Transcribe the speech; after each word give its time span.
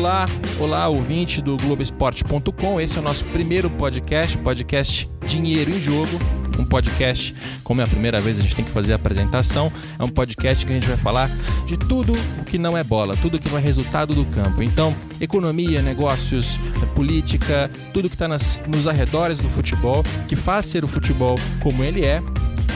Olá, 0.00 0.26
olá, 0.58 0.88
ouvinte 0.88 1.42
do 1.42 1.58
Globoesporte.com. 1.58 2.80
Esse 2.80 2.96
é 2.96 3.00
o 3.00 3.04
nosso 3.04 3.22
primeiro 3.26 3.68
podcast, 3.68 4.38
podcast 4.38 5.10
Dinheiro 5.26 5.70
em 5.70 5.78
Jogo. 5.78 6.18
Um 6.58 6.64
podcast, 6.64 7.34
como 7.62 7.82
é 7.82 7.84
a 7.84 7.86
primeira 7.86 8.18
vez 8.18 8.38
a 8.38 8.40
gente 8.40 8.56
tem 8.56 8.64
que 8.64 8.70
fazer 8.70 8.94
a 8.94 8.96
apresentação, 8.96 9.70
é 9.98 10.02
um 10.02 10.08
podcast 10.08 10.64
que 10.64 10.72
a 10.72 10.74
gente 10.74 10.88
vai 10.88 10.96
falar 10.96 11.30
de 11.66 11.76
tudo 11.76 12.14
o 12.40 12.44
que 12.44 12.56
não 12.56 12.78
é 12.78 12.82
bola, 12.82 13.14
tudo 13.14 13.38
que 13.38 13.50
vai 13.50 13.60
resultado 13.60 14.14
do 14.14 14.24
campo. 14.24 14.62
Então, 14.62 14.96
economia, 15.20 15.82
negócios, 15.82 16.58
política, 16.94 17.70
tudo 17.92 18.08
que 18.08 18.14
está 18.14 18.26
nos 18.26 18.88
arredores 18.88 19.38
do 19.38 19.50
futebol, 19.50 20.02
que 20.26 20.34
faz 20.34 20.64
ser 20.64 20.82
o 20.82 20.88
futebol 20.88 21.34
como 21.62 21.84
ele 21.84 22.06
é 22.06 22.22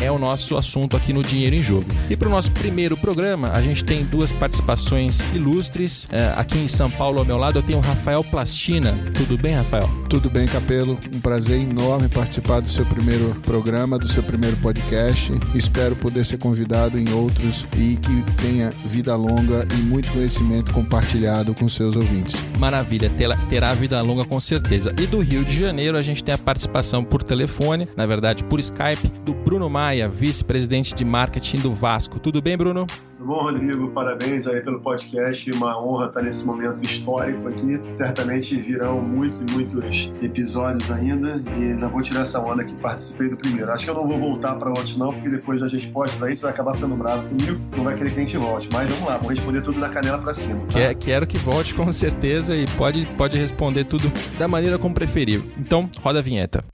é 0.01 0.11
o 0.11 0.19
nosso 0.19 0.57
assunto 0.57 0.97
aqui 0.97 1.13
no 1.13 1.23
Dinheiro 1.23 1.57
em 1.57 1.63
Jogo. 1.63 1.87
E 2.11 2.17
para 2.17 2.29
o 2.29 2.31
nosso 2.31 2.51
primeiro 2.53 2.97
programa, 2.97 3.51
a 3.53 3.63
gente 3.63 3.85
tem 3.85 4.05
duas 4.05 4.33
participações 4.33 5.21
ilustres. 5.35 6.07
É, 6.11 6.33
aqui 6.37 6.59
em 6.59 6.69
São 6.69 6.91
Paulo, 6.91 7.19
ao 7.19 7.25
meu 7.25 7.37
lado, 7.37 7.59
eu 7.59 7.63
tenho 7.63 7.79
o 7.79 7.83
Rafael 7.83 8.23
Plastina. 8.25 8.93
Tudo 9.15 9.39
bem, 9.39 9.55
Rafael? 9.55 9.89
Tudo 10.09 10.29
bem, 10.29 10.47
Capelo. 10.47 10.99
Um 11.15 11.21
prazer 11.21 11.61
enorme 11.61 12.09
participar 12.09 12.61
do 12.61 12.69
seu 12.69 12.85
primeiro 12.87 13.35
programa, 13.43 13.99
do 13.99 14.09
seu 14.09 14.23
primeiro 14.23 14.57
podcast. 14.59 15.33
Espero 15.55 15.97
poder 15.97 16.25
ser 16.25 16.39
convidado 16.39 16.99
em 16.99 17.13
outros 17.13 17.65
e 17.77 17.97
que 17.97 18.43
tenha 18.43 18.71
vida 18.87 19.15
longa 19.17 19.67
e 19.79 19.83
muito 19.83 20.11
conhecimento 20.13 20.73
compartilhado 20.73 21.55
com 21.55 21.69
seus 21.69 21.97
ouvintes. 21.97 22.43
Maravilha, 22.59 23.11
terá 23.49 23.75
vida 23.75 24.01
longa 24.03 24.25
com 24.25 24.41
certeza. 24.41 24.95
E 24.99 25.07
do 25.07 25.21
Rio 25.21 25.45
de 25.45 25.59
Janeiro, 25.59 25.97
a 25.97 26.03
gente 26.03 26.23
tem 26.23 26.35
a 26.35 26.39
participação 26.39 27.05
por 27.05 27.23
telefone, 27.23 27.89
na 27.97 28.07
verdade 28.07 28.45
por 28.45 28.61
Skype, 28.61 29.09
do 29.25 29.35
Bruno 29.35 29.69
Maia 29.69 29.84
Maia, 29.85 30.09
vice-presidente 30.09 30.95
de 30.95 31.05
marketing 31.05 31.59
do 31.59 31.75
Vasco. 31.75 32.19
Tudo 32.19 32.41
bem, 32.41 32.57
Bruno? 32.57 32.87
Tudo 33.19 33.27
bom, 33.27 33.43
Rodrigo? 33.43 33.91
Parabéns 33.91 34.47
aí 34.47 34.63
pelo 34.63 34.81
podcast. 34.81 35.51
Uma 35.51 35.79
honra 35.79 36.07
estar 36.07 36.23
nesse 36.23 36.47
momento 36.47 36.83
histórico 36.83 37.47
aqui. 37.49 37.79
Certamente 37.95 38.59
virão 38.63 39.03
muitos 39.03 39.43
e 39.43 39.45
muitos 39.53 40.11
episódios 40.23 40.91
ainda 40.91 41.35
e 41.55 41.65
ainda 41.65 41.87
vou 41.87 42.01
tirar 42.01 42.23
essa 42.23 42.41
onda 42.41 42.65
que 42.65 42.81
participei 42.81 43.29
do 43.29 43.37
primeiro. 43.37 43.71
Acho 43.71 43.85
que 43.85 43.91
eu 43.91 43.95
não 43.95 44.09
vou 44.09 44.19
voltar 44.19 44.55
para 44.55 44.71
outros 44.71 44.97
não, 44.97 45.09
porque 45.09 45.29
depois 45.29 45.61
das 45.61 45.71
respostas 45.71 46.23
aí 46.23 46.35
você 46.35 46.45
vai 46.45 46.53
acabar 46.53 46.75
ficando 46.75 46.95
bravo 46.95 47.29
comigo, 47.29 47.61
não 47.77 47.85
vai 47.85 47.95
querer 47.95 48.15
que 48.15 48.21
a 48.21 48.25
gente 48.25 48.39
volte. 48.39 48.71
Mas 48.73 48.89
vamos 48.89 49.07
lá, 49.07 49.19
vou 49.19 49.29
responder 49.29 49.61
tudo 49.61 49.79
da 49.79 49.91
canela 49.91 50.17
para 50.17 50.33
cima. 50.33 50.61
Tá? 50.61 50.67
Quer, 50.73 50.95
quero 50.95 51.27
que 51.27 51.37
volte 51.37 51.75
com 51.75 51.93
certeza 51.93 52.57
e 52.57 52.65
pode, 52.79 53.05
pode 53.19 53.37
responder 53.37 53.85
tudo 53.85 54.11
da 54.39 54.49
maneira 54.49 54.79
como 54.79 54.95
preferir. 54.95 55.45
Então, 55.59 55.91
roda 56.03 56.21
a 56.21 56.23
vinheta. 56.23 56.65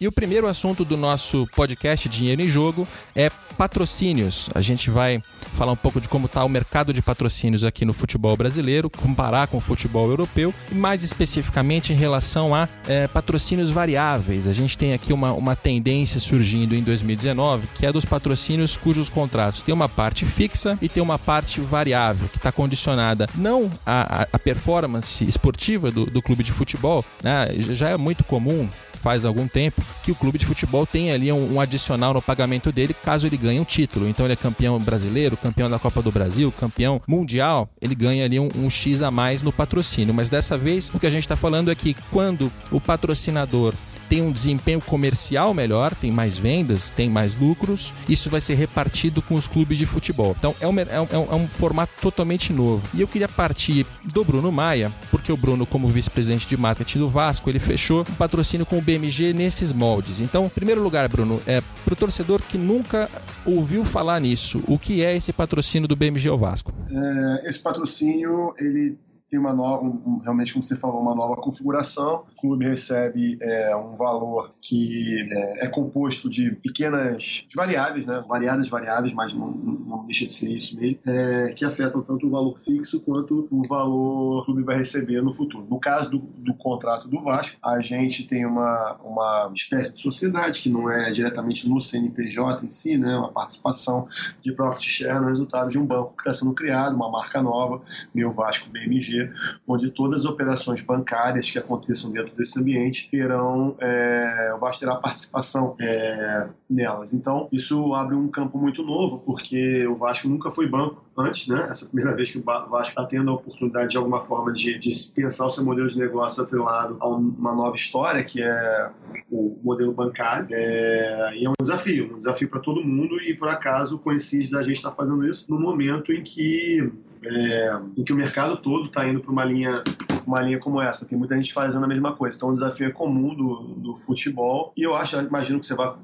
E 0.00 0.06
o 0.06 0.12
primeiro 0.12 0.46
assunto 0.46 0.84
do 0.84 0.96
nosso 0.96 1.44
podcast 1.56 2.08
Dinheiro 2.08 2.40
em 2.40 2.48
Jogo 2.48 2.86
é 3.16 3.28
patrocínios. 3.58 4.48
A 4.54 4.60
gente 4.60 4.88
vai 4.88 5.20
falar 5.54 5.72
um 5.72 5.76
pouco 5.76 6.00
de 6.00 6.08
como 6.08 6.26
está 6.26 6.44
o 6.44 6.48
mercado 6.48 6.92
de 6.92 7.02
patrocínios 7.02 7.64
aqui 7.64 7.84
no 7.84 7.92
futebol 7.92 8.36
brasileiro, 8.36 8.88
comparar 8.88 9.48
com 9.48 9.56
o 9.56 9.60
futebol 9.60 10.08
europeu 10.08 10.54
e 10.70 10.74
mais 10.76 11.02
especificamente 11.02 11.92
em 11.92 11.96
relação 11.96 12.54
a 12.54 12.68
é, 12.86 13.08
patrocínios 13.08 13.70
variáveis. 13.70 14.46
A 14.46 14.52
gente 14.52 14.78
tem 14.78 14.94
aqui 14.94 15.12
uma, 15.12 15.32
uma 15.32 15.56
tendência 15.56 16.20
surgindo 16.20 16.74
em 16.74 16.82
2019 16.82 17.66
que 17.74 17.84
é 17.84 17.92
dos 17.92 18.04
patrocínios 18.04 18.76
cujos 18.76 19.08
contratos 19.08 19.62
têm 19.62 19.74
uma 19.74 19.88
parte 19.88 20.24
fixa 20.24 20.78
e 20.80 20.88
tem 20.88 21.02
uma 21.02 21.18
parte 21.18 21.60
variável 21.60 22.28
que 22.28 22.36
está 22.36 22.52
condicionada 22.52 23.28
não 23.34 23.70
à, 23.84 24.28
à 24.32 24.38
performance 24.38 25.24
esportiva 25.24 25.90
do, 25.90 26.06
do 26.06 26.22
clube 26.22 26.44
de 26.44 26.52
futebol, 26.52 27.04
né? 27.22 27.48
já 27.58 27.88
é 27.88 27.96
muito 27.96 28.22
comum 28.22 28.68
faz 28.98 29.24
algum 29.24 29.48
tempo 29.48 29.80
que 30.02 30.10
o 30.12 30.14
clube 30.14 30.38
de 30.38 30.44
futebol 30.44 30.86
tem 30.86 31.12
ali 31.12 31.32
um, 31.32 31.54
um 31.54 31.60
adicional 31.60 32.12
no 32.12 32.20
pagamento 32.20 32.70
dele 32.70 32.92
caso 32.92 33.26
ele 33.26 33.36
ganhe 33.36 33.47
um 33.56 33.64
título. 33.64 34.08
Então 34.08 34.26
ele 34.26 34.32
é 34.32 34.36
campeão 34.36 34.78
brasileiro, 34.78 35.36
campeão 35.36 35.70
da 35.70 35.78
Copa 35.78 36.02
do 36.02 36.10
Brasil, 36.10 36.52
campeão 36.52 37.00
mundial, 37.06 37.70
ele 37.80 37.94
ganha 37.94 38.24
ali 38.24 38.40
um, 38.40 38.48
um 38.56 38.68
X 38.68 39.00
a 39.02 39.10
mais 39.10 39.42
no 39.42 39.52
patrocínio. 39.52 40.12
Mas 40.12 40.28
dessa 40.28 40.58
vez 40.58 40.90
o 40.92 40.98
que 40.98 41.06
a 41.06 41.10
gente 41.10 41.22
está 41.22 41.36
falando 41.36 41.70
é 41.70 41.74
que 41.74 41.94
quando 42.10 42.50
o 42.72 42.80
patrocinador 42.80 43.74
tem 44.08 44.22
um 44.22 44.32
desempenho 44.32 44.80
comercial 44.80 45.52
melhor, 45.52 45.94
tem 45.94 46.10
mais 46.10 46.36
vendas, 46.36 46.90
tem 46.90 47.08
mais 47.10 47.34
lucros, 47.34 47.92
isso 48.08 48.30
vai 48.30 48.40
ser 48.40 48.54
repartido 48.54 49.20
com 49.22 49.34
os 49.34 49.46
clubes 49.46 49.78
de 49.78 49.86
futebol. 49.86 50.34
Então 50.38 50.54
é 50.60 50.66
um, 50.66 50.78
é 50.78 51.00
um, 51.00 51.32
é 51.32 51.34
um 51.34 51.48
formato 51.48 51.92
totalmente 52.00 52.52
novo. 52.52 52.82
E 52.94 53.00
eu 53.00 53.08
queria 53.08 53.28
partir 53.28 53.86
do 54.04 54.24
Bruno 54.24 54.50
Maia, 54.50 54.92
porque 55.10 55.32
o 55.32 55.36
Bruno, 55.36 55.66
como 55.66 55.88
vice-presidente 55.88 56.46
de 56.46 56.56
marketing 56.56 56.98
do 56.98 57.10
Vasco, 57.10 57.48
ele 57.50 57.58
fechou 57.58 58.00
um 58.00 58.14
patrocínio 58.14 58.66
com 58.66 58.78
o 58.78 58.82
BMG 58.82 59.32
nesses 59.32 59.72
moldes. 59.72 60.20
Então, 60.20 60.46
em 60.46 60.50
primeiro 60.50 60.82
lugar, 60.82 61.08
Bruno, 61.08 61.40
é 61.46 61.62
para 61.84 61.92
o 61.92 61.96
torcedor 61.96 62.40
que 62.42 62.58
nunca 62.58 63.10
ouviu 63.44 63.84
falar 63.84 64.20
nisso, 64.20 64.62
o 64.66 64.78
que 64.78 65.02
é 65.02 65.16
esse 65.16 65.32
patrocínio 65.32 65.88
do 65.88 65.96
BMG 65.96 66.28
ao 66.28 66.38
Vasco? 66.38 66.72
É, 66.90 67.48
esse 67.48 67.58
patrocínio, 67.58 68.54
ele 68.58 68.96
tem 69.28 69.38
uma 69.38 69.52
nova, 69.52 69.84
um, 69.84 70.18
realmente, 70.18 70.52
como 70.52 70.62
você 70.62 70.74
falou, 70.74 71.02
uma 71.02 71.14
nova 71.14 71.36
configuração. 71.36 72.24
O 72.32 72.40
clube 72.40 72.64
recebe 72.64 73.38
é, 73.40 73.76
um 73.76 73.94
valor 73.94 74.54
que 74.60 75.28
é, 75.30 75.66
é, 75.66 75.68
composto 75.68 76.30
de 76.30 76.52
pequenas 76.52 77.44
variáveis, 77.54 78.06
né? 78.06 78.24
variadas 78.26 78.68
variáveis, 78.68 79.12
mas 79.12 79.34
não, 79.34 79.50
não 79.50 80.04
deixa 80.06 80.26
de 80.26 80.32
ser 80.32 80.54
isso 80.54 80.76
mesmo, 80.80 80.98
é, 81.06 81.52
que 81.52 81.64
afetam 81.64 82.02
tanto 82.02 82.26
o 82.26 82.30
valor 82.30 82.58
fixo 82.58 83.00
quanto 83.00 83.46
o 83.50 83.62
valor 83.68 84.44
que 84.44 84.50
o 84.50 84.54
clube 84.54 84.62
vai 84.62 84.78
receber 84.78 85.20
no 85.20 85.32
futuro. 85.32 85.66
No 85.68 85.78
caso 85.78 86.10
do, 86.10 86.18
do 86.18 86.54
contrato 86.54 87.06
do 87.06 87.22
Vasco, 87.22 87.56
a 87.62 87.80
gente 87.80 88.26
tem 88.26 88.46
uma, 88.46 88.98
uma 89.04 89.52
espécie 89.54 89.94
de 89.94 90.00
sociedade 90.00 90.60
que 90.60 90.70
não 90.70 90.90
é 90.90 91.10
diretamente 91.10 91.68
no 91.68 91.80
CNPJ 91.80 92.64
em 92.64 92.68
si, 92.68 92.96
né? 92.96 93.16
uma 93.16 93.30
participação 93.30 94.08
de 94.40 94.52
profit 94.52 94.88
share 94.88 95.20
no 95.20 95.26
resultado 95.26 95.70
de 95.70 95.78
um 95.78 95.84
banco 95.84 96.14
que 96.16 96.22
está 96.22 96.32
sendo 96.32 96.54
criado, 96.54 96.96
uma 96.96 97.10
marca 97.10 97.42
nova, 97.42 97.82
Meu 98.14 98.30
Vasco 98.30 98.70
BMG 98.70 99.17
onde 99.66 99.90
todas 99.90 100.20
as 100.20 100.26
operações 100.26 100.82
bancárias 100.82 101.50
que 101.50 101.58
aconteçam 101.58 102.10
dentro 102.10 102.34
desse 102.36 102.58
ambiente 102.60 103.08
terão, 103.10 103.76
é, 103.80 104.54
terá 104.78 104.96
participação 104.96 105.74
é, 105.80 106.48
nelas. 106.68 107.14
Então, 107.14 107.48
isso 107.52 107.94
abre 107.94 108.14
um 108.14 108.28
campo 108.28 108.58
muito 108.58 108.82
novo, 108.82 109.20
porque 109.20 109.86
o 109.86 109.96
Vasco 109.96 110.28
nunca 110.28 110.50
foi 110.50 110.68
banco 110.68 111.07
antes, 111.20 111.48
né? 111.48 111.68
Essa 111.70 111.86
primeira 111.86 112.14
vez 112.14 112.30
que 112.30 112.38
o 112.38 112.42
Vasco 112.42 112.78
está 112.80 113.04
tendo 113.04 113.30
a 113.30 113.34
oportunidade 113.34 113.90
de 113.90 113.96
alguma 113.96 114.24
forma 114.24 114.52
de, 114.52 114.78
de 114.78 114.92
pensar 115.14 115.46
o 115.46 115.50
seu 115.50 115.64
modelo 115.64 115.88
de 115.88 115.98
negócio 115.98 116.42
atrelado 116.42 116.96
a 117.00 117.08
uma 117.08 117.54
nova 117.54 117.74
história, 117.74 118.22
que 118.24 118.42
é 118.42 118.90
o 119.30 119.58
modelo 119.62 119.92
bancário. 119.92 120.48
É, 120.50 121.36
e 121.36 121.44
é 121.44 121.48
um 121.48 121.54
desafio, 121.60 122.14
um 122.14 122.18
desafio 122.18 122.48
para 122.48 122.60
todo 122.60 122.84
mundo 122.84 123.20
e 123.20 123.34
por 123.34 123.48
acaso 123.48 123.98
coincide 123.98 124.50
da 124.50 124.62
gente 124.62 124.76
estar 124.76 124.90
tá 124.90 124.96
fazendo 124.96 125.26
isso 125.28 125.50
no 125.50 125.60
momento 125.60 126.12
em 126.12 126.22
que 126.22 126.92
é, 127.22 127.80
em 127.96 128.04
que 128.04 128.12
o 128.12 128.16
mercado 128.16 128.56
todo 128.56 128.86
está 128.86 129.06
indo 129.08 129.20
para 129.20 129.32
uma 129.32 129.44
linha 129.44 129.82
uma 130.28 130.42
linha 130.42 130.58
como 130.58 130.80
essa. 130.80 131.08
Tem 131.08 131.16
muita 131.16 131.34
gente 131.36 131.52
fazendo 131.52 131.84
a 131.84 131.88
mesma 131.88 132.12
coisa. 132.12 132.36
Então, 132.36 132.50
o 132.50 132.52
desafio 132.52 132.88
é 132.88 132.90
comum 132.90 133.34
do, 133.34 133.74
do 133.76 133.96
futebol. 133.96 134.72
E 134.76 134.82
eu 134.82 134.94
acho, 134.94 135.16
imagino 135.16 135.58
que 135.58 135.66
você 135.66 135.74
vai, 135.74 135.94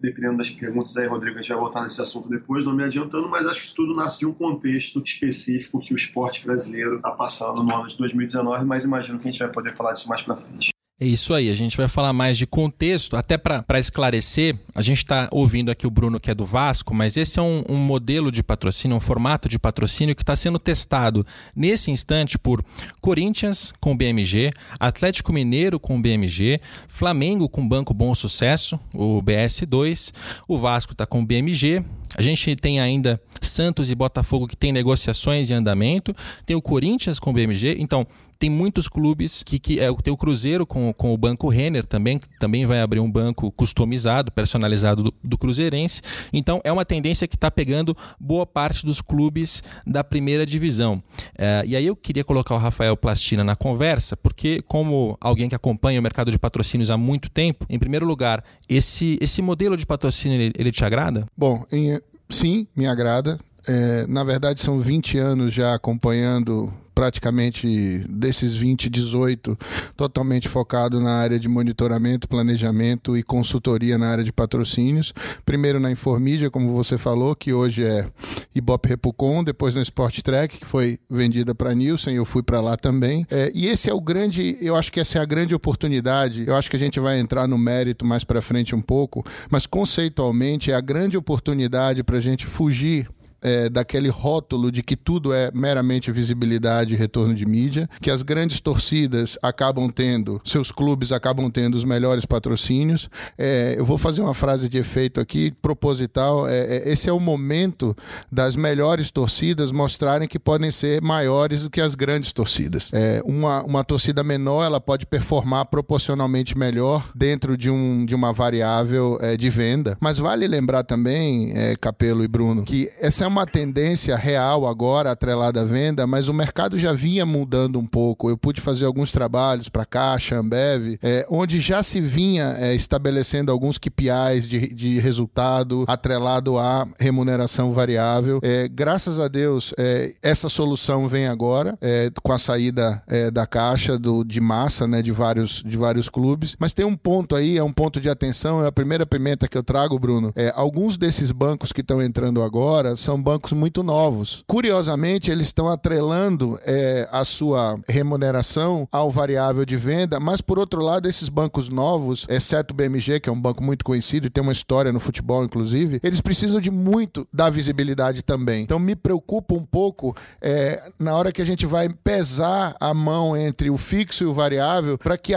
dependendo 0.00 0.36
das 0.36 0.50
perguntas 0.50 0.96
aí, 0.98 1.06
Rodrigo, 1.06 1.38
a 1.38 1.40
gente 1.40 1.50
vai 1.50 1.58
voltar 1.58 1.82
nesse 1.82 2.00
assunto 2.00 2.28
depois, 2.28 2.64
não 2.64 2.74
me 2.74 2.84
adiantando, 2.84 3.28
mas 3.28 3.46
acho 3.46 3.60
que 3.60 3.66
isso 3.68 3.74
tudo 3.74 3.94
nasce 3.94 4.18
de 4.18 4.26
um 4.26 4.32
contexto 4.32 4.59
específico 4.68 5.80
que 5.80 5.94
o 5.94 5.96
esporte 5.96 6.44
brasileiro 6.44 6.96
está 6.96 7.10
passando 7.10 7.62
no 7.62 7.74
ano 7.74 7.88
de 7.88 7.96
2019, 7.96 8.64
mas 8.64 8.84
imagino 8.84 9.18
que 9.18 9.28
a 9.28 9.30
gente 9.30 9.40
vai 9.40 9.50
poder 9.50 9.74
falar 9.74 9.92
disso 9.92 10.08
mais 10.08 10.22
para 10.22 10.36
frente. 10.36 10.69
É 11.02 11.06
isso 11.06 11.32
aí, 11.32 11.48
a 11.48 11.54
gente 11.54 11.78
vai 11.78 11.88
falar 11.88 12.12
mais 12.12 12.36
de 12.36 12.46
contexto, 12.46 13.16
até 13.16 13.38
para 13.38 13.78
esclarecer. 13.78 14.54
A 14.74 14.82
gente 14.82 14.98
está 14.98 15.30
ouvindo 15.32 15.70
aqui 15.70 15.86
o 15.86 15.90
Bruno, 15.90 16.20
que 16.20 16.30
é 16.30 16.34
do 16.34 16.44
Vasco, 16.44 16.92
mas 16.92 17.16
esse 17.16 17.38
é 17.38 17.42
um, 17.42 17.64
um 17.70 17.76
modelo 17.78 18.30
de 18.30 18.42
patrocínio, 18.42 18.98
um 18.98 19.00
formato 19.00 19.48
de 19.48 19.58
patrocínio 19.58 20.14
que 20.14 20.22
está 20.22 20.36
sendo 20.36 20.58
testado 20.58 21.26
nesse 21.56 21.90
instante 21.90 22.38
por 22.38 22.62
Corinthians 23.00 23.72
com 23.80 23.96
BMG, 23.96 24.52
Atlético 24.78 25.32
Mineiro 25.32 25.80
com 25.80 26.02
BMG, 26.02 26.60
Flamengo 26.86 27.48
com 27.48 27.66
Banco 27.66 27.94
Bom 27.94 28.14
Sucesso, 28.14 28.78
o 28.92 29.22
BS2, 29.22 30.12
o 30.46 30.58
Vasco 30.58 30.92
está 30.92 31.06
com 31.06 31.24
BMG, 31.24 31.82
a 32.14 32.20
gente 32.20 32.54
tem 32.56 32.78
ainda 32.78 33.18
Santos 33.40 33.88
e 33.88 33.94
Botafogo 33.94 34.46
que 34.46 34.56
tem 34.56 34.70
negociações 34.70 35.48
em 35.48 35.54
andamento, 35.54 36.14
tem 36.44 36.56
o 36.56 36.60
Corinthians 36.60 37.18
com 37.18 37.30
o 37.30 37.32
BMG, 37.32 37.76
então 37.78 38.06
tem 38.40 38.48
muitos 38.48 38.88
clubes 38.88 39.42
que, 39.42 39.58
que 39.58 39.78
é, 39.78 39.92
tem 40.02 40.12
o 40.12 40.16
Cruzeiro 40.16 40.66
com, 40.66 40.94
com 40.94 41.12
o 41.12 41.16
Banco 41.16 41.46
Renner 41.50 41.84
também, 41.84 42.18
que 42.18 42.26
também 42.38 42.64
vai 42.64 42.80
abrir 42.80 42.98
um 42.98 43.10
banco 43.10 43.52
customizado, 43.52 44.32
personalizado 44.32 45.02
do, 45.02 45.14
do 45.22 45.36
Cruzeirense. 45.36 46.00
Então 46.32 46.58
é 46.64 46.72
uma 46.72 46.86
tendência 46.86 47.28
que 47.28 47.36
está 47.36 47.50
pegando 47.50 47.94
boa 48.18 48.46
parte 48.46 48.86
dos 48.86 49.02
clubes 49.02 49.62
da 49.86 50.02
primeira 50.02 50.46
divisão. 50.46 51.02
É, 51.36 51.62
e 51.66 51.76
aí 51.76 51.84
eu 51.84 51.94
queria 51.94 52.24
colocar 52.24 52.54
o 52.54 52.58
Rafael 52.58 52.96
Plastina 52.96 53.44
na 53.44 53.54
conversa, 53.54 54.16
porque 54.16 54.62
como 54.62 55.18
alguém 55.20 55.46
que 55.46 55.54
acompanha 55.54 56.00
o 56.00 56.02
mercado 56.02 56.30
de 56.30 56.38
patrocínios 56.38 56.90
há 56.90 56.96
muito 56.96 57.30
tempo, 57.30 57.66
em 57.68 57.78
primeiro 57.78 58.06
lugar, 58.06 58.42
esse, 58.66 59.18
esse 59.20 59.42
modelo 59.42 59.76
de 59.76 59.84
patrocínio 59.84 60.40
ele, 60.40 60.54
ele 60.56 60.72
te 60.72 60.82
agrada? 60.82 61.26
Bom, 61.36 61.62
em, 61.70 62.00
sim, 62.30 62.66
me 62.74 62.86
agrada. 62.86 63.38
É, 63.68 64.06
na 64.06 64.24
verdade, 64.24 64.62
são 64.62 64.80
20 64.80 65.18
anos 65.18 65.52
já 65.52 65.74
acompanhando 65.74 66.72
praticamente 66.94 68.04
desses 68.08 68.54
20, 68.54 68.88
18 68.90 69.58
totalmente 69.96 70.48
focado 70.48 71.00
na 71.00 71.12
área 71.12 71.38
de 71.38 71.48
monitoramento, 71.48 72.28
planejamento 72.28 73.16
e 73.16 73.22
consultoria 73.22 73.98
na 73.98 74.08
área 74.08 74.24
de 74.24 74.32
patrocínios. 74.32 75.12
Primeiro 75.44 75.80
na 75.80 75.90
Informídia, 75.90 76.50
como 76.50 76.72
você 76.72 76.98
falou, 76.98 77.34
que 77.34 77.52
hoje 77.52 77.84
é 77.84 78.06
Ibope 78.54 78.88
Repucon, 78.88 79.44
depois 79.44 79.74
na 79.74 79.82
Sport 79.82 80.20
Track, 80.20 80.58
que 80.58 80.66
foi 80.66 80.98
vendida 81.08 81.54
para 81.54 81.74
Nielsen, 81.74 82.14
eu 82.14 82.24
fui 82.24 82.42
para 82.42 82.60
lá 82.60 82.76
também. 82.76 83.26
É, 83.30 83.50
e 83.54 83.66
esse 83.66 83.88
é 83.88 83.94
o 83.94 84.00
grande, 84.00 84.56
eu 84.60 84.76
acho 84.76 84.92
que 84.92 85.00
essa 85.00 85.18
é 85.18 85.20
a 85.20 85.24
grande 85.24 85.54
oportunidade. 85.54 86.44
Eu 86.46 86.56
acho 86.56 86.70
que 86.70 86.76
a 86.76 86.80
gente 86.80 86.98
vai 86.98 87.18
entrar 87.18 87.46
no 87.46 87.58
mérito 87.58 88.04
mais 88.04 88.24
para 88.24 88.42
frente 88.42 88.74
um 88.74 88.80
pouco, 88.80 89.24
mas 89.50 89.66
conceitualmente 89.66 90.70
é 90.70 90.74
a 90.74 90.80
grande 90.80 91.16
oportunidade 91.16 92.02
para 92.02 92.18
a 92.18 92.20
gente 92.20 92.46
fugir 92.46 93.08
é, 93.42 93.68
daquele 93.68 94.08
rótulo 94.08 94.70
de 94.70 94.82
que 94.82 94.96
tudo 94.96 95.32
é 95.32 95.50
meramente 95.52 96.12
visibilidade 96.12 96.94
e 96.94 96.96
retorno 96.96 97.34
de 97.34 97.46
mídia, 97.46 97.88
que 98.00 98.10
as 98.10 98.22
grandes 98.22 98.60
torcidas 98.60 99.38
acabam 99.42 99.88
tendo, 99.90 100.40
seus 100.44 100.70
clubes 100.70 101.12
acabam 101.12 101.50
tendo 101.50 101.74
os 101.74 101.84
melhores 101.84 102.24
patrocínios. 102.24 103.08
É, 103.38 103.74
eu 103.76 103.84
vou 103.84 103.98
fazer 103.98 104.20
uma 104.20 104.34
frase 104.34 104.68
de 104.68 104.78
efeito 104.78 105.20
aqui, 105.20 105.52
proposital. 105.62 106.46
É, 106.46 106.58
é, 106.58 106.88
esse 106.90 107.08
é 107.08 107.12
o 107.12 107.20
momento 107.20 107.96
das 108.30 108.56
melhores 108.56 109.10
torcidas 109.10 109.72
mostrarem 109.72 110.28
que 110.28 110.38
podem 110.38 110.70
ser 110.70 111.00
maiores 111.00 111.62
do 111.62 111.70
que 111.70 111.80
as 111.80 111.94
grandes 111.94 112.32
torcidas. 112.32 112.88
É, 112.92 113.22
uma, 113.24 113.62
uma 113.62 113.84
torcida 113.84 114.22
menor 114.22 114.64
ela 114.64 114.80
pode 114.80 115.06
performar 115.06 115.66
proporcionalmente 115.66 116.56
melhor 116.56 117.10
dentro 117.14 117.56
de, 117.56 117.70
um, 117.70 118.04
de 118.04 118.14
uma 118.14 118.32
variável 118.32 119.18
é, 119.20 119.36
de 119.36 119.48
venda. 119.50 119.96
Mas 120.00 120.18
vale 120.18 120.46
lembrar 120.46 120.82
também, 120.82 121.52
Capelo 121.80 122.24
e 122.24 122.28
Bruno, 122.28 122.64
que 122.64 122.88
essa 123.00 123.24
é 123.24 123.29
uma 123.30 123.46
tendência 123.46 124.16
real 124.16 124.66
agora 124.66 125.12
atrelada 125.12 125.62
à 125.62 125.64
venda, 125.64 126.06
mas 126.06 126.28
o 126.28 126.34
mercado 126.34 126.76
já 126.76 126.92
vinha 126.92 127.24
mudando 127.24 127.78
um 127.78 127.86
pouco. 127.86 128.28
Eu 128.28 128.36
pude 128.36 128.60
fazer 128.60 128.84
alguns 128.84 129.12
trabalhos 129.12 129.68
para 129.68 129.86
Caixa, 129.86 130.36
Ambev, 130.36 130.98
é, 131.00 131.24
onde 131.30 131.60
já 131.60 131.82
se 131.82 132.00
vinha 132.00 132.56
é, 132.58 132.74
estabelecendo 132.74 133.52
alguns 133.52 133.78
KPIs 133.78 134.48
de, 134.48 134.74
de 134.74 134.98
resultado 134.98 135.84
atrelado 135.86 136.58
à 136.58 136.86
remuneração 136.98 137.72
variável. 137.72 138.40
É, 138.42 138.68
graças 138.68 139.20
a 139.20 139.28
Deus, 139.28 139.72
é, 139.78 140.12
essa 140.20 140.48
solução 140.48 141.06
vem 141.06 141.28
agora 141.28 141.78
é, 141.80 142.10
com 142.22 142.32
a 142.32 142.38
saída 142.38 143.02
é, 143.06 143.30
da 143.30 143.46
Caixa 143.46 143.96
do, 143.96 144.24
de 144.24 144.40
massa, 144.40 144.86
né, 144.88 145.02
de 145.02 145.12
vários, 145.12 145.62
de 145.64 145.76
vários 145.76 146.08
clubes. 146.08 146.56
Mas 146.58 146.74
tem 146.74 146.84
um 146.84 146.96
ponto 146.96 147.36
aí, 147.36 147.56
é 147.56 147.62
um 147.62 147.72
ponto 147.72 148.00
de 148.00 148.10
atenção, 148.10 148.64
é 148.64 148.66
a 148.66 148.72
primeira 148.72 149.06
pimenta 149.06 149.46
que 149.46 149.56
eu 149.56 149.62
trago, 149.62 149.98
Bruno. 149.98 150.34
alguns 150.54 150.96
desses 150.96 151.30
bancos 151.30 151.72
que 151.72 151.80
estão 151.80 152.02
entrando 152.02 152.42
agora 152.42 152.96
são 152.96 153.19
bancos 153.20 153.52
muito 153.52 153.82
novos. 153.82 154.42
Curiosamente, 154.46 155.30
eles 155.30 155.48
estão 155.48 155.68
atrelando 155.68 156.58
é, 156.64 157.08
a 157.12 157.24
sua 157.24 157.78
remuneração 157.88 158.88
ao 158.90 159.10
variável 159.10 159.64
de 159.64 159.76
venda, 159.76 160.18
mas 160.18 160.40
por 160.40 160.58
outro 160.58 160.82
lado, 160.82 161.08
esses 161.08 161.28
bancos 161.28 161.68
novos, 161.68 162.26
exceto 162.28 162.72
o 162.72 162.76
BMG, 162.76 163.20
que 163.20 163.28
é 163.28 163.32
um 163.32 163.40
banco 163.40 163.62
muito 163.62 163.84
conhecido 163.84 164.26
e 164.26 164.30
tem 164.30 164.42
uma 164.42 164.52
história 164.52 164.92
no 164.92 165.00
futebol, 165.00 165.44
inclusive, 165.44 166.00
eles 166.02 166.20
precisam 166.20 166.60
de 166.60 166.70
muito 166.70 167.26
da 167.32 167.50
visibilidade 167.50 168.22
também. 168.22 168.62
Então 168.62 168.78
me 168.78 168.96
preocupa 168.96 169.54
um 169.54 169.64
pouco 169.64 170.16
é, 170.40 170.82
na 170.98 171.14
hora 171.14 171.32
que 171.32 171.42
a 171.42 171.44
gente 171.44 171.66
vai 171.66 171.88
pesar 171.88 172.74
a 172.80 172.94
mão 172.94 173.36
entre 173.36 173.70
o 173.70 173.76
fixo 173.76 174.24
e 174.24 174.26
o 174.26 174.32
variável 174.32 174.98
para 174.98 175.16
que, 175.16 175.32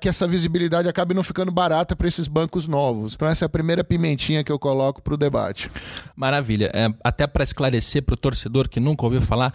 que 0.00 0.08
essa 0.08 0.26
visibilidade 0.26 0.88
acabe 0.88 1.14
não 1.14 1.22
ficando 1.22 1.50
barata 1.50 1.94
para 1.96 2.08
esses 2.08 2.28
bancos 2.28 2.66
novos. 2.66 3.14
Então 3.14 3.28
essa 3.28 3.44
é 3.44 3.46
a 3.46 3.48
primeira 3.48 3.84
pimentinha 3.84 4.42
que 4.42 4.52
eu 4.52 4.58
coloco 4.58 5.02
para 5.02 5.14
o 5.14 5.16
debate. 5.16 5.70
Maravilha. 6.14 6.70
É, 6.74 6.88
até 7.06 7.26
para 7.26 7.44
esclarecer 7.44 8.02
para 8.02 8.14
o 8.14 8.16
torcedor 8.16 8.68
que 8.68 8.80
nunca 8.80 9.04
ouviu 9.04 9.20
falar, 9.20 9.52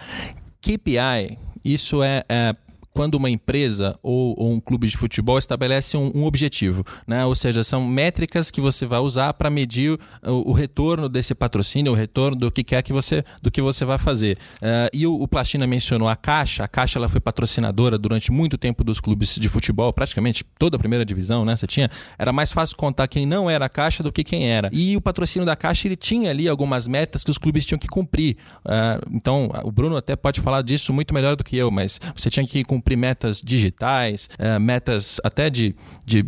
KPI, 0.62 1.38
isso 1.64 2.02
é, 2.04 2.24
é 2.30 2.56
quando 2.94 3.16
uma 3.16 3.30
empresa 3.30 3.98
ou, 4.04 4.36
ou, 4.38 4.52
um 4.52 4.60
clube 4.60 4.88
de 4.88 4.98
futebol 4.98 5.38
estabelece 5.38 5.96
um, 5.96 6.12
um, 6.14 6.26
objetivo, 6.26 6.84
né? 7.08 7.26
ou 7.26 7.34
seja, 7.34 7.64
são 7.64 7.86
métricas 7.86 8.52
que 8.52 8.60
você 8.60 8.86
vai 8.86 9.00
usar 9.00 9.34
para 9.34 9.50
medir 9.50 9.98
o, 10.24 10.52
o, 10.52 10.54
retorno 10.54 11.08
desse 11.08 11.34
patrocínio, 11.34 11.94
o 11.94 11.96
retorno 11.96 12.36
do 12.36 12.52
que 12.52 12.64
quer 12.64 12.82
que 12.82 12.92
você, 12.92 13.24
do 13.42 13.50
que 13.50 13.62
você 13.62 13.86
vai 13.86 13.98
fazer. 13.98 14.38
Uh, 14.58 14.90
e 14.94 15.08
o, 15.08 15.22
o 15.22 15.28
Plastina 15.28 15.66
mencionou 15.66 16.10
a 16.10 16.16
Caixa, 16.16 16.64
a 16.64 16.68
Caixa 16.68 17.00
ela 17.00 17.08
foi 17.08 17.22
patrocinadora 17.22 17.98
durante 17.98 18.32
muito 18.32 18.58
tempo 18.58 18.84
dos 18.84 19.00
clubes 19.00 19.36
de 19.36 19.48
futebol, 19.48 19.94
praticamente 19.94 20.44
toda 20.60 20.76
a 20.76 20.80
primeira 20.80 21.06
divisão, 21.06 21.46
né? 21.46 21.56
Você 21.56 21.68
tinha, 21.68 21.90
era 22.18 22.34
mais 22.34 22.52
fácil 22.52 22.76
contar 22.76 23.08
quem 23.08 23.26
não 23.26 23.50
era 23.50 23.66
a 23.66 23.70
Caixa 23.70 24.04
do 24.04 24.12
que 24.12 24.24
quem 24.24 24.50
era. 24.50 24.70
E 24.74 24.98
o 24.98 25.02
patrocínio 25.02 25.46
da 25.46 25.56
Caixa 25.56 25.88
ele 25.88 25.96
tinha 25.96 26.30
ali 26.30 26.48
algumas 26.48 26.88
metas 26.88 27.24
que 27.24 27.32
os 27.32 27.38
clubes 27.38 27.66
tinham 27.66 27.80
que 27.80 27.88
cumprir. 27.88 28.38
Uh, 28.66 29.16
então, 29.16 29.50
o 29.64 29.72
Bruno 29.72 29.96
até 29.96 30.16
pode 30.16 30.42
falar 30.42 30.62
disso 30.62 30.92
muito 30.92 31.14
melhor 31.14 31.36
do 31.36 31.44
que 31.44 31.56
eu, 31.56 31.72
mas 31.72 32.00
você 32.16 32.30
tinha 32.30 32.46
que 32.46 32.64
cumprir 32.64 32.81
cumprir 32.82 32.98
metas 32.98 33.42
digitais, 33.42 34.28
é, 34.40 34.58
metas 34.58 35.22
até 35.24 35.50
de, 35.50 35.76
de 36.04 36.26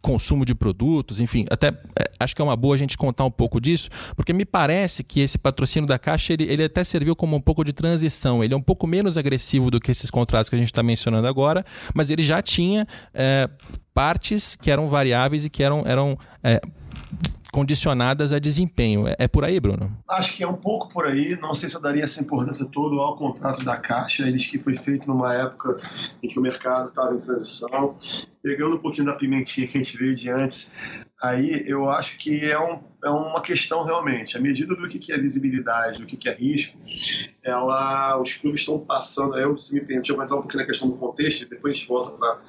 consumo 0.00 0.44
de 0.44 0.54
produtos, 0.54 1.20
enfim, 1.20 1.44
até 1.50 1.68
é, 1.98 2.10
acho 2.20 2.34
que 2.34 2.40
é 2.40 2.44
uma 2.44 2.54
boa 2.54 2.76
a 2.76 2.78
gente 2.78 2.96
contar 2.96 3.24
um 3.24 3.30
pouco 3.30 3.60
disso, 3.60 3.90
porque 4.14 4.32
me 4.32 4.44
parece 4.44 5.02
que 5.02 5.20
esse 5.20 5.36
patrocínio 5.36 5.88
da 5.88 5.98
Caixa 5.98 6.32
ele, 6.32 6.44
ele 6.44 6.62
até 6.62 6.84
serviu 6.84 7.16
como 7.16 7.34
um 7.34 7.40
pouco 7.40 7.64
de 7.64 7.72
transição. 7.72 8.44
Ele 8.44 8.54
é 8.54 8.56
um 8.56 8.62
pouco 8.62 8.86
menos 8.86 9.18
agressivo 9.18 9.68
do 9.68 9.80
que 9.80 9.90
esses 9.90 10.08
contratos 10.08 10.48
que 10.48 10.54
a 10.54 10.58
gente 10.58 10.68
está 10.68 10.82
mencionando 10.82 11.26
agora, 11.26 11.64
mas 11.92 12.08
ele 12.08 12.22
já 12.22 12.40
tinha 12.40 12.86
é, 13.12 13.50
partes 13.92 14.54
que 14.54 14.70
eram 14.70 14.88
variáveis 14.88 15.44
e 15.44 15.50
que 15.50 15.62
eram, 15.62 15.82
eram 15.84 16.16
é, 16.44 16.60
condicionadas 17.56 18.34
a 18.34 18.38
desempenho. 18.38 19.08
É, 19.08 19.16
é, 19.20 19.26
por 19.26 19.42
aí, 19.42 19.58
Bruno? 19.58 19.90
Acho 20.06 20.36
que 20.36 20.44
é 20.44 20.46
um 20.46 20.58
pouco 20.58 20.90
por 20.90 21.06
aí. 21.06 21.38
Não 21.40 21.54
sei 21.54 21.70
se 21.70 21.74
eu 21.74 21.80
daria 21.80 22.04
essa 22.04 22.20
importância 22.20 22.66
toda 22.66 22.96
ao 22.96 23.16
contrato 23.16 23.64
da 23.64 23.78
Caixa. 23.78 24.28
Eles 24.28 24.44
que 24.44 24.58
foi 24.58 24.76
feito 24.76 25.08
numa 25.08 25.32
época 25.32 25.74
em 26.22 26.28
que 26.28 26.38
o 26.38 26.42
mercado 26.42 26.90
estava 26.90 27.14
em 27.14 27.18
transição. 27.18 27.96
Pegando 28.42 28.76
um 28.76 28.78
pouquinho 28.78 29.06
da 29.06 29.14
pimentinha 29.14 29.66
que 29.66 29.78
a 29.78 29.82
gente 29.82 29.96
veio 29.96 30.14
de 30.14 30.28
antes, 30.28 30.70
aí 31.22 31.64
eu 31.66 31.88
acho 31.88 32.18
que 32.18 32.44
é, 32.44 32.60
um, 32.60 32.78
é 33.06 33.10
uma 33.10 33.40
questão 33.40 33.82
realmente. 33.82 34.36
A 34.36 34.40
medida 34.40 34.74
do 34.74 34.88
que 34.88 35.12
é 35.12 35.18
visibilidade, 35.18 36.00
do 36.00 36.06
que 36.06 36.28
é 36.28 36.34
risco, 36.34 36.78
ela, 37.42 38.20
os 38.20 38.34
clubes 38.34 38.60
estão 38.60 38.78
passando. 38.78 39.36
Eu, 39.36 39.56
se 39.56 39.74
me 39.74 39.80
permitir, 39.80 40.10
eu 40.10 40.16
vou 40.16 40.24
entrar 40.24 40.36
um 40.36 40.40
pouquinho 40.40 40.60
na 40.60 40.66
questão 40.66 40.88
do 40.88 40.96
contexto, 40.96 41.48
depois 41.48 41.72
a 41.72 41.78
gente 41.78 41.88
volta 41.88 42.10
para 42.10 42.40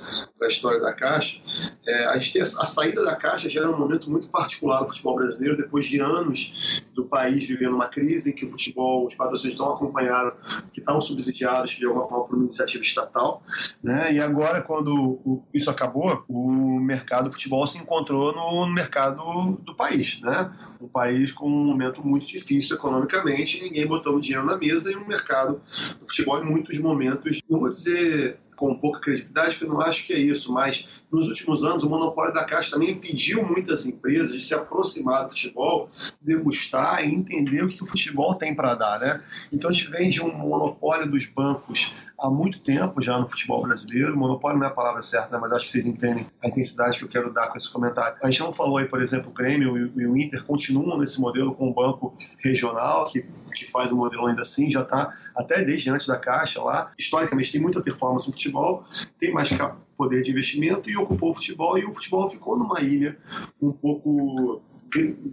a 0.44 0.48
história 0.48 0.80
da 0.80 0.94
Caixa. 0.94 1.42
É, 1.88 2.06
a, 2.06 2.18
gente 2.18 2.39
a, 2.39 2.44
a, 2.44 2.65
saída 2.65 3.04
da 3.04 3.15
Caixa 3.15 3.50
já 3.50 3.62
era 3.62 3.69
um 3.69 3.77
momento 3.77 4.09
muito 4.09 4.30
particular 4.30 4.81
no 4.81 4.88
futebol 4.88 5.15
brasileiro, 5.15 5.57
depois 5.57 5.86
de 5.86 6.00
anos 6.00 6.83
do 6.94 7.06
país 7.06 7.45
vivendo 7.45 7.75
uma 7.75 7.88
crise, 7.88 8.31
em 8.31 8.33
que 8.33 8.45
o 8.45 8.50
futebol, 8.50 9.06
os 9.06 9.15
patrocínios 9.15 9.59
não 9.59 9.74
acompanharam, 9.74 10.33
que 10.74 10.80
estavam 10.80 11.01
subsidiados 11.01 11.71
de 11.71 11.86
alguma 11.86 12.07
forma 12.07 12.25
por 12.25 12.36
uma 12.36 12.44
iniciativa 12.45 12.83
estatal. 12.83 13.44
Né? 13.83 14.13
E 14.13 14.19
agora, 14.19 14.62
quando 14.62 15.44
isso 15.54 15.69
acabou, 15.69 16.24
o 16.27 16.80
mercado 16.80 17.25
do 17.25 17.31
futebol 17.31 17.65
se 17.68 17.77
encontrou 17.77 18.33
no 18.33 18.57
no 18.65 18.74
mercado 18.74 19.57
do 19.63 19.75
país, 19.75 20.21
né? 20.21 20.46
Um 20.80 20.87
país 20.87 21.31
com 21.31 21.47
um 21.47 21.66
momento 21.66 22.06
muito 22.06 22.27
difícil 22.27 22.75
economicamente, 22.75 23.63
ninguém 23.63 23.87
botando 23.87 24.21
dinheiro 24.21 24.45
na 24.45 24.57
mesa 24.57 24.92
e 24.92 24.95
um 24.95 25.07
mercado 25.07 25.61
do 25.99 26.07
futebol 26.07 26.42
em 26.42 26.45
muitos 26.45 26.77
momentos, 26.80 27.42
não 27.49 27.59
vou 27.59 27.69
dizer 27.69 28.39
com 28.57 28.75
pouca 28.75 28.99
credibilidade, 28.99 29.51
porque 29.51 29.66
eu 29.66 29.69
não 29.69 29.80
acho 29.80 30.06
que 30.06 30.13
é 30.13 30.18
isso, 30.18 30.51
mas 30.51 30.89
nos 31.11 31.30
últimos 31.30 31.63
anos 31.63 31.83
o 31.83 31.89
monopólio 31.89 32.33
da 32.33 32.44
Caixa 32.44 32.71
também 32.71 32.92
impediu 32.92 33.45
muitas 33.45 33.85
empresas 33.85 34.33
de 34.33 34.42
se 34.42 34.54
aproximar 34.54 35.23
do 35.23 35.30
futebol, 35.30 35.89
degustar 36.19 37.07
e 37.07 37.13
entender 37.13 37.63
o 37.63 37.69
que 37.69 37.83
o 37.83 37.85
futebol 37.85 38.33
tem 38.35 38.56
para 38.56 38.73
dar, 38.75 38.99
né? 38.99 39.21
Então 39.54 39.69
a 39.69 39.73
gente 39.73 39.89
vem 39.89 40.09
de 40.09 40.21
um 40.21 40.35
monopólio 40.35 41.09
dos 41.09 41.25
bancos 41.27 41.94
há 42.19 42.30
muito 42.30 42.59
tempo 42.59 43.02
já 43.02 43.19
no 43.19 43.28
futebol 43.28 43.62
brasileiro. 43.62 44.18
Monopólio 44.18 44.57
não 44.59 44.66
é 44.66 44.69
a 44.69 44.74
palavra 44.74 45.02
certa, 45.02 45.31
né? 45.31 45.40
mas 45.40 45.52
acho 45.52 45.66
que 45.66 45.71
vocês 45.71 45.86
entendem 45.86 46.26
a 46.44 46.47
intensidade 46.47 46.97
que 46.97 47.04
eu 47.04 47.09
quero 47.09 47.31
dar 47.31 47.50
com 47.50 47.57
esse 47.57 47.71
comentário. 47.71 48.18
A 48.24 48.30
gente 48.30 48.40
não 48.40 48.52
falou 48.52 48.78
aí, 48.78 48.86
por 48.86 49.02
exemplo, 49.02 49.30
o 49.30 49.33
Grêmio 49.33 49.78
e 49.78 50.07
o 50.07 50.18
Inter 50.18 50.44
continuam 50.44 50.97
nesse 50.97 51.19
modelo 51.21 51.54
com 51.54 51.69
o 51.69 51.74
banco 51.74 52.18
regional, 52.44 53.06
que, 53.09 53.26
que 53.54 53.69
faz 53.69 53.92
o 53.92 53.95
modelo 53.95 54.28
ainda 54.28 54.42
assim, 54.42 54.69
já 54.71 54.81
está 54.81 55.16
até 55.36 55.64
desde 55.64 55.90
antes 55.90 56.07
da 56.07 56.18
Caixa 56.18 56.62
lá. 56.62 56.92
Historicamente 56.97 57.52
tem 57.52 57.62
muita 57.62 57.81
performance 57.81 58.28
no 58.28 58.33
futebol, 58.33 58.83
tem 59.19 59.31
mais 59.31 59.50
poder 59.95 60.24
de 60.24 60.31
investimento 60.31 60.90
e 60.90 60.97
ocupou 60.97 61.31
o 61.31 61.36
futebol 61.36 61.78
e 61.78 61.86
o 61.86 61.94
futebol 61.94 62.30
ficou 62.30 62.57
numa 62.57 62.81
ilha 62.81 63.18
um 63.62 63.71
pouco 63.71 64.62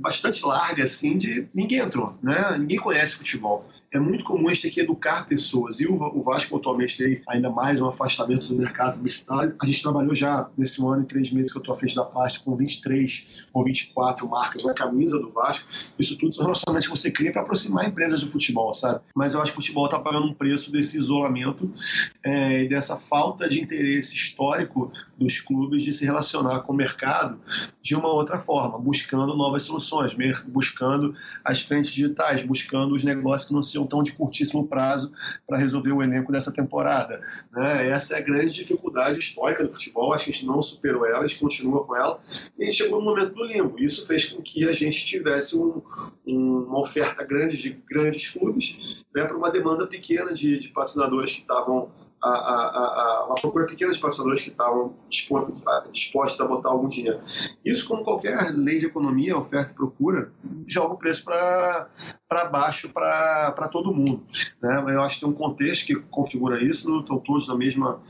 bastante 0.01 0.45
larga 0.45 0.85
assim 0.85 1.17
de 1.17 1.49
ninguém 1.55 1.79
entrou, 1.79 2.15
né? 2.23 2.57
Ninguém 2.59 2.79
conhece 2.79 3.15
futebol 3.15 3.65
é 3.95 4.01
muito 4.01 4.25
comum 4.25 4.49
a 4.49 4.53
gente 4.53 4.63
ter 4.63 4.71
que 4.71 4.81
educar 4.81 5.27
pessoas. 5.29 5.79
E 5.79 5.87
o 5.87 6.23
Vasco 6.23 6.57
atualmente 6.57 6.99
tem 6.99 7.23
ainda 7.29 7.49
mais 7.49 7.81
um 7.81 7.87
afastamento 7.87 8.49
do 8.49 8.57
mercado 8.57 8.97
publicitário. 8.97 9.55
A 9.63 9.67
gente 9.67 9.83
trabalhou 9.83 10.15
já 10.17 10.51
nesse 10.59 10.85
ano 10.85 11.03
e 11.03 11.07
três 11.07 11.31
meses 11.31 11.53
que 11.53 11.59
eu 11.59 11.61
estou 11.61 11.73
à 11.73 11.77
frente 11.77 11.95
da 11.95 12.05
pasta 12.05 12.41
com 12.45 12.57
23 12.57 13.45
ou 13.53 13.63
24 13.63 14.29
marcas 14.29 14.65
na 14.65 14.75
camisa 14.75 15.19
do 15.21 15.31
Vasco. 15.31 15.69
Isso 15.97 16.19
tudo 16.19 16.35
são 16.35 16.45
relacionamentos 16.45 16.89
que 16.89 16.97
você 16.97 17.11
cria 17.11 17.33
para 17.33 17.43
aproximar 17.43 17.87
empresas 17.87 18.21
do 18.21 18.27
futebol, 18.27 18.75
sabe? 18.75 19.01
Mas 19.15 19.33
eu 19.33 19.41
acho 19.41 19.53
que 19.53 19.59
o 19.59 19.63
futebol 19.63 19.85
está 19.85 20.01
pagando 20.01 20.27
um 20.27 20.35
preço 20.35 20.73
desse 20.73 20.99
isolamento 20.99 21.71
é, 22.25 22.65
e 22.65 22.69
dessa 22.69 22.97
falta 22.97 23.49
de 23.49 23.61
interesse 23.61 24.17
histórico 24.17 24.93
dos 25.17 25.41
clubes 25.41 25.85
de 25.85 25.93
se 25.93 26.05
relacionar 26.05 26.63
com 26.63 26.73
o 26.73 26.77
mercado 26.77 27.39
de 27.81 27.95
uma 27.95 28.09
outra 28.09 28.41
forma, 28.41 28.77
buscando 28.77 29.37
novas 29.37 29.63
soluções, 29.63 30.17
buscando 30.49 31.15
as 31.45 31.61
frentes 31.61 31.93
digitais, 31.93 32.45
buscando 32.45 32.95
os 32.95 33.05
negócios 33.05 33.49
que 33.49 33.55
não 33.55 33.63
sejam 33.85 33.87
tão 33.87 34.03
de 34.03 34.13
curtíssimo 34.13 34.67
prazo 34.67 35.13
para 35.47 35.59
resolver 35.59 35.93
o 35.93 36.03
elenco 36.03 36.33
dessa 36.33 36.53
temporada. 36.53 37.21
Né? 37.53 37.89
Essa 37.89 38.15
é 38.15 38.19
a 38.19 38.23
grande 38.23 38.55
dificuldade 38.55 39.19
histórica 39.19 39.63
do 39.63 39.71
futebol, 39.71 40.13
acho 40.13 40.25
que 40.25 40.31
a 40.31 40.35
gente 40.35 40.47
não 40.47 40.63
superou 40.63 41.07
ela, 41.07 41.21
a 41.21 41.27
gente 41.27 41.41
continua 41.41 41.85
com 41.85 41.95
ela, 41.95 42.21
e 42.59 42.63
a 42.63 42.67
gente 42.67 42.77
chegou 42.77 42.99
no 43.01 43.05
momento 43.05 43.35
do 43.35 43.45
limbo. 43.45 43.79
Isso 43.79 44.07
fez 44.07 44.33
com 44.33 44.43
que 44.43 44.67
a 44.67 44.73
gente 44.73 45.05
tivesse 45.05 45.57
um, 45.57 45.83
um, 46.27 46.65
uma 46.69 46.81
oferta 46.81 47.23
grande 47.25 47.57
de 47.57 47.71
grandes 47.89 48.31
clubes 48.31 49.05
né, 49.15 49.25
para 49.25 49.37
uma 49.37 49.51
demanda 49.51 49.87
pequena 49.87 50.33
de, 50.33 50.59
de 50.59 50.69
patrocinadores 50.69 51.33
que 51.33 51.41
estavam 51.41 51.91
a, 52.25 52.31
a, 52.31 53.21
a, 53.21 53.27
uma 53.27 53.35
procura 53.35 53.67
pequena 53.67 53.93
de 53.93 53.99
patrocinadores 53.99 54.43
que 54.43 54.49
estavam 54.49 54.95
dispostos 55.93 56.41
a 56.41 56.49
botar 56.49 56.71
algum 56.71 56.89
dinheiro. 56.89 57.21
Isso, 57.63 57.87
como 57.87 58.03
qualquer 58.03 58.51
lei 58.55 58.79
de 58.79 58.87
economia, 58.87 59.37
oferta 59.37 59.73
e 59.73 59.75
procura, 59.75 60.33
joga 60.67 60.95
o 60.95 60.99
preço 60.99 61.23
para 61.25 61.91
baixo 62.51 62.89
para 62.89 63.69
todo 63.71 63.95
mundo. 63.95 64.25
Né? 64.61 64.85
Eu 64.89 65.03
acho 65.03 65.17
que 65.17 65.21
tem 65.21 65.29
um 65.29 65.35
contexto 65.35 65.87
que 65.87 65.95
configura 65.95 66.63
isso, 66.63 66.91
não 66.91 67.01
estão 67.01 67.19
todos 67.19 67.47
na 67.47 67.57
mesma, 67.57 68.01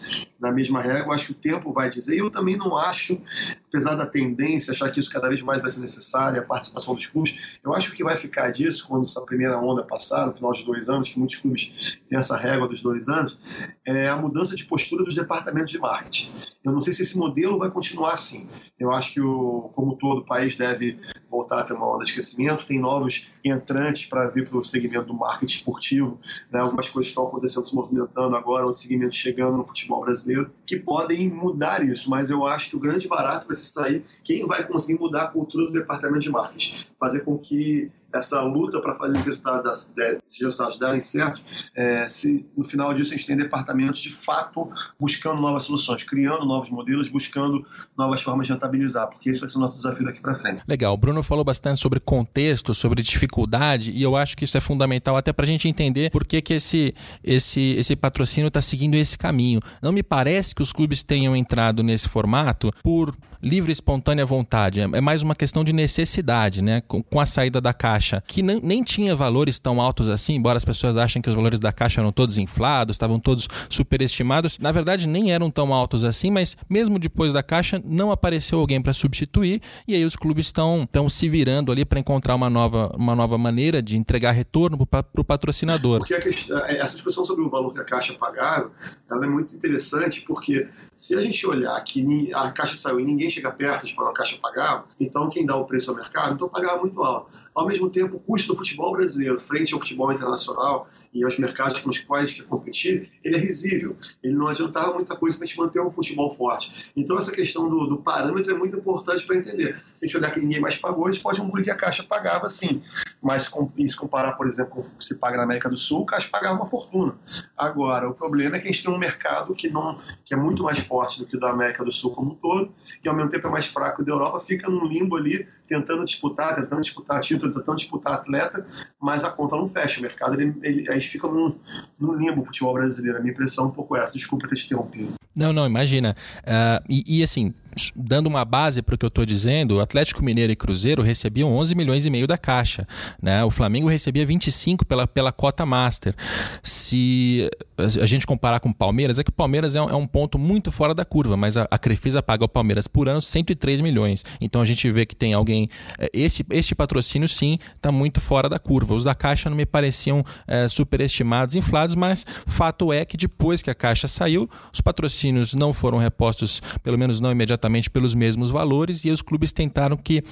na 0.40 0.50
mesma. 0.50 0.82
Eu 0.82 1.12
acho 1.12 1.26
que 1.26 1.32
o 1.32 1.34
tempo 1.34 1.72
vai 1.72 1.90
dizer. 1.90 2.14
E 2.14 2.18
eu 2.18 2.30
também 2.30 2.56
não 2.56 2.76
acho, 2.76 3.20
apesar 3.68 3.94
da 3.96 4.06
tendência, 4.06 4.72
achar 4.72 4.90
que 4.90 5.00
isso 5.00 5.10
cada 5.10 5.28
vez 5.28 5.42
mais 5.42 5.60
vai 5.60 5.70
ser 5.70 5.80
necessário, 5.80 6.40
a 6.40 6.44
participação 6.44 6.94
dos 6.94 7.06
clubes, 7.06 7.58
eu 7.62 7.74
acho 7.74 7.92
que 7.92 8.04
vai 8.04 8.16
ficar 8.16 8.50
disso 8.50 8.86
quando 8.88 9.02
essa 9.02 9.20
primeira 9.26 9.58
onda 9.58 9.82
passar, 9.82 10.26
no 10.26 10.34
final 10.34 10.52
de 10.52 10.64
dois 10.64 10.88
anos, 10.88 11.08
que 11.08 11.18
muitos 11.18 11.36
clubes 11.36 11.98
têm 12.08 12.18
essa 12.18 12.36
regra 12.36 12.66
dos 12.68 12.82
dois 12.82 13.08
anos, 13.08 13.38
é 13.86 14.08
a 14.08 14.16
mudança 14.16 14.56
de 14.56 14.64
postura 14.64 15.04
dos 15.04 15.14
departamentos 15.14 15.72
de 15.72 15.78
marketing. 15.78 16.32
Eu 16.64 16.72
não 16.72 16.80
sei 16.80 16.92
se 16.92 17.02
esse 17.02 17.18
modelo 17.18 17.58
vai 17.58 17.70
continuar 17.70 18.12
assim. 18.12 18.48
Eu 18.78 18.90
acho 18.90 19.12
que, 19.12 19.20
o, 19.20 19.70
como 19.74 19.96
todo 19.96 20.20
o 20.20 20.24
país 20.24 20.56
deve 20.56 20.98
voltar 21.34 21.60
a 21.60 21.64
ter 21.64 21.74
uma 21.74 21.92
onda 21.92 22.04
de 22.04 22.12
crescimento, 22.12 22.64
tem 22.64 22.78
novos 22.78 23.28
entrantes 23.44 24.06
para 24.06 24.28
vir 24.28 24.48
para 24.48 24.58
o 24.58 24.64
segmento 24.64 25.06
do 25.06 25.14
marketing 25.14 25.56
esportivo, 25.56 26.18
né? 26.50 26.60
algumas 26.60 26.88
coisas 26.88 27.10
estão 27.10 27.26
acontecendo, 27.26 27.66
se 27.66 27.74
movimentando 27.74 28.36
agora, 28.36 28.64
outros 28.64 28.84
segmentos 28.84 29.16
chegando 29.16 29.56
no 29.56 29.64
futebol 29.64 30.02
brasileiro, 30.02 30.50
que 30.64 30.76
podem 30.76 31.28
mudar 31.28 31.84
isso, 31.84 32.08
mas 32.08 32.30
eu 32.30 32.46
acho 32.46 32.70
que 32.70 32.76
o 32.76 32.80
grande 32.80 33.08
barato 33.08 33.46
vai 33.46 33.56
ser 33.56 33.64
sair 33.64 34.04
quem 34.22 34.46
vai 34.46 34.66
conseguir 34.66 34.98
mudar 34.98 35.24
a 35.24 35.28
cultura 35.28 35.66
do 35.66 35.72
departamento 35.72 36.20
de 36.20 36.30
marketing, 36.30 36.74
fazer 36.98 37.20
com 37.20 37.36
que 37.36 37.90
essa 38.14 38.40
luta 38.42 38.80
para 38.80 38.94
fazer 38.94 39.16
esses 39.16 39.26
resultados, 39.26 39.94
esses 40.24 40.40
resultados 40.40 40.78
darem 40.78 41.02
certo, 41.02 41.42
é, 41.76 42.08
se 42.08 42.46
no 42.56 42.64
final 42.64 42.94
disso 42.94 43.12
a 43.12 43.16
gente 43.16 43.26
tem 43.26 43.36
departamentos 43.36 44.00
de 44.00 44.10
fato 44.10 44.70
buscando 44.98 45.40
novas 45.40 45.64
soluções, 45.64 46.04
criando 46.04 46.44
novos 46.44 46.70
modelos, 46.70 47.08
buscando 47.08 47.66
novas 47.98 48.22
formas 48.22 48.46
de 48.46 48.52
rentabilizar, 48.52 49.08
porque 49.08 49.30
esse 49.30 49.40
vai 49.40 49.48
ser 49.48 49.58
o 49.58 49.60
nosso 49.60 49.76
desafio 49.78 50.04
daqui 50.06 50.20
para 50.20 50.36
frente. 50.36 50.62
Legal, 50.66 50.94
o 50.94 50.96
Bruno 50.96 51.22
falou 51.22 51.44
bastante 51.44 51.80
sobre 51.80 51.98
contexto, 51.98 52.72
sobre 52.72 53.02
dificuldade, 53.02 53.90
e 53.90 54.02
eu 54.02 54.16
acho 54.16 54.36
que 54.36 54.44
isso 54.44 54.56
é 54.56 54.60
fundamental 54.60 55.16
até 55.16 55.32
para 55.32 55.44
a 55.44 55.48
gente 55.48 55.68
entender 55.68 56.10
por 56.10 56.24
que, 56.24 56.40
que 56.40 56.54
esse, 56.54 56.94
esse, 57.22 57.74
esse 57.76 57.96
patrocínio 57.96 58.48
está 58.48 58.62
seguindo 58.62 58.94
esse 58.94 59.18
caminho. 59.18 59.60
Não 59.82 59.90
me 59.90 60.02
parece 60.02 60.54
que 60.54 60.62
os 60.62 60.72
clubes 60.72 61.02
tenham 61.02 61.34
entrado 61.34 61.82
nesse 61.82 62.08
formato 62.08 62.72
por 62.82 63.14
livre, 63.44 63.70
espontânea 63.70 64.24
vontade. 64.24 64.80
É, 64.80 64.84
é 64.84 65.00
mais 65.00 65.22
uma 65.22 65.34
questão 65.34 65.62
de 65.62 65.72
necessidade, 65.72 66.62
né? 66.62 66.80
Com, 66.88 67.02
com 67.02 67.20
a 67.20 67.26
saída 67.26 67.60
da 67.60 67.72
caixa, 67.72 68.22
que 68.26 68.42
nem, 68.42 68.60
nem 68.62 68.82
tinha 68.82 69.14
valores 69.14 69.58
tão 69.58 69.80
altos 69.80 70.08
assim, 70.08 70.34
embora 70.34 70.56
as 70.56 70.64
pessoas 70.64 70.96
achem 70.96 71.20
que 71.20 71.28
os 71.28 71.34
valores 71.34 71.58
da 71.58 71.72
caixa 71.72 72.00
eram 72.00 72.10
todos 72.10 72.38
inflados, 72.38 72.94
estavam 72.94 73.20
todos 73.20 73.46
superestimados. 73.68 74.58
Na 74.58 74.72
verdade, 74.72 75.06
nem 75.06 75.32
eram 75.32 75.50
tão 75.50 75.72
altos 75.74 76.04
assim, 76.04 76.30
mas 76.30 76.56
mesmo 76.68 76.98
depois 76.98 77.32
da 77.32 77.42
caixa, 77.42 77.80
não 77.84 78.10
apareceu 78.10 78.58
alguém 78.58 78.80
para 78.80 78.92
substituir, 78.92 79.60
e 79.86 79.94
aí 79.94 80.04
os 80.04 80.16
clubes 80.16 80.46
estão 80.46 80.88
se 81.10 81.28
virando 81.28 81.70
ali 81.70 81.84
para 81.84 82.00
encontrar 82.00 82.34
uma 82.34 82.48
nova, 82.48 82.90
uma 82.96 83.14
nova 83.14 83.36
maneira 83.36 83.82
de 83.82 83.96
entregar 83.96 84.32
retorno 84.32 84.86
para 84.86 85.04
o 85.18 85.24
patrocinador. 85.24 85.98
Porque 85.98 86.18
questão, 86.18 86.64
é, 86.66 86.78
essa 86.78 86.94
discussão 86.94 87.24
sobre 87.24 87.44
o 87.44 87.50
valor 87.50 87.74
que 87.74 87.80
a 87.80 87.84
caixa 87.84 88.14
pagaram, 88.14 88.70
ela 89.10 89.26
é 89.26 89.28
muito 89.28 89.54
interessante, 89.54 90.22
porque 90.22 90.66
se 90.96 91.14
a 91.14 91.20
gente 91.20 91.46
olhar 91.46 91.78
que 91.82 92.32
a 92.32 92.50
caixa 92.50 92.74
saiu 92.74 93.00
e 93.00 93.04
ninguém 93.04 93.30
chega 93.34 93.50
perto 93.50 93.86
de 93.86 93.94
pagar 93.94 94.10
a 94.10 94.14
caixa 94.14 94.38
pagava, 94.40 94.84
então 94.98 95.28
quem 95.28 95.44
dá 95.44 95.56
o 95.56 95.64
preço 95.64 95.90
ao 95.90 95.96
mercado, 95.96 96.34
então 96.34 96.48
pagava 96.48 96.80
muito 96.80 97.02
alto. 97.02 97.30
Ao 97.54 97.66
mesmo 97.66 97.88
tempo, 97.88 98.16
o 98.16 98.20
custo 98.20 98.48
do 98.48 98.58
futebol 98.58 98.92
brasileiro 98.92 99.38
frente 99.38 99.72
ao 99.74 99.80
futebol 99.80 100.12
internacional 100.12 100.88
e 101.12 101.24
aos 101.24 101.38
mercados 101.38 101.78
com 101.78 101.88
os 101.88 102.00
quais 102.00 102.32
quer 102.32 102.42
competir, 102.42 103.10
ele 103.22 103.36
é 103.36 103.38
risível. 103.38 103.96
Ele 104.22 104.34
não 104.34 104.48
adiantava 104.48 104.92
muita 104.92 105.14
coisa 105.16 105.36
para 105.36 105.44
a 105.44 105.46
gente 105.46 105.58
manter 105.58 105.80
um 105.80 105.90
futebol 105.90 106.34
forte. 106.34 106.90
Então, 106.96 107.16
essa 107.16 107.30
questão 107.30 107.68
do, 107.68 107.86
do 107.86 107.98
parâmetro 107.98 108.52
é 108.52 108.58
muito 108.58 108.76
importante 108.76 109.24
para 109.24 109.36
entender. 109.36 109.80
Se 109.94 110.04
a 110.04 110.08
gente 110.08 110.16
olhar 110.16 110.32
que 110.32 110.40
ninguém 110.40 110.60
mais 110.60 110.76
pagou, 110.76 111.06
a 111.06 111.12
gente 111.12 111.22
pode 111.22 111.40
concluir 111.40 111.62
que 111.62 111.70
a 111.70 111.76
Caixa 111.76 112.02
pagava 112.02 112.48
sim. 112.48 112.82
Mas 113.22 113.44
se 113.44 113.96
comparar, 113.96 114.32
por 114.32 114.48
exemplo, 114.48 114.74
com 114.74 114.80
o 114.80 114.96
que 114.96 115.04
se 115.04 115.18
paga 115.20 115.36
na 115.36 115.44
América 115.44 115.70
do 115.70 115.76
Sul, 115.76 116.02
a 116.02 116.06
Caixa 116.06 116.28
pagava 116.30 116.56
uma 116.56 116.66
fortuna. 116.66 117.16
Agora, 117.56 118.10
o 118.10 118.14
problema 118.14 118.56
é 118.56 118.58
que 118.58 118.68
a 118.68 118.72
gente 118.72 118.82
tem 118.82 118.92
um 118.92 118.98
mercado 118.98 119.54
que, 119.54 119.70
não, 119.70 120.00
que 120.24 120.34
é 120.34 120.36
muito 120.36 120.64
mais 120.64 120.80
forte 120.80 121.20
do 121.20 121.26
que 121.26 121.36
o 121.36 121.40
da 121.40 121.50
América 121.50 121.84
do 121.84 121.92
Sul 121.92 122.12
como 122.12 122.32
um 122.32 122.34
todo, 122.34 122.74
e 123.02 123.08
ao 123.08 123.14
mesmo 123.14 123.23
é 123.32 123.48
mais 123.48 123.66
fraco 123.66 124.04
da 124.04 124.12
Europa, 124.12 124.40
fica 124.40 124.70
num 124.70 124.86
limbo 124.86 125.16
ali, 125.16 125.46
tentando 125.68 126.04
disputar, 126.04 126.54
tentando 126.54 126.82
disputar 126.82 127.20
título, 127.20 127.52
tentando 127.52 127.76
disputar 127.76 128.14
atleta, 128.14 128.66
mas 129.00 129.24
a 129.24 129.30
conta 129.30 129.56
não 129.56 129.68
fecha. 129.68 129.98
O 129.98 130.02
mercado, 130.02 130.40
ele, 130.40 130.54
ele, 130.62 130.90
a 130.90 130.94
gente 130.94 131.08
fica 131.08 131.28
num, 131.28 131.56
num 131.98 132.14
limbo 132.14 132.42
o 132.42 132.44
futebol 132.44 132.74
brasileiro. 132.74 133.18
A 133.18 133.20
minha 133.20 133.32
impressão 133.32 133.66
é 133.66 133.68
um 133.68 133.70
pouco 133.70 133.96
essa. 133.96 134.14
Desculpa 134.14 134.48
ter 134.48 134.56
te 134.56 134.66
interrompido. 134.66 135.14
Não, 135.36 135.52
não, 135.52 135.66
imagina. 135.66 136.16
Uh, 136.40 136.84
e, 136.88 137.18
e, 137.18 137.22
assim, 137.22 137.52
dando 137.94 138.26
uma 138.26 138.44
base 138.44 138.82
para 138.82 138.94
o 138.94 138.98
que 138.98 139.04
eu 139.04 139.08
estou 139.08 139.24
dizendo, 139.24 139.76
o 139.76 139.80
Atlético 139.80 140.24
Mineiro 140.24 140.52
e 140.52 140.56
Cruzeiro 140.56 141.02
recebiam 141.02 141.54
11 141.54 141.74
milhões 141.74 142.06
e 142.06 142.10
meio 142.10 142.26
da 142.26 142.36
Caixa. 142.36 142.86
Né? 143.20 143.44
O 143.44 143.50
Flamengo 143.50 143.88
recebia 143.88 144.26
25 144.26 144.84
pela, 144.84 145.06
pela 145.06 145.32
cota 145.32 145.64
Master. 145.64 146.14
Se 146.62 147.50
a 147.78 148.06
gente 148.06 148.26
comparar 148.26 148.60
com 148.60 148.68
o 148.68 148.74
Palmeiras, 148.74 149.18
é 149.18 149.24
que 149.24 149.30
o 149.30 149.32
Palmeiras 149.32 149.74
é 149.74 149.82
um, 149.82 149.90
é 149.90 149.94
um 149.94 150.06
ponto 150.06 150.38
muito 150.38 150.70
fora 150.70 150.94
da 150.94 151.04
curva, 151.04 151.36
mas 151.36 151.56
a, 151.56 151.66
a 151.70 151.78
Crefisa 151.78 152.22
paga 152.22 152.44
ao 152.44 152.48
Palmeiras 152.48 152.86
por 152.86 153.08
ano 153.08 153.20
103 153.20 153.80
milhões. 153.80 154.24
Então 154.40 154.60
a 154.60 154.64
gente 154.64 154.90
vê 154.90 155.06
que 155.06 155.16
tem 155.16 155.34
alguém. 155.34 155.68
É, 155.98 156.10
esse, 156.12 156.44
este 156.50 156.74
patrocínio, 156.74 157.28
sim, 157.28 157.58
está 157.76 157.90
muito 157.90 158.20
fora 158.20 158.48
da 158.48 158.58
curva. 158.58 158.94
Os 158.94 159.04
da 159.04 159.14
Caixa 159.14 159.50
não 159.50 159.56
me 159.56 159.66
pareciam 159.66 160.24
é, 160.46 160.68
superestimados, 160.68 161.56
inflados, 161.56 161.94
mas 161.94 162.24
fato 162.46 162.92
é 162.92 163.04
que 163.04 163.16
depois 163.16 163.62
que 163.62 163.70
a 163.70 163.74
Caixa 163.74 164.08
saiu, 164.08 164.48
os 164.72 164.80
patrocínios 164.80 165.54
não 165.54 165.72
foram 165.72 165.98
repostos, 165.98 166.62
pelo 166.82 166.98
menos 166.98 167.20
não 167.20 167.32
imediatamente, 167.32 167.83
pelos 167.90 168.14
mesmos 168.14 168.50
valores, 168.50 169.04
e 169.04 169.10
os 169.10 169.22
clubes 169.22 169.52
tentaram 169.52 169.96
que 169.96 170.22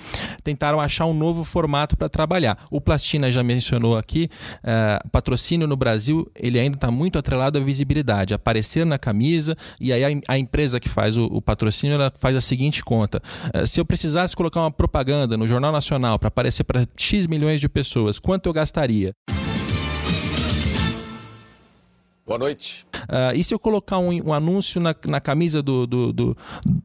tentaram 0.42 0.80
achar 0.80 1.06
um 1.06 1.14
novo 1.14 1.44
formato 1.44 1.96
para 1.96 2.08
trabalhar. 2.08 2.58
O 2.70 2.80
Plastina 2.80 3.30
já 3.30 3.42
mencionou 3.42 3.96
aqui, 3.96 4.28
é, 4.62 4.98
patrocínio 5.10 5.66
no 5.66 5.76
Brasil 5.76 6.30
ele 6.34 6.58
ainda 6.58 6.76
está 6.76 6.90
muito 6.90 7.18
atrelado 7.18 7.58
à 7.58 7.60
visibilidade, 7.60 8.34
aparecer 8.34 8.84
na 8.84 8.98
camisa, 8.98 9.56
e 9.80 9.92
aí 9.92 10.04
a, 10.04 10.08
a 10.28 10.38
empresa 10.38 10.80
que 10.80 10.88
faz 10.88 11.16
o, 11.16 11.24
o, 11.26 11.40
patrocínio 11.40 11.94
ela 11.94 12.12
faz 12.18 12.36
a 12.36 12.40
seguinte 12.40 12.82
conta: 12.82 13.22
é, 13.52 13.66
se 13.66 13.80
eu 13.80 13.84
precisasse 13.84 14.36
colocar 14.36 14.60
uma 14.60 14.70
propaganda 14.70 15.36
no 15.36 15.46
Jornal 15.46 15.72
Nacional 15.72 16.18
para 16.18 16.28
aparecer 16.28 16.64
para 16.64 16.86
X 16.96 17.26
milhões 17.26 17.60
de 17.60 17.68
pessoas, 17.68 18.18
quanto 18.18 18.48
eu 18.48 18.52
gastaria? 18.52 19.12
Boa 22.24 22.38
noite. 22.38 22.86
Uh, 23.02 23.34
e 23.34 23.42
se 23.42 23.52
eu 23.52 23.58
colocar 23.58 23.98
um, 23.98 24.28
um 24.28 24.32
anúncio 24.32 24.80
na, 24.80 24.94
na 25.06 25.20
camisa 25.20 25.60
do, 25.60 25.86
do, 25.88 26.12
do, 26.12 26.36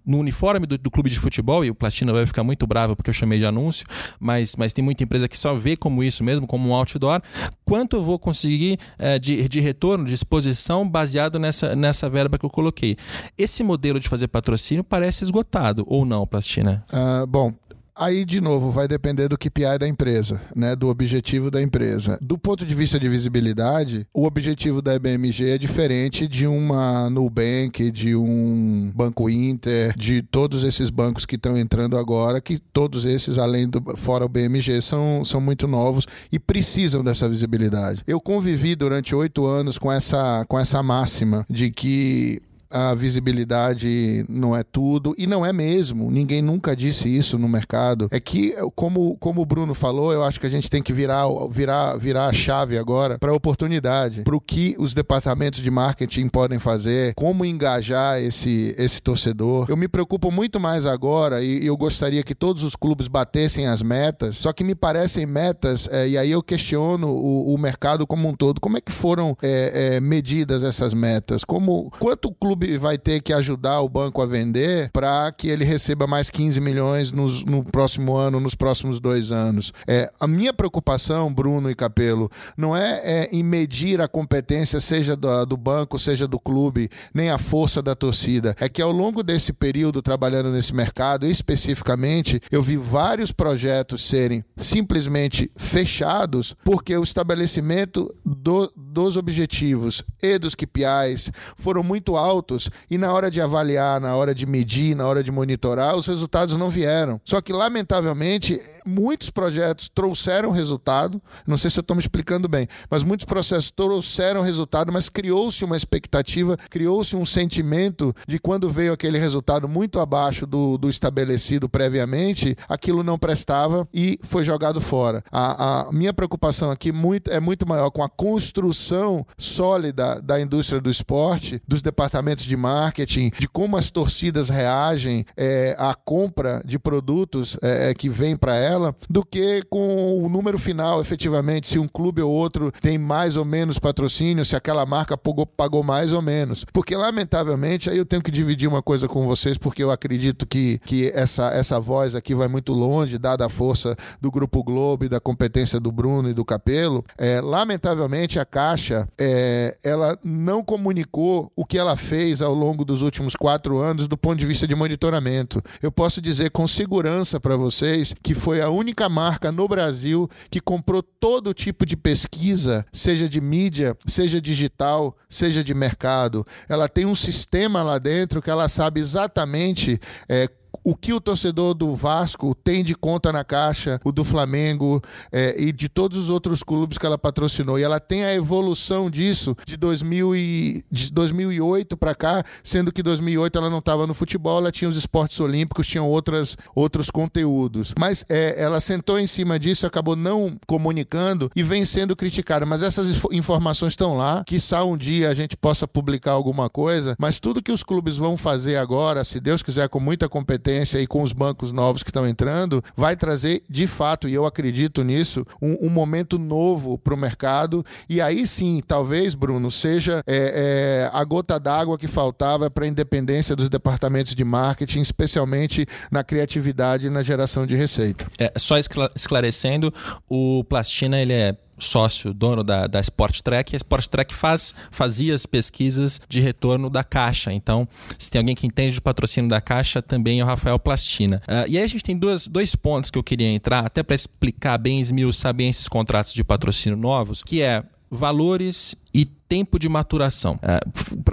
no 0.04 0.18
uniforme 0.18 0.66
do, 0.66 0.80
do, 0.80 0.90
clube 0.90 1.12
de 1.12 1.20
futebol, 1.20 1.64
e 1.64 1.70
o 1.70 1.76
Platina 1.76 2.12
vai 2.12 2.26
ficar 2.26 2.44
muito 2.44 2.66
bravo 2.66 2.96
porque 2.96 3.12
eu 3.12 3.14
chamei 3.14 3.38
de 3.38 3.46
anúncio, 3.46 3.86
mas, 4.20 4.56
mas 4.56 4.74
tem 4.74 4.84
muita 4.84 5.04
empresa 5.04 5.28
que 5.28 5.38
só 5.38 5.54
vê 5.54 5.78
como 5.78 6.04
isso 6.04 6.24
mesmo, 6.24 6.48
como 6.48 6.68
um 6.68 6.74
outdoor, 6.74 7.22
quanto 7.64 7.98
eu 7.98 8.04
vou 8.04 8.18
conseguir 8.18 8.80
uh, 9.00 9.20
de, 9.20 9.48
de 9.48 9.60
retorno, 9.60 10.06
de 10.06 10.14
exposição, 10.16 10.90
baseado 10.90 11.38
nessa, 11.38 11.76
nessa 11.76 12.10
verba 12.10 12.40
que 12.40 12.46
eu 12.46 12.50
coloquei. 12.50 12.98
Esse 13.38 13.64
modelo 13.64 14.00
de 14.00 14.10
fazer 14.10 14.28
patrocínio 14.28 14.84
parece 14.84 15.24
esgotado, 15.24 15.84
ou 15.86 16.04
não, 16.04 16.26
Plastina? 16.26 16.84
Uh, 16.92 17.28
bom, 17.28 17.54
Aí, 18.00 18.26
de 18.26 18.40
novo, 18.40 18.70
vai 18.70 18.88
depender 18.88 19.28
do 19.28 19.38
KPI 19.38 19.80
da 19.80 19.88
empresa, 19.88 20.40
né? 20.56 20.76
do 20.76 20.88
objetivo 20.88 21.50
da 21.50 21.60
empresa. 21.60 22.20
Do 22.22 22.38
ponto 22.38 22.64
de 22.64 22.76
vista 22.76 23.00
de 23.00 23.10
visibilidade, 23.10 24.06
o 24.14 24.26
objetivo 24.26 24.84
da 24.84 25.00
BMG 25.00 25.50
é 25.50 25.58
diferente 25.58 26.28
de 26.28 26.46
uma 26.46 27.10
Nubank, 27.10 27.90
de 27.90 28.16
um 28.16 28.92
Banco 28.94 29.28
Inter, 29.28 29.98
de 29.98 30.22
todos 30.22 30.64
esses 30.64 30.92
bancos 30.92 31.26
que 31.26 31.36
estão 31.36 31.58
entrando 31.58 31.98
agora, 31.98 32.40
que 32.40 32.60
todos 32.60 33.04
esses, 33.04 33.40
além 33.40 33.68
do 33.68 33.82
fora 33.98 34.26
o 34.26 34.30
BMG, 34.30 34.80
são, 34.80 35.26
são 35.26 35.42
muito 35.42 35.68
novos 35.68 36.06
e 36.32 36.38
precisam 36.38 37.04
dessa 37.04 37.28
visibilidade. 37.28 38.04
Eu 38.06 38.22
convivi 38.22 38.76
durante 38.76 39.16
oito 39.16 39.44
anos 39.48 39.80
com 39.80 39.92
essa, 39.92 40.46
com 40.48 40.60
essa 40.60 40.84
máxima 40.84 41.46
de 41.50 41.72
que 41.72 42.44
a 42.70 42.94
visibilidade 42.96 44.26
não 44.30 44.56
é 44.56 44.64
tudo, 44.64 45.16
e 45.18 45.26
não 45.28 45.46
é 45.46 45.54
mesmo, 45.54 46.12
ninguém 46.12 46.42
nunca 46.42 46.76
disse 46.76 47.08
isso 47.08 47.38
no 47.38 47.48
mercado. 47.48 48.08
É 48.12 48.20
que, 48.20 48.54
como, 48.76 49.16
como 49.18 49.42
o 49.42 49.46
Bruno 49.46 49.74
falou, 49.74 50.14
eu 50.14 50.24
acho 50.24 50.40
que 50.40 50.46
a 50.46 50.50
gente 50.50 50.70
tem 50.70 50.82
que 50.82 50.94
virar, 50.94 51.26
virar, 51.50 51.98
virar 51.98 52.28
a 52.28 52.34
chave 52.34 52.78
agora 52.78 53.18
para 53.18 53.32
a 53.32 53.36
oportunidade, 53.36 54.22
para 54.22 54.36
o 54.36 54.42
que 54.42 54.76
os 54.78 54.94
departamentos 54.94 55.62
de 55.62 55.72
marketing 55.72 56.30
podem 56.30 56.60
fazer, 56.60 57.14
como 57.16 57.46
engajar 57.46 58.20
esse, 58.20 58.76
esse 58.78 59.02
torcedor. 59.02 59.66
Eu 59.70 59.78
me 59.78 59.88
preocupo 59.88 60.32
muito 60.32 60.60
mais 60.60 60.86
agora 60.86 61.42
e 61.42 61.66
eu 61.66 61.78
gostaria 61.78 62.24
que 62.24 62.36
todos 62.36 62.64
os 62.64 62.76
clubes 62.76 63.08
batessem 63.08 63.68
as 63.68 63.82
metas, 63.82 64.38
só 64.38 64.52
que 64.54 64.64
me 64.64 64.76
parecem 64.76 65.26
metas, 65.26 65.88
é, 65.92 66.08
e 66.08 66.18
aí 66.18 66.32
eu 66.32 66.44
questiono 66.44 67.08
o, 67.08 67.54
o, 67.54 67.58
mercado 67.58 68.06
como 68.06 68.28
um 68.28 68.34
todo. 68.34 68.62
Como 68.62 68.78
é 68.78 68.82
que 68.82 68.92
foram 68.92 69.38
é, 69.42 69.96
é, 69.96 70.00
medidas 70.00 70.64
essas 70.64 70.94
metas? 70.94 71.44
Como 71.44 71.92
Quanto 72.00 72.32
clube 72.32 72.57
vai 72.80 72.98
ter 72.98 73.22
que 73.22 73.34
ajudar 73.34 73.82
o 73.82 73.90
banco 73.90 74.22
a 74.22 74.26
vender 74.26 74.90
para 74.92 75.32
que 75.32 75.50
ele 75.50 75.64
receba 75.64 76.08
mais 76.08 76.30
15 76.30 76.60
milhões 76.60 77.12
nos, 77.12 77.44
no 77.44 77.64
próximo 77.64 78.16
ano, 78.16 78.40
nos 78.40 78.56
próximos 78.56 79.00
dois 79.00 79.32
anos? 79.32 79.74
É, 79.88 80.12
a 80.20 80.28
minha 80.28 80.54
preocupação, 80.54 81.34
Bruno 81.34 81.70
e 81.70 81.76
Capelo, 81.76 82.30
não 82.58 82.76
é, 82.76 83.02
é 83.04 83.30
em 83.32 83.44
medir 83.44 84.02
a 84.02 84.08
competência, 84.08 84.80
seja 84.80 85.16
do, 85.16 85.46
do 85.46 85.58
banco, 85.58 86.00
seja 86.00 86.28
do 86.28 86.40
clube, 86.40 86.90
nem 87.14 87.30
a 87.30 87.38
força 87.38 87.82
da 87.82 87.96
torcida. 87.96 88.56
É 88.60 88.68
que 88.68 88.82
ao 88.82 88.92
longo 88.92 89.24
desse 89.24 89.54
período 89.54 90.02
trabalhando 90.02 90.52
nesse 90.52 90.74
mercado, 90.74 91.26
especificamente, 91.26 92.42
eu 92.52 92.62
vi 92.62 92.78
vários 92.78 93.32
projetos 93.32 94.08
serem 94.08 94.44
simplesmente 94.56 95.52
fechados 95.56 96.56
porque 96.64 96.96
o 96.96 97.04
estabelecimento 97.04 98.14
do, 98.26 98.72
dos 98.76 99.18
objetivos 99.18 100.04
e 100.36 100.40
dos 100.40 100.56
KPIs 100.56 101.32
foram 101.56 101.84
muito 101.84 102.16
altos 102.16 102.70
e 102.90 102.98
na 102.98 103.12
hora 103.12 103.32
de 103.32 103.42
avaliar, 103.42 104.00
na 104.00 104.16
hora 104.16 104.34
de 104.34 104.46
medir, 104.46 104.96
na 104.96 105.08
hora 105.08 105.24
de 105.24 105.32
monitorar, 105.32 105.96
os 105.96 106.08
resultados 106.08 106.58
não 106.58 106.70
vieram. 106.70 107.20
Só 107.24 107.42
que, 107.42 107.54
lamentavelmente, 107.54 108.60
muitos 108.86 109.30
projetos 109.30 109.90
trouxeram 109.90 110.52
resultado. 110.52 111.22
Não 111.46 111.58
sei 111.58 111.70
se 111.70 111.80
eu 111.80 111.82
estou 111.82 111.96
me 111.96 112.02
explicando 112.02 112.48
bem, 112.48 112.68
mas 112.90 113.04
muitos 113.04 113.26
processos 113.26 113.72
trouxeram 113.72 114.42
resultado, 114.42 114.92
mas 114.92 115.10
criou-se 115.10 115.64
uma 115.64 115.78
expectativa, 115.78 116.58
criou-se 116.70 117.16
um 117.16 117.26
sentimento 117.26 118.14
de 118.28 118.40
quando 118.40 118.70
veio 118.70 118.94
aquele 118.94 119.18
resultado 119.18 119.68
muito 119.68 120.00
abaixo 120.00 120.46
do, 120.46 120.78
do 120.78 120.90
estabelecido 120.90 121.70
previamente, 121.70 122.56
aquilo 122.68 123.04
não 123.04 123.18
prestava 123.18 123.88
e 123.94 124.20
foi 124.24 124.44
jogado 124.44 124.82
fora. 124.82 125.24
A, 125.32 125.88
a 125.88 125.92
minha 125.92 126.14
preocupação 126.14 126.72
aqui 126.72 126.92
muito, 126.92 127.32
é 127.32 127.40
muito 127.40 127.68
maior 127.68 127.90
com 127.90 128.04
a 128.04 128.10
construção 128.10 129.26
sólida 129.38 130.17
da 130.22 130.40
indústria 130.40 130.80
do 130.80 130.90
esporte, 130.90 131.62
dos 131.68 131.82
departamentos 131.82 132.44
de 132.44 132.56
marketing, 132.58 133.32
de 133.38 133.48
como 133.48 133.78
as 133.78 133.90
torcidas 133.90 134.50
reagem 134.50 135.26
é, 135.36 135.76
à 135.78 135.94
compra 135.94 136.62
de 136.66 136.80
produtos 136.80 137.58
é, 137.62 137.92
é 137.92 137.94
que 137.94 138.10
vem 138.10 138.36
para 138.36 138.56
ela, 138.56 138.96
do 139.10 139.24
que 139.24 139.62
com 139.70 140.18
o 140.24 140.30
número 140.30 140.58
final, 140.58 141.02
efetivamente, 141.02 141.68
se 141.68 141.80
um 141.80 141.88
clube 141.88 142.22
ou 142.22 142.32
outro 142.32 142.72
tem 142.82 142.98
mais 142.98 143.36
ou 143.36 143.46
menos 143.46 143.80
patrocínio, 143.80 144.46
se 144.46 144.56
aquela 144.56 144.86
marca 144.86 145.18
pagou, 145.18 145.46
pagou 145.46 145.84
mais 145.84 146.12
ou 146.12 146.22
menos. 146.22 146.66
Porque, 146.74 146.96
lamentavelmente, 146.96 147.90
aí 147.90 147.98
eu 147.98 148.06
tenho 148.06 148.22
que 148.22 148.32
dividir 148.32 148.68
uma 148.68 148.82
coisa 148.82 149.08
com 149.08 149.26
vocês, 149.26 149.58
porque 149.58 149.84
eu 149.84 149.92
acredito 149.92 150.46
que, 150.46 150.80
que 150.86 151.12
essa, 151.14 151.50
essa 151.50 151.80
voz 151.80 152.16
aqui 152.16 152.34
vai 152.36 152.48
muito 152.48 152.74
longe, 152.74 153.18
dada 153.18 153.46
a 153.46 153.50
força 153.50 153.96
do 154.22 154.32
Grupo 154.32 154.64
Globo 154.64 155.06
e 155.06 155.10
da 155.10 155.20
competência 155.20 155.80
do 155.80 155.92
Bruno 155.92 156.30
e 156.30 156.34
do 156.34 156.46
Capelo. 156.46 157.04
É, 157.18 157.42
lamentavelmente, 157.42 158.40
a 158.40 158.46
Caixa 158.46 159.08
é, 159.18 159.78
ela 159.98 160.18
não 160.24 160.64
comunicou 160.64 161.52
o 161.56 161.66
que 161.66 161.78
ela 161.78 161.96
fez 161.96 162.42
ao 162.42 162.54
longo 162.54 162.86
dos 162.86 163.02
últimos 163.02 163.36
quatro 163.36 163.80
anos 163.80 164.08
do 164.08 164.18
ponto 164.18 164.38
de 164.38 164.46
vista 164.46 164.68
de 164.68 164.76
monitoramento. 164.76 165.62
Eu 165.82 165.92
posso 165.92 166.22
dizer 166.22 166.52
com 166.52 166.68
segurança 166.68 167.40
para 167.40 167.56
vocês 167.56 168.14
que 168.24 168.34
foi 168.34 168.62
a 168.62 168.70
única 168.70 169.10
marca 169.10 169.52
no 169.52 169.68
Brasil 169.68 170.30
que 170.50 170.62
comprou 170.62 171.02
todo 171.02 171.54
tipo 171.54 171.86
de 171.86 171.98
pesquisa, 171.98 172.86
seja 172.94 173.28
de 173.28 173.42
mídia, 173.42 173.98
seja 174.06 174.40
digital, 174.40 175.16
seja 175.30 175.64
de 175.64 175.74
mercado. 175.74 176.46
Ela 176.70 176.88
tem 176.88 177.06
um 177.06 177.16
sistema 177.16 177.82
lá 177.84 177.98
dentro 177.98 178.42
que 178.42 178.50
ela 178.50 178.70
sabe 178.70 179.02
exatamente 179.02 180.00
é, 180.30 180.50
o 180.84 180.96
que 180.96 181.14
o 181.14 181.22
torcedor 181.22 181.74
do 181.74 181.96
Vasco 181.96 182.56
tem 182.56 182.84
de 182.84 182.96
conta 182.96 183.32
na 183.32 183.44
caixa, 183.44 184.00
o 184.04 184.12
do 184.12 184.24
Flamengo 184.24 185.02
é, 185.32 185.56
e 185.62 185.72
de 185.72 185.90
todos 185.90 186.18
os 186.18 186.30
outros 186.30 186.64
clubes 186.64 186.98
que 186.98 187.06
ela 187.06 187.18
patrocinou. 187.18 187.78
E 187.78 187.84
ela 187.84 188.00
tem 188.00 188.24
a 188.24 188.34
evolução 188.34 189.10
disso 189.10 189.56
de, 189.66 189.78
2000 189.78 190.36
e, 190.36 190.84
de 190.92 191.12
2008 191.12 191.98
para 191.98 192.16
cá, 192.16 192.44
sendo 192.64 192.92
que 192.92 193.04
2008 193.04 193.58
ela 193.58 193.70
não 193.70 193.80
estava 193.80 194.08
no 194.08 194.14
futebol, 194.14 194.58
ela 194.58 194.72
tinha 194.72 194.90
os 194.90 194.98
esportes 194.98 195.40
olímpicos, 195.40 195.88
tinham 195.88 196.08
outras, 196.08 196.56
outros 196.76 197.10
conteúdos. 197.10 197.94
Mas 198.00 198.26
é, 198.30 198.62
ela 198.62 198.80
sentou 198.80 199.20
em 199.20 199.28
cima 199.28 199.60
disso, 199.60 199.86
acabou 199.86 200.16
não 200.16 200.58
comunicando 200.66 201.52
e 201.56 201.64
vem 201.64 201.86
sendo 201.86 202.16
criticada. 202.16 202.66
Mas 202.66 202.84
essas 202.84 203.22
informações 203.32 203.94
estão 203.94 204.16
lá, 204.16 204.44
que 204.46 204.58
um 204.86 204.98
dia 204.98 205.30
a 205.30 205.34
gente 205.34 205.56
possa 205.58 205.88
publicar 205.88 206.32
alguma 206.32 206.70
coisa, 206.70 207.16
mas 207.20 207.40
tudo 207.40 207.64
que 207.64 207.72
os 207.72 207.84
clubes 207.84 208.18
vão 208.18 208.38
fazer 208.38 208.78
agora, 208.78 209.24
se 209.24 209.40
Deus 209.40 209.62
quiser, 209.62 209.90
com 209.90 210.00
muita 210.00 210.30
competência, 210.30 210.67
concorrência 210.68 211.00
e 211.00 211.08
com 211.08 211.22
os 211.22 211.32
bancos 211.32 211.72
novos 211.72 212.04
que 212.04 212.10
estão 212.10 212.28
entrando, 212.28 212.84
vai 212.96 213.16
trazer 213.16 213.64
de 213.70 213.88
fato, 213.88 214.28
e 214.28 214.34
eu 214.34 214.46
acredito 214.46 215.04
nisso, 215.04 215.46
um, 215.62 215.88
um 215.88 215.90
momento 215.90 216.38
novo 216.38 216.98
para 216.98 217.14
o 217.14 217.18
mercado. 217.18 217.86
E 218.10 218.22
aí 218.22 218.46
sim, 218.46 218.82
talvez, 218.86 219.34
Bruno, 219.34 219.72
seja 219.72 220.22
é, 220.28 221.08
é, 221.08 221.10
a 221.14 221.24
gota 221.24 221.60
d'água 221.60 221.98
que 221.98 222.08
faltava 222.08 222.70
para 222.70 222.86
a 222.86 222.88
independência 222.88 223.56
dos 223.56 223.70
departamentos 223.70 224.36
de 224.36 224.44
marketing, 224.44 225.02
especialmente 225.02 225.86
na 226.12 226.24
criatividade 226.24 227.08
e 227.08 227.10
na 227.10 227.24
geração 227.24 227.66
de 227.66 227.76
receita. 227.76 228.28
É, 228.38 228.52
só 228.58 228.78
esclarecendo, 229.16 229.94
o 230.30 230.64
Plastina 230.66 231.20
ele 231.20 231.34
é 231.34 231.56
sócio, 231.80 232.34
dono 232.34 232.64
da, 232.64 232.88
da 232.88 233.00
Sport 233.00 233.42
Track, 233.42 233.76
a 233.76 233.78
Sport 233.78 234.08
Track 234.08 234.34
faz, 234.34 234.74
fazia 234.92 235.34
as 235.34 235.46
pesquisas 235.46 236.20
de 236.28 236.42
retorno 236.42 236.90
da 236.90 237.04
Caixa. 237.04 237.54
Então, 237.54 237.88
se 238.18 238.32
tem 238.32 238.40
alguém 238.40 238.56
que 238.56 238.68
entende 238.68 238.94
de 238.94 239.02
patrocínio 239.02 239.50
da 239.50 239.62
Caixa, 239.62 240.02
também 240.02 240.40
é 240.40 240.44
o 240.44 240.48
Rafael 240.48 240.80
Plastina. 240.80 241.42
Uh, 241.48 241.70
e 241.70 241.78
aí 241.78 241.84
a 241.84 241.88
gente 241.88 242.04
tem 242.04 242.18
duas, 242.18 242.48
dois 242.48 242.76
pontos 242.76 243.12
que 243.12 243.18
eu 243.18 243.24
queria 243.24 243.50
entrar, 243.50 243.86
até 243.86 244.04
para 244.04 244.16
explicar 244.16 244.78
bem, 244.78 245.00
esmiuçar 245.00 245.54
bem 245.54 245.70
esses 245.70 245.88
contratos 245.88 246.34
de 246.34 246.44
patrocínio 246.44 246.98
novos, 246.98 247.42
que 247.42 247.62
é 247.62 247.84
valores 248.10 248.96
e 249.14 249.26
tempo 249.48 249.80
de 249.80 249.88
maturação. 249.88 250.60
É, 250.62 250.80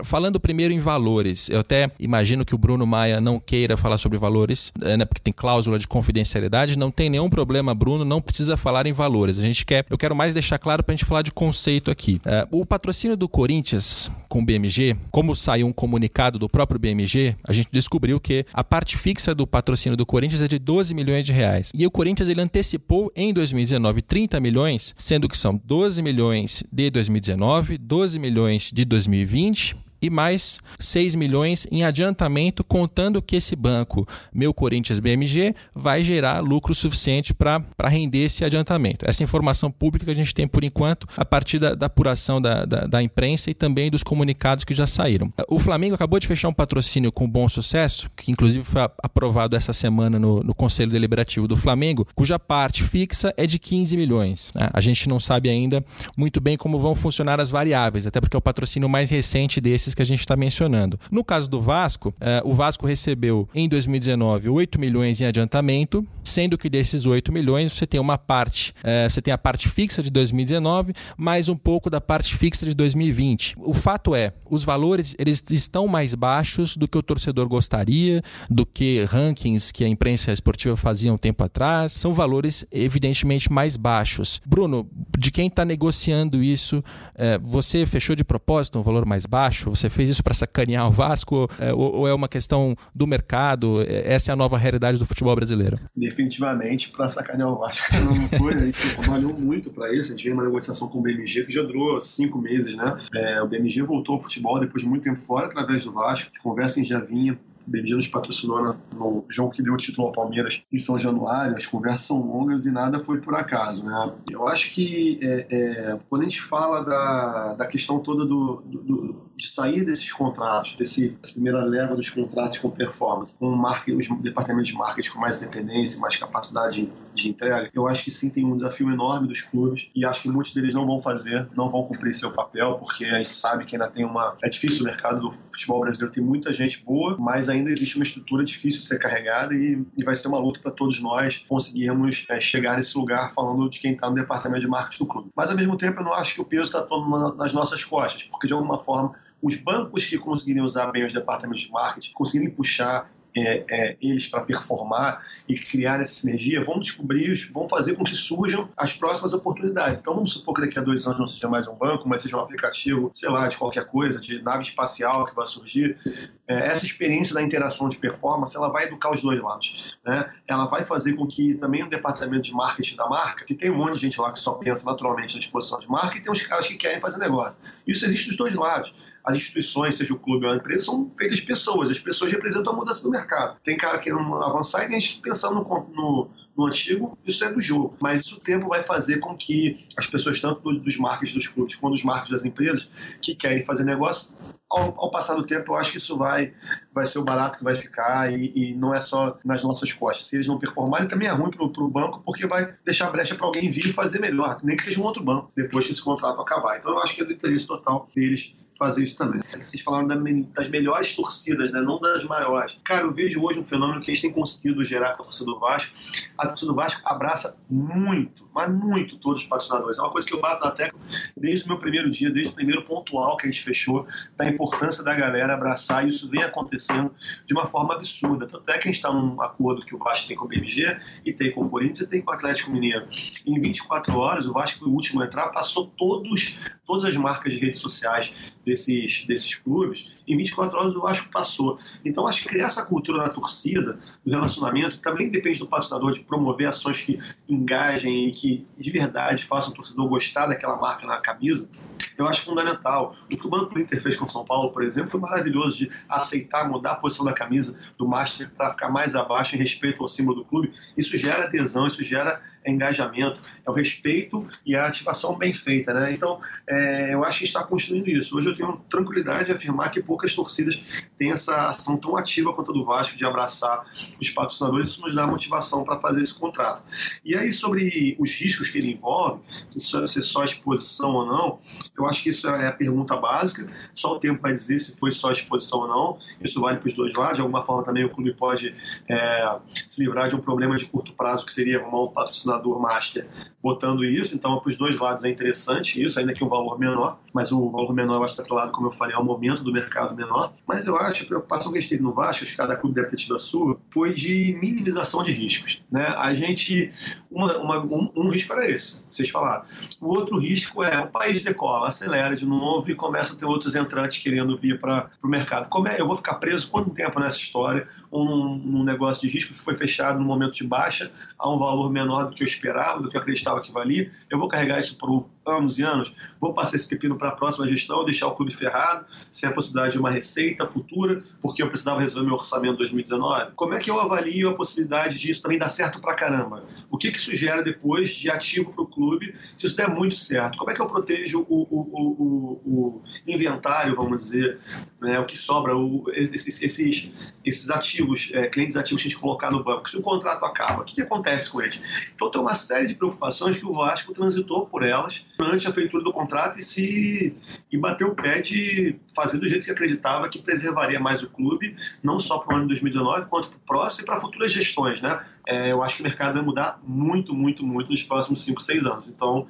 falando 0.04 0.38
primeiro 0.38 0.72
em 0.72 0.80
valores, 0.80 1.48
eu 1.48 1.60
até 1.60 1.90
imagino 1.98 2.44
que 2.44 2.54
o 2.54 2.58
Bruno 2.58 2.86
Maia 2.86 3.20
não 3.20 3.38
queira 3.38 3.76
falar 3.76 3.98
sobre 3.98 4.18
valores, 4.18 4.72
é, 4.80 4.96
né, 4.96 5.04
porque 5.04 5.20
tem 5.20 5.32
cláusula 5.32 5.78
de 5.78 5.88
confidencialidade. 5.88 6.78
Não 6.78 6.90
tem 6.90 7.10
nenhum 7.10 7.28
problema, 7.28 7.74
Bruno, 7.74 8.04
não 8.04 8.20
precisa 8.20 8.56
falar 8.56 8.86
em 8.86 8.92
valores. 8.92 9.38
A 9.38 9.42
gente 9.42 9.64
quer, 9.66 9.84
eu 9.90 9.98
quero 9.98 10.14
mais 10.14 10.34
deixar 10.34 10.58
claro 10.58 10.82
para 10.82 10.92
a 10.92 10.96
gente 10.96 11.04
falar 11.04 11.22
de 11.22 11.32
conceito 11.32 11.90
aqui. 11.90 12.20
É, 12.24 12.46
o 12.50 12.64
patrocínio 12.64 13.16
do 13.16 13.28
Corinthians 13.28 14.10
com 14.28 14.40
o 14.40 14.44
BMG, 14.44 14.96
como 15.10 15.34
saiu 15.34 15.66
um 15.66 15.72
comunicado 15.72 16.38
do 16.38 16.48
próprio 16.48 16.78
BMG, 16.78 17.36
a 17.46 17.52
gente 17.52 17.68
descobriu 17.70 18.20
que 18.20 18.44
a 18.52 18.64
parte 18.64 18.98
fixa 18.98 19.34
do 19.34 19.46
patrocínio 19.46 19.96
do 19.96 20.04
Corinthians 20.04 20.42
é 20.42 20.48
de 20.48 20.58
12 20.58 20.94
milhões 20.94 21.24
de 21.24 21.32
reais. 21.32 21.70
E 21.74 21.86
o 21.86 21.90
Corinthians 21.90 22.28
ele 22.28 22.40
antecipou 22.40 23.12
em 23.14 23.32
2019 23.32 24.02
30 24.02 24.40
milhões, 24.40 24.94
sendo 24.96 25.28
que 25.28 25.36
são 25.36 25.60
12 25.64 26.02
milhões 26.02 26.64
de 26.70 26.90
2019, 26.90 27.78
12 27.78 28.03
12 28.04 28.18
milhões 28.18 28.70
de 28.70 28.84
2020 28.84 29.76
e 30.04 30.10
mais 30.10 30.58
6 30.78 31.14
milhões 31.14 31.66
em 31.70 31.82
adiantamento, 31.82 32.62
contando 32.62 33.22
que 33.22 33.36
esse 33.36 33.56
banco, 33.56 34.06
meu 34.32 34.52
Corinthians 34.52 35.00
BMG, 35.00 35.54
vai 35.74 36.04
gerar 36.04 36.40
lucro 36.40 36.74
suficiente 36.74 37.32
para 37.32 37.64
render 37.88 38.26
esse 38.26 38.44
adiantamento. 38.44 39.08
Essa 39.08 39.24
informação 39.24 39.70
pública 39.70 40.04
que 40.04 40.10
a 40.10 40.14
gente 40.14 40.34
tem 40.34 40.46
por 40.46 40.62
enquanto, 40.62 41.08
a 41.16 41.24
partir 41.24 41.58
da, 41.58 41.74
da 41.74 41.86
apuração 41.86 42.40
da, 42.40 42.66
da, 42.66 42.86
da, 42.86 43.02
imprensa 43.02 43.50
e 43.50 43.54
também 43.54 43.90
dos 43.90 44.02
comunicados 44.02 44.64
que 44.64 44.74
já 44.74 44.86
saíram. 44.86 45.30
O 45.48 45.58
Flamengo 45.58 45.94
acabou 45.94 46.18
de 46.18 46.26
fechar 46.26 46.48
um 46.48 46.52
patrocínio 46.52 47.10
com 47.10 47.28
bom 47.28 47.48
sucesso, 47.48 48.10
que 48.14 48.30
inclusive 48.30 48.64
foi 48.64 48.82
aprovado 49.02 49.56
essa 49.56 49.72
semana 49.72 50.18
no, 50.18 50.42
no 50.42 50.54
Conselho 50.54 50.90
Deliberativo 50.90 51.48
do 51.48 51.56
Flamengo, 51.56 52.06
cuja 52.14 52.38
parte 52.38 52.82
fixa 52.82 53.32
é 53.38 53.46
de 53.46 53.58
15 53.58 53.96
milhões. 53.96 54.52
Né? 54.54 54.68
A 54.72 54.80
gente 54.82 55.08
não 55.08 55.18
sabe 55.18 55.48
ainda 55.48 55.82
muito 56.16 56.40
bem 56.40 56.56
como 56.56 56.78
vão 56.78 56.94
funcionar 56.94 57.40
as 57.40 57.48
variáveis, 57.48 58.06
até 58.06 58.20
porque 58.20 58.36
é 58.36 58.38
o 58.38 58.42
patrocínio 58.42 58.88
mais 58.88 59.10
recente 59.10 59.60
desses 59.60 59.93
que 59.94 60.02
a 60.02 60.04
gente 60.04 60.20
está 60.20 60.36
mencionando. 60.36 60.98
No 61.10 61.24
caso 61.24 61.48
do 61.48 61.60
Vasco, 61.60 62.14
eh, 62.20 62.42
o 62.44 62.52
Vasco 62.52 62.86
recebeu 62.86 63.48
em 63.54 63.68
2019 63.68 64.48
8 64.48 64.80
milhões 64.80 65.20
em 65.20 65.26
adiantamento, 65.26 66.06
sendo 66.22 66.58
que 66.58 66.68
desses 66.68 67.06
8 67.06 67.32
milhões 67.32 67.72
você 67.72 67.86
tem 67.86 68.00
uma 68.00 68.18
parte, 68.18 68.74
eh, 68.82 69.08
você 69.08 69.22
tem 69.22 69.32
a 69.32 69.38
parte 69.38 69.68
fixa 69.68 70.02
de 70.02 70.10
2019, 70.10 70.92
mais 71.16 71.48
um 71.48 71.56
pouco 71.56 71.88
da 71.88 72.00
parte 72.00 72.36
fixa 72.36 72.66
de 72.66 72.74
2020. 72.74 73.54
O 73.58 73.74
fato 73.74 74.14
é, 74.14 74.32
os 74.50 74.64
valores 74.64 75.14
eles 75.18 75.42
estão 75.50 75.86
mais 75.86 76.14
baixos 76.14 76.76
do 76.76 76.88
que 76.88 76.98
o 76.98 77.02
torcedor 77.02 77.48
gostaria, 77.48 78.22
do 78.50 78.64
que 78.66 79.04
rankings 79.04 79.72
que 79.72 79.84
a 79.84 79.88
imprensa 79.88 80.32
esportiva 80.32 80.76
fazia 80.76 81.12
um 81.12 81.18
tempo 81.18 81.42
atrás. 81.44 81.92
São 81.92 82.14
valores 82.14 82.66
evidentemente 82.72 83.52
mais 83.52 83.76
baixos. 83.76 84.40
Bruno, 84.46 84.88
de 85.18 85.30
quem 85.30 85.48
está 85.48 85.64
negociando 85.64 86.42
isso. 86.42 86.82
É, 87.14 87.38
você 87.38 87.86
fechou 87.86 88.16
de 88.16 88.24
propósito 88.24 88.78
um 88.78 88.82
valor 88.82 89.04
mais 89.06 89.26
baixo? 89.26 89.70
Você 89.70 89.83
fez 89.90 90.10
isso 90.10 90.22
para 90.22 90.34
sacanear 90.34 90.88
o 90.88 90.90
Vasco? 90.90 91.48
É, 91.58 91.72
ou, 91.72 91.94
ou, 91.96 92.08
é 92.08 92.14
uma 92.14 92.28
questão 92.28 92.74
do 92.94 93.06
mercado? 93.06 93.82
É, 93.82 94.12
essa 94.12 94.30
é 94.30 94.32
a 94.32 94.36
nova 94.36 94.56
realidade 94.58 94.98
do 94.98 95.06
futebol 95.06 95.34
brasileiro? 95.34 95.78
Definitivamente 95.96 96.90
para 96.90 97.08
sacanear 97.08 97.50
o 97.50 97.58
Vasco. 97.58 97.84
Não 98.04 98.38
foi, 98.38 98.54
a 98.54 98.64
gente 98.64 98.96
trabalhou 98.96 99.32
muito 99.38 99.70
para 99.70 99.92
isso. 99.92 100.12
A 100.12 100.16
gente 100.16 100.24
veio 100.24 100.34
uma 100.34 100.44
negociação 100.44 100.88
com 100.88 100.98
o 100.98 101.02
BMG 101.02 101.44
que 101.44 101.52
já 101.52 101.62
durou 101.62 102.00
cinco 102.00 102.38
meses, 102.38 102.76
né? 102.76 102.98
É, 103.14 103.42
o 103.42 103.48
BMG 103.48 103.82
voltou 103.82 104.16
ao 104.16 104.20
futebol 104.20 104.58
depois 104.60 104.82
de 104.82 104.88
muito 104.88 105.04
tempo 105.04 105.22
fora 105.22 105.46
através 105.46 105.84
do 105.84 105.92
Vasco. 105.92 106.30
A 106.38 106.42
conversa 106.42 106.82
já 106.84 107.00
vinha 107.00 107.38
BMG 107.66 107.94
nos 107.94 108.08
patrocinou 108.08 108.76
no 108.92 109.24
jogo 109.30 109.52
que 109.52 109.62
deu 109.62 109.74
o 109.74 109.76
título 109.76 110.08
ao 110.08 110.12
Palmeiras 110.12 110.62
em 110.72 110.78
São 110.78 110.98
Januário. 110.98 111.56
As 111.56 111.66
conversas 111.66 112.02
são 112.02 112.20
longas 112.20 112.66
e 112.66 112.70
nada 112.70 112.98
foi 113.00 113.20
por 113.20 113.34
acaso. 113.34 113.84
Né? 113.84 114.12
Eu 114.30 114.46
acho 114.46 114.72
que 114.74 115.18
é, 115.22 115.46
é, 115.50 115.98
quando 116.08 116.22
a 116.22 116.24
gente 116.24 116.40
fala 116.40 116.82
da, 116.82 117.54
da 117.54 117.66
questão 117.66 117.98
toda 118.00 118.24
do, 118.24 118.62
do, 118.66 119.30
de 119.36 119.48
sair 119.48 119.84
desses 119.84 120.12
contratos, 120.12 120.76
desse, 120.76 121.10
dessa 121.10 121.34
primeira 121.34 121.64
leva 121.64 121.94
dos 121.94 122.08
contratos 122.10 122.58
com 122.58 122.70
performance, 122.70 123.36
com 123.38 123.50
marketing, 123.50 124.14
os 124.14 124.22
departamentos 124.22 124.68
de 124.68 124.74
marketing 124.74 125.10
com 125.10 125.20
mais 125.20 125.42
independência, 125.42 126.00
mais 126.00 126.16
capacidade 126.16 126.82
de, 126.82 126.92
de 127.14 127.28
entrega, 127.28 127.70
eu 127.74 127.86
acho 127.86 128.04
que 128.04 128.10
sim 128.10 128.30
tem 128.30 128.44
um 128.44 128.56
desafio 128.56 128.90
enorme 128.90 129.28
dos 129.28 129.40
clubes 129.42 129.90
e 129.94 130.04
acho 130.04 130.22
que 130.22 130.28
muitos 130.28 130.52
deles 130.52 130.74
não 130.74 130.86
vão 130.86 131.00
fazer, 131.00 131.48
não 131.54 131.68
vão 131.68 131.84
cumprir 131.84 132.14
seu 132.14 132.30
papel, 132.30 132.74
porque 132.74 133.04
a 133.04 133.16
gente 133.16 133.34
sabe 133.34 133.64
que 133.64 133.74
ainda 133.76 133.88
tem 133.88 134.04
uma. 134.04 134.36
É 134.42 134.48
difícil 134.48 134.82
o 134.82 134.84
mercado 134.84 135.20
do 135.20 135.34
futebol 135.50 135.80
brasileiro, 135.80 136.12
tem 136.12 136.22
muita 136.22 136.52
gente 136.52 136.84
boa, 136.84 137.16
mas 137.18 137.48
ainda 137.48 137.70
existe 137.70 137.96
uma 137.96 138.04
estrutura 138.04 138.44
difícil 138.44 138.80
de 138.80 138.86
ser 138.86 138.98
carregada 138.98 139.54
e, 139.54 139.84
e 139.96 140.04
vai 140.04 140.16
ser 140.16 140.28
uma 140.28 140.38
luta 140.38 140.60
para 140.60 140.70
todos 140.70 141.00
nós 141.00 141.44
conseguirmos 141.48 142.24
é, 142.28 142.40
chegar 142.40 142.76
nesse 142.76 142.96
lugar 142.96 143.32
falando 143.34 143.68
de 143.68 143.80
quem 143.80 143.92
está 143.92 144.08
no 144.08 144.14
departamento 144.14 144.60
de 144.60 144.68
marketing 144.68 145.04
do 145.04 145.08
clube. 145.08 145.30
Mas 145.34 145.50
ao 145.50 145.56
mesmo 145.56 145.76
tempo 145.76 146.00
eu 146.00 146.04
não 146.04 146.12
acho 146.12 146.34
que 146.34 146.40
o 146.40 146.44
peso 146.44 146.64
está 146.64 146.82
todo 146.82 147.36
nas 147.36 147.52
nossas 147.52 147.84
costas, 147.84 148.24
porque 148.24 148.46
de 148.46 148.52
alguma 148.52 148.78
forma 148.78 149.14
os 149.44 149.56
bancos 149.56 150.06
que 150.06 150.16
conseguirem 150.16 150.62
usar 150.62 150.90
bem 150.90 151.04
os 151.04 151.12
departamentos 151.12 151.64
de 151.64 151.70
marketing, 151.70 152.14
conseguirem 152.14 152.50
puxar 152.50 153.10
é, 153.36 153.64
é, 153.68 153.96
eles 154.00 154.26
para 154.26 154.42
performar 154.42 155.22
e 155.48 155.58
criar 155.58 156.00
essa 156.00 156.14
sinergia, 156.14 156.64
vão 156.64 156.78
descobrir, 156.78 157.50
vão 157.52 157.68
fazer 157.68 157.96
com 157.96 158.04
que 158.04 158.14
surjam 158.14 158.68
as 158.76 158.92
próximas 158.92 159.32
oportunidades. 159.34 160.00
Então 160.00 160.14
vamos 160.14 160.32
supor 160.32 160.54
que 160.54 160.60
daqui 160.62 160.78
a 160.78 160.82
dois 160.82 161.04
anos 161.06 161.18
não 161.18 161.26
seja 161.26 161.48
mais 161.48 161.66
um 161.66 161.74
banco, 161.74 162.08
mas 162.08 162.22
seja 162.22 162.36
um 162.36 162.40
aplicativo, 162.40 163.10
sei 163.12 163.28
lá, 163.28 163.48
de 163.48 163.56
qualquer 163.56 163.86
coisa, 163.86 164.20
de 164.20 164.40
nave 164.40 164.62
espacial 164.62 165.26
que 165.26 165.34
vai 165.34 165.46
surgir. 165.46 165.98
É, 166.46 166.68
essa 166.68 166.86
experiência 166.86 167.34
da 167.34 167.42
interação 167.42 167.88
de 167.88 167.98
performance, 167.98 168.56
ela 168.56 168.70
vai 168.70 168.84
educar 168.84 169.10
os 169.10 169.20
dois 169.20 169.40
lados. 169.40 169.98
Né? 170.06 170.32
Ela 170.46 170.66
vai 170.66 170.84
fazer 170.84 171.14
com 171.14 171.26
que 171.26 171.54
também 171.54 171.82
o 171.82 171.90
departamento 171.90 172.42
de 172.42 172.52
marketing 172.52 172.96
da 172.96 173.08
marca, 173.08 173.44
que 173.44 173.54
tem 173.54 173.70
um 173.70 173.76
monte 173.76 173.94
de 173.94 174.00
gente 174.00 174.20
lá 174.20 174.32
que 174.32 174.38
só 174.38 174.52
pensa 174.52 174.88
naturalmente 174.88 175.34
na 175.34 175.40
disposição 175.40 175.80
de 175.80 175.90
marca, 175.90 176.16
e 176.16 176.20
tem 176.20 176.32
os 176.32 176.42
caras 176.42 176.68
que 176.68 176.76
querem 176.76 177.00
fazer 177.00 177.18
negócio. 177.18 177.60
Isso 177.86 178.04
existe 178.04 178.28
dos 178.28 178.36
dois 178.36 178.54
lados 178.54 178.94
as 179.24 179.36
instituições, 179.36 179.94
seja 179.94 180.12
o 180.12 180.18
clube 180.18 180.44
ou 180.44 180.52
a 180.52 180.56
empresa, 180.56 180.84
são 180.84 181.10
feitas 181.16 181.40
pessoas. 181.40 181.90
As 181.90 181.98
pessoas 181.98 182.30
representam 182.30 182.74
a 182.74 182.76
mudança 182.76 183.02
do 183.02 183.10
mercado. 183.10 183.58
Tem 183.64 183.76
cara 183.76 183.98
querendo 183.98 184.34
avançar 184.34 184.84
e 184.84 184.88
tem 184.88 185.00
gente 185.00 185.20
pensando 185.22 185.54
no, 185.54 185.62
no, 185.94 186.30
no 186.54 186.66
antigo, 186.66 187.16
isso 187.24 187.42
é 187.42 187.50
do 187.50 187.60
jogo. 187.60 187.96
Mas 188.02 188.20
isso 188.20 188.36
o 188.36 188.40
tempo 188.40 188.68
vai 188.68 188.82
fazer 188.82 189.20
com 189.20 189.34
que 189.34 189.88
as 189.96 190.06
pessoas, 190.06 190.40
tanto 190.40 190.60
dos 190.78 190.98
marcos 190.98 191.32
dos 191.32 191.48
clubes 191.48 191.74
quanto 191.74 191.94
dos 191.94 192.04
marcos 192.04 192.30
das 192.30 192.44
empresas, 192.44 192.88
que 193.22 193.34
querem 193.34 193.62
fazer 193.62 193.84
negócio, 193.84 194.36
ao, 194.70 194.94
ao, 194.98 195.10
passar 195.10 195.34
do 195.36 195.46
tempo, 195.46 195.72
eu 195.72 195.76
acho 195.76 195.92
que 195.92 195.98
isso 195.98 196.18
vai, 196.18 196.52
vai 196.92 197.06
ser 197.06 197.18
o 197.18 197.24
barato 197.24 197.58
que 197.58 197.64
vai 197.64 197.76
ficar 197.76 198.32
e, 198.32 198.52
e 198.54 198.74
não 198.74 198.92
é 198.92 199.00
só 199.00 199.38
nas 199.44 199.62
nossas 199.62 199.92
costas. 199.92 200.26
Se 200.26 200.36
eles 200.36 200.46
não 200.46 200.58
performarem, 200.58 201.08
também 201.08 201.28
é 201.28 201.30
ruim 201.30 201.50
para 201.50 201.64
o 201.64 201.88
banco, 201.88 202.22
porque 202.26 202.46
vai 202.46 202.74
deixar 202.84 203.10
brecha 203.10 203.34
para 203.36 203.46
alguém 203.46 203.70
vir 203.70 203.86
e 203.86 203.92
fazer 203.92 204.18
melhor, 204.18 204.58
nem 204.62 204.76
que 204.76 204.84
seja 204.84 205.00
um 205.00 205.04
outro 205.04 205.22
banco, 205.22 205.52
depois 205.56 205.86
que 205.86 205.92
esse 205.92 206.02
contrato 206.02 206.40
acabar. 206.40 206.76
Então, 206.76 206.92
eu 206.92 206.98
acho 206.98 207.14
que 207.14 207.22
é 207.22 207.24
do 207.24 207.32
interesse 207.32 207.66
total 207.66 208.08
deles 208.14 208.54
fazer 208.84 209.04
isso 209.04 209.16
também. 209.16 209.40
Vocês 209.56 209.82
falaram 209.82 210.06
das 210.06 210.68
melhores 210.68 211.16
torcidas, 211.16 211.72
né? 211.72 211.80
não 211.80 211.98
das 211.98 212.22
maiores. 212.24 212.78
Cara, 212.84 213.06
eu 213.06 213.12
vejo 213.14 213.40
hoje 213.40 213.58
um 213.58 213.64
fenômeno 213.64 214.00
que 214.02 214.10
a 214.10 214.14
gente 214.14 214.22
tem 214.22 214.32
conseguido 214.32 214.84
gerar 214.84 215.14
com 215.14 215.22
a 215.22 215.24
torcida 215.24 215.46
do 215.46 215.58
Vasco. 215.58 215.94
A 216.36 216.48
torcida 216.48 216.70
do 216.70 216.76
Vasco 216.76 217.00
abraça 217.04 217.58
muito, 217.70 218.46
mas 218.54 218.70
muito 218.70 219.18
todos 219.18 219.42
os 219.42 219.46
patrocinadores. 219.46 219.98
É 219.98 220.02
uma 220.02 220.10
coisa 220.10 220.26
que 220.26 220.34
eu 220.34 220.40
bato 220.40 220.64
na 220.64 220.70
tecla 220.72 221.00
desde 221.34 221.64
o 221.64 221.68
meu 221.68 221.78
primeiro 221.78 222.10
dia, 222.10 222.30
desde 222.30 222.52
o 222.52 222.54
primeiro 222.54 222.82
pontual 222.82 223.36
que 223.38 223.46
a 223.46 223.50
gente 223.50 223.62
fechou, 223.62 224.06
da 224.36 224.46
importância 224.46 225.02
da 225.02 225.14
galera 225.14 225.54
abraçar, 225.54 226.04
e 226.04 226.08
isso 226.08 226.28
vem 226.28 226.42
acontecendo 226.42 227.14
de 227.46 227.54
uma 227.54 227.66
forma 227.66 227.94
absurda. 227.94 228.46
Tanto 228.46 228.70
é 228.70 228.74
que 228.74 228.88
a 228.88 228.92
gente 228.92 228.96
está 228.96 229.12
num 229.12 229.40
acordo 229.40 229.84
que 229.84 229.94
o 229.94 229.98
Vasco 229.98 230.28
tem 230.28 230.36
com 230.36 230.44
o 230.44 230.48
BMG, 230.48 230.98
e 231.24 231.32
tem 231.32 231.52
com 231.52 231.62
o 231.62 231.70
Corinthians, 231.70 232.00
e 232.00 232.06
tem 232.06 232.20
com 232.20 232.30
o 232.30 232.34
Atlético 232.34 232.70
Mineiro. 232.70 233.08
Em 233.46 233.58
24 233.58 234.16
horas, 234.18 234.46
o 234.46 234.52
Vasco 234.52 234.80
foi 234.80 234.88
o 234.88 234.92
último 234.92 235.22
a 235.22 235.26
entrar, 235.26 235.48
passou 235.48 235.86
todos, 235.96 236.56
todas 236.86 237.04
as 237.04 237.16
marcas 237.16 237.54
de 237.54 237.60
redes 237.60 237.80
sociais 237.80 238.32
desses, 238.74 239.24
desses 239.24 239.54
clubes, 239.54 240.12
em 240.26 240.36
24 240.36 240.78
horas 240.78 240.96
o 240.96 241.00
Vasco 241.00 241.30
passou. 241.30 241.78
Então, 242.04 242.26
acho 242.26 242.42
que 242.42 242.48
criar 242.48 242.66
essa 242.66 242.84
cultura 242.84 243.18
na 243.18 243.28
torcida, 243.28 243.98
do 244.24 244.30
relacionamento, 244.30 244.98
também 244.98 245.30
depende 245.30 245.60
do 245.60 245.66
patrocinador 245.66 246.12
de 246.12 246.20
promover 246.20 246.66
ações 246.66 247.00
que 247.00 247.18
engajem 247.48 248.28
e 248.28 248.32
que 248.32 248.66
de 248.76 248.90
verdade 248.90 249.44
façam 249.44 249.72
o 249.72 249.74
torcedor 249.74 250.08
gostar 250.08 250.46
daquela 250.46 250.76
marca 250.76 251.06
na 251.06 251.18
camisa, 251.18 251.68
eu 252.16 252.26
acho 252.26 252.42
fundamental. 252.42 253.16
O 253.30 253.36
que 253.36 253.46
o 253.46 253.50
Banco 253.50 253.78
Inter 253.78 254.00
fez 254.02 254.16
com 254.16 254.26
São 254.26 254.44
Paulo, 254.44 254.72
por 254.72 254.82
exemplo, 254.82 255.10
foi 255.10 255.20
maravilhoso 255.20 255.78
de 255.78 255.90
aceitar 256.08 256.68
mudar 256.68 256.92
a 256.92 256.96
posição 256.96 257.24
da 257.24 257.32
camisa 257.32 257.78
do 257.98 258.06
Master 258.06 258.50
para 258.50 258.70
ficar 258.70 258.88
mais 258.88 259.14
abaixo 259.14 259.56
em 259.56 259.58
respeito 259.58 260.02
ao 260.02 260.08
símbolo 260.08 260.38
do 260.38 260.44
clube. 260.44 260.72
Isso 260.96 261.16
gera 261.16 261.44
adesão, 261.44 261.86
isso 261.86 262.02
gera 262.02 262.40
engajamento, 262.66 263.40
é 263.66 263.70
o 263.70 263.74
respeito 263.74 264.46
e 264.64 264.74
a 264.74 264.86
ativação 264.86 265.36
bem 265.36 265.52
feita. 265.52 265.92
Né? 265.92 266.12
Então, 266.12 266.40
é, 266.66 267.14
eu 267.14 267.24
acho 267.24 267.40
que 267.40 267.44
está 267.44 267.62
construindo 267.62 268.08
isso. 268.08 268.36
Hoje 268.36 268.48
eu 268.48 268.53
tenho 268.54 268.76
tranquilidade 268.88 269.46
de 269.46 269.52
afirmar 269.52 269.90
que 269.90 270.02
poucas 270.02 270.34
torcidas 270.34 270.80
têm 271.16 271.30
essa 271.30 271.68
ação 271.68 271.96
tão 271.96 272.16
ativa 272.16 272.52
quanto 272.52 272.70
a 272.70 272.74
do 272.74 272.84
Vasco 272.84 273.16
de 273.16 273.24
abraçar 273.24 273.84
os 274.20 274.30
patrocinadores. 274.30 274.88
Isso 274.88 275.02
nos 275.02 275.14
dá 275.14 275.26
motivação 275.26 275.84
para 275.84 275.98
fazer 276.00 276.22
esse 276.22 276.34
contrato. 276.38 276.82
E 277.24 277.36
aí, 277.36 277.52
sobre 277.52 278.16
os 278.18 278.30
riscos 278.32 278.70
que 278.70 278.78
ele 278.78 278.92
envolve, 278.92 279.40
se 279.68 279.96
é, 279.96 280.06
se 280.06 280.18
é 280.18 280.22
só 280.22 280.44
exposição 280.44 281.12
ou 281.12 281.26
não, 281.26 281.58
eu 281.96 282.06
acho 282.06 282.22
que 282.22 282.30
isso 282.30 282.48
é 282.48 282.66
a 282.66 282.72
pergunta 282.72 283.16
básica. 283.16 283.70
Só 283.94 284.14
o 284.14 284.18
tempo 284.18 284.42
vai 284.42 284.52
dizer 284.52 284.78
se 284.78 284.96
foi 284.96 285.12
só 285.12 285.32
exposição 285.32 285.80
ou 285.80 285.88
não. 285.88 286.18
Isso 286.40 286.60
vale 286.60 286.78
para 286.78 286.88
os 286.88 286.94
dois 286.94 287.12
lados. 287.14 287.36
De 287.36 287.42
alguma 287.42 287.64
forma, 287.64 287.84
também 287.84 288.04
o 288.04 288.10
clube 288.10 288.34
pode 288.34 288.74
é, 289.08 289.58
se 289.86 290.02
livrar 290.02 290.28
de 290.28 290.36
um 290.36 290.40
problema 290.40 290.76
de 290.76 290.86
curto 290.86 291.12
prazo, 291.12 291.46
que 291.46 291.52
seria 291.52 291.80
arrumar 291.80 292.02
um 292.02 292.12
patrocinador 292.12 292.80
master 292.80 293.28
botando 293.62 294.04
isso. 294.04 294.34
Então, 294.34 294.58
para 294.58 294.70
os 294.70 294.76
dois 294.76 294.98
lados 294.98 295.24
é 295.24 295.30
interessante 295.30 296.02
isso, 296.02 296.18
ainda 296.18 296.34
que 296.34 296.44
um 296.44 296.48
valor 296.48 296.78
menor. 296.78 297.18
Mas 297.32 297.50
o 297.50 297.70
valor 297.70 297.94
menor 297.94 298.16
eu 298.16 298.24
acho 298.24 298.36
atrelado, 298.44 298.72
como 298.72 298.88
eu 298.88 298.92
falei, 298.92 299.14
ao 299.14 299.24
momento 299.24 299.64
do 299.64 299.72
mercado 299.72 300.14
menor. 300.14 300.52
Mas 300.66 300.86
eu 300.86 300.96
acho 300.96 301.20
que 301.20 301.24
a 301.24 301.28
preocupação 301.28 301.72
que 301.72 301.78
a 301.78 301.80
gente 301.80 301.90
teve 301.90 302.02
no 302.02 302.12
Vasco, 302.12 302.44
acho 302.44 302.52
que 302.52 302.56
cada 302.56 302.76
clube 302.76 302.94
deve 302.94 303.08
ter 303.08 303.16
tido 303.16 303.34
a 303.34 303.38
sua, 303.38 303.78
foi 303.90 304.12
de 304.12 304.56
minimização 304.60 305.22
de 305.22 305.32
riscos. 305.32 305.82
Né? 305.90 306.04
A 306.16 306.34
gente. 306.34 306.92
Uma, 307.30 307.56
uma, 307.58 307.84
um, 307.84 308.12
um 308.14 308.30
risco 308.30 308.52
era 308.52 308.70
esse, 308.70 309.02
vocês 309.10 309.28
falaram. 309.28 309.64
O 310.00 310.08
outro 310.08 310.38
risco 310.38 310.84
é 310.84 311.00
o 311.00 311.08
país 311.08 311.42
decola, 311.42 311.88
acelera 311.88 312.36
de 312.36 312.46
novo 312.46 312.88
e 312.88 312.94
começa 312.94 313.34
a 313.34 313.36
ter 313.36 313.44
outros 313.44 313.74
entrantes 313.74 314.18
querendo 314.18 314.56
vir 314.56 314.80
para 314.80 315.10
o 315.22 315.26
mercado. 315.26 315.68
Como 315.68 315.88
é? 315.88 316.00
Eu 316.00 316.06
vou 316.06 316.16
ficar 316.16 316.34
preso 316.34 316.70
quanto 316.70 316.90
tempo 316.90 317.18
nessa 317.18 317.38
história? 317.38 317.88
Um, 318.12 318.78
um 318.78 318.84
negócio 318.84 319.26
de 319.26 319.34
risco 319.34 319.54
que 319.54 319.60
foi 319.60 319.74
fechado 319.74 320.20
no 320.20 320.24
momento 320.24 320.54
de 320.54 320.64
baixa 320.64 321.10
a 321.36 321.50
um 321.50 321.58
valor 321.58 321.90
menor 321.90 322.26
do 322.26 322.36
que 322.36 322.44
eu 322.44 322.46
esperava, 322.46 323.02
do 323.02 323.10
que 323.10 323.16
eu 323.16 323.20
acreditava 323.20 323.60
que 323.60 323.72
valia. 323.72 324.10
Eu 324.30 324.38
vou 324.38 324.48
carregar 324.48 324.78
isso 324.78 324.96
por 324.96 325.26
anos 325.46 325.78
e 325.78 325.82
anos, 325.82 326.14
vou 326.40 326.52
passar 326.52 326.76
esse 326.76 326.88
pepino 326.88 327.16
para 327.16 327.28
a 327.28 327.32
próxima 327.32 327.66
gestão, 327.66 328.04
deixar 328.04 328.26
o 328.28 328.34
clube 328.34 328.54
ferrado, 328.54 329.06
sem 329.30 329.48
a 329.48 329.52
possibilidade 329.52 329.92
de 329.92 329.98
uma 329.98 330.10
receita 330.10 330.68
futura, 330.68 331.22
porque 331.40 331.62
eu 331.62 331.68
precisava 331.68 332.00
resolver 332.00 332.26
meu 332.26 332.36
orçamento 332.36 332.76
2019? 332.78 333.52
Como 333.54 333.74
é 333.74 333.78
que 333.78 333.90
eu 333.90 334.00
avalio 334.00 334.50
a 334.50 334.54
possibilidade 334.54 335.18
disso 335.18 335.42
também 335.42 335.58
dar 335.58 335.68
certo 335.68 336.00
para 336.00 336.14
caramba? 336.14 336.64
O 336.90 336.96
que, 336.96 337.10
que 337.10 337.18
isso 337.18 337.34
gera 337.34 337.62
depois 337.62 338.10
de 338.10 338.30
ativo 338.30 338.72
para 338.72 338.82
o 338.82 338.86
clube, 338.86 339.34
se 339.56 339.66
isso 339.66 339.76
der 339.76 339.88
muito 339.88 340.16
certo? 340.16 340.56
Como 340.56 340.70
é 340.70 340.74
que 340.74 340.80
eu 340.80 340.86
protejo 340.86 341.46
o, 341.48 341.62
o, 341.62 341.80
o, 341.92 342.60
o 342.64 343.02
inventário, 343.26 343.96
vamos 343.96 344.20
dizer, 344.20 344.58
né, 345.00 345.18
o 345.18 345.24
que 345.24 345.36
sobra, 345.36 345.72
esses, 346.12 346.62
esses, 346.62 347.10
esses 347.44 347.70
ativos, 347.70 348.30
é, 348.32 348.46
clientes 348.46 348.76
ativos 348.76 349.02
que 349.02 349.08
a 349.08 349.10
gente 349.10 349.20
colocar 349.20 349.50
no 349.50 349.62
banco? 349.62 349.88
Se 349.88 349.96
o 349.96 350.02
contrato 350.02 350.44
acaba, 350.44 350.82
o 350.82 350.84
que, 350.84 350.94
que 350.94 351.02
acontece 351.02 351.50
com 351.50 351.60
eles? 351.60 351.80
Então 352.14 352.30
tem 352.30 352.40
uma 352.40 352.54
série 352.54 352.86
de 352.86 352.94
preocupações 352.94 353.56
que 353.56 353.66
o 353.66 353.74
Vasco 353.74 354.12
transitou 354.12 354.66
por 354.66 354.82
elas 354.82 355.24
durante 355.36 355.66
a 355.66 355.72
feitura 355.72 356.02
do 356.02 356.12
contrato 356.12 356.58
e 356.58 356.62
se 356.62 357.36
e 357.70 357.78
bateu 357.78 358.08
o 358.08 358.14
pé 358.14 358.40
de 358.40 358.96
fazer 359.14 359.38
do 359.38 359.48
jeito 359.48 359.64
que 359.64 359.70
acreditava 359.70 360.28
que 360.28 360.40
preservaria 360.40 361.00
mais 361.00 361.22
o 361.22 361.30
clube, 361.30 361.76
não 362.02 362.18
só 362.18 362.38
para 362.38 362.54
o 362.54 362.56
ano 362.56 362.64
de 362.64 362.80
2019, 362.80 363.26
quanto 363.28 363.48
para 363.48 363.56
o 363.56 363.60
próximo 363.60 364.04
e 364.04 364.06
para 364.06 364.20
futuras 364.20 364.52
gestões, 364.52 365.02
né? 365.02 365.24
É, 365.46 365.72
eu 365.72 365.82
acho 365.82 365.96
que 365.96 366.02
o 366.02 366.04
mercado 366.04 366.34
vai 366.34 366.42
mudar 366.42 366.80
muito, 366.82 367.34
muito, 367.34 367.66
muito 367.66 367.90
nos 367.90 368.02
próximos 368.02 368.44
5, 368.44 368.62
6 368.62 368.86
anos. 368.86 369.08
Então, 369.08 369.46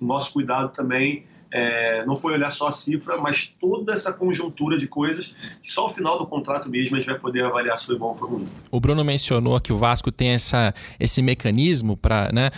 nosso 0.00 0.32
cuidado 0.32 0.72
também 0.72 1.24
é, 1.50 2.04
não 2.04 2.16
foi 2.16 2.34
olhar 2.34 2.50
só 2.50 2.68
a 2.68 2.72
cifra, 2.72 3.16
mas 3.16 3.54
toda 3.60 3.92
essa 3.92 4.12
conjuntura 4.12 4.78
de 4.78 4.86
coisas 4.86 5.34
que 5.62 5.70
só 5.70 5.82
ao 5.82 5.90
final 5.90 6.18
do 6.18 6.26
contrato 6.26 6.68
mesmo 6.68 6.96
a 6.96 6.98
gente 6.98 7.08
vai 7.08 7.18
poder 7.18 7.44
avaliar 7.44 7.78
se 7.78 7.86
foi 7.86 7.98
bom 7.98 8.08
ou 8.08 8.16
foi 8.16 8.28
ruim. 8.28 8.48
O 8.70 8.80
Bruno 8.80 9.04
mencionou 9.04 9.58
que 9.60 9.72
o 9.72 9.78
Vasco 9.78 10.12
tem 10.12 10.30
essa, 10.30 10.74
esse 10.98 11.22
mecanismo 11.22 11.96
para, 11.96 12.30
né, 12.32 12.50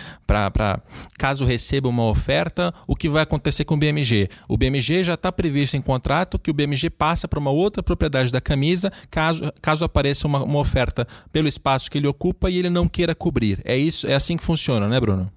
caso 1.19 1.45
receba 1.45 1.89
uma 1.89 2.05
oferta, 2.05 2.75
o 2.87 2.97
que 2.97 3.09
vai 3.09 3.23
acontecer 3.23 3.65
com 3.65 3.75
o 3.75 3.79
BMG. 3.79 4.29
O 4.49 4.57
BMG 4.57 5.05
já 5.05 5.15
está 5.15 5.31
previsto 5.31 5.77
em 5.77 5.83
contrato 5.83 6.39
que 6.39 6.51
o 6.51 6.55
BMG 6.55 6.91
passa 6.91 7.29
para 7.29 7.39
uma 7.39 7.51
outra 7.51 7.83
propriedade 7.83 8.33
da 8.33 8.41
camisa 8.41 8.93
caso, 9.11 9.53
caso 9.63 9.85
apareça 9.85 10.27
uma, 10.27 10.43
uma 10.43 10.59
oferta 10.59 11.07
pelo 11.33 11.49
espaço 11.49 11.91
que 11.91 11.99
ele 11.99 12.07
ocupa 12.07 12.51
e 12.51 12.59
ele 12.59 12.71
não 12.71 12.89
queira 12.89 13.15
cobrir. 13.15 13.61
É 13.65 13.77
isso, 13.77 14.07
é 14.07 14.15
assim 14.15 14.37
que 14.37 14.45
funciona, 14.45 14.89
né, 14.89 14.99
Bruno? 14.99 15.31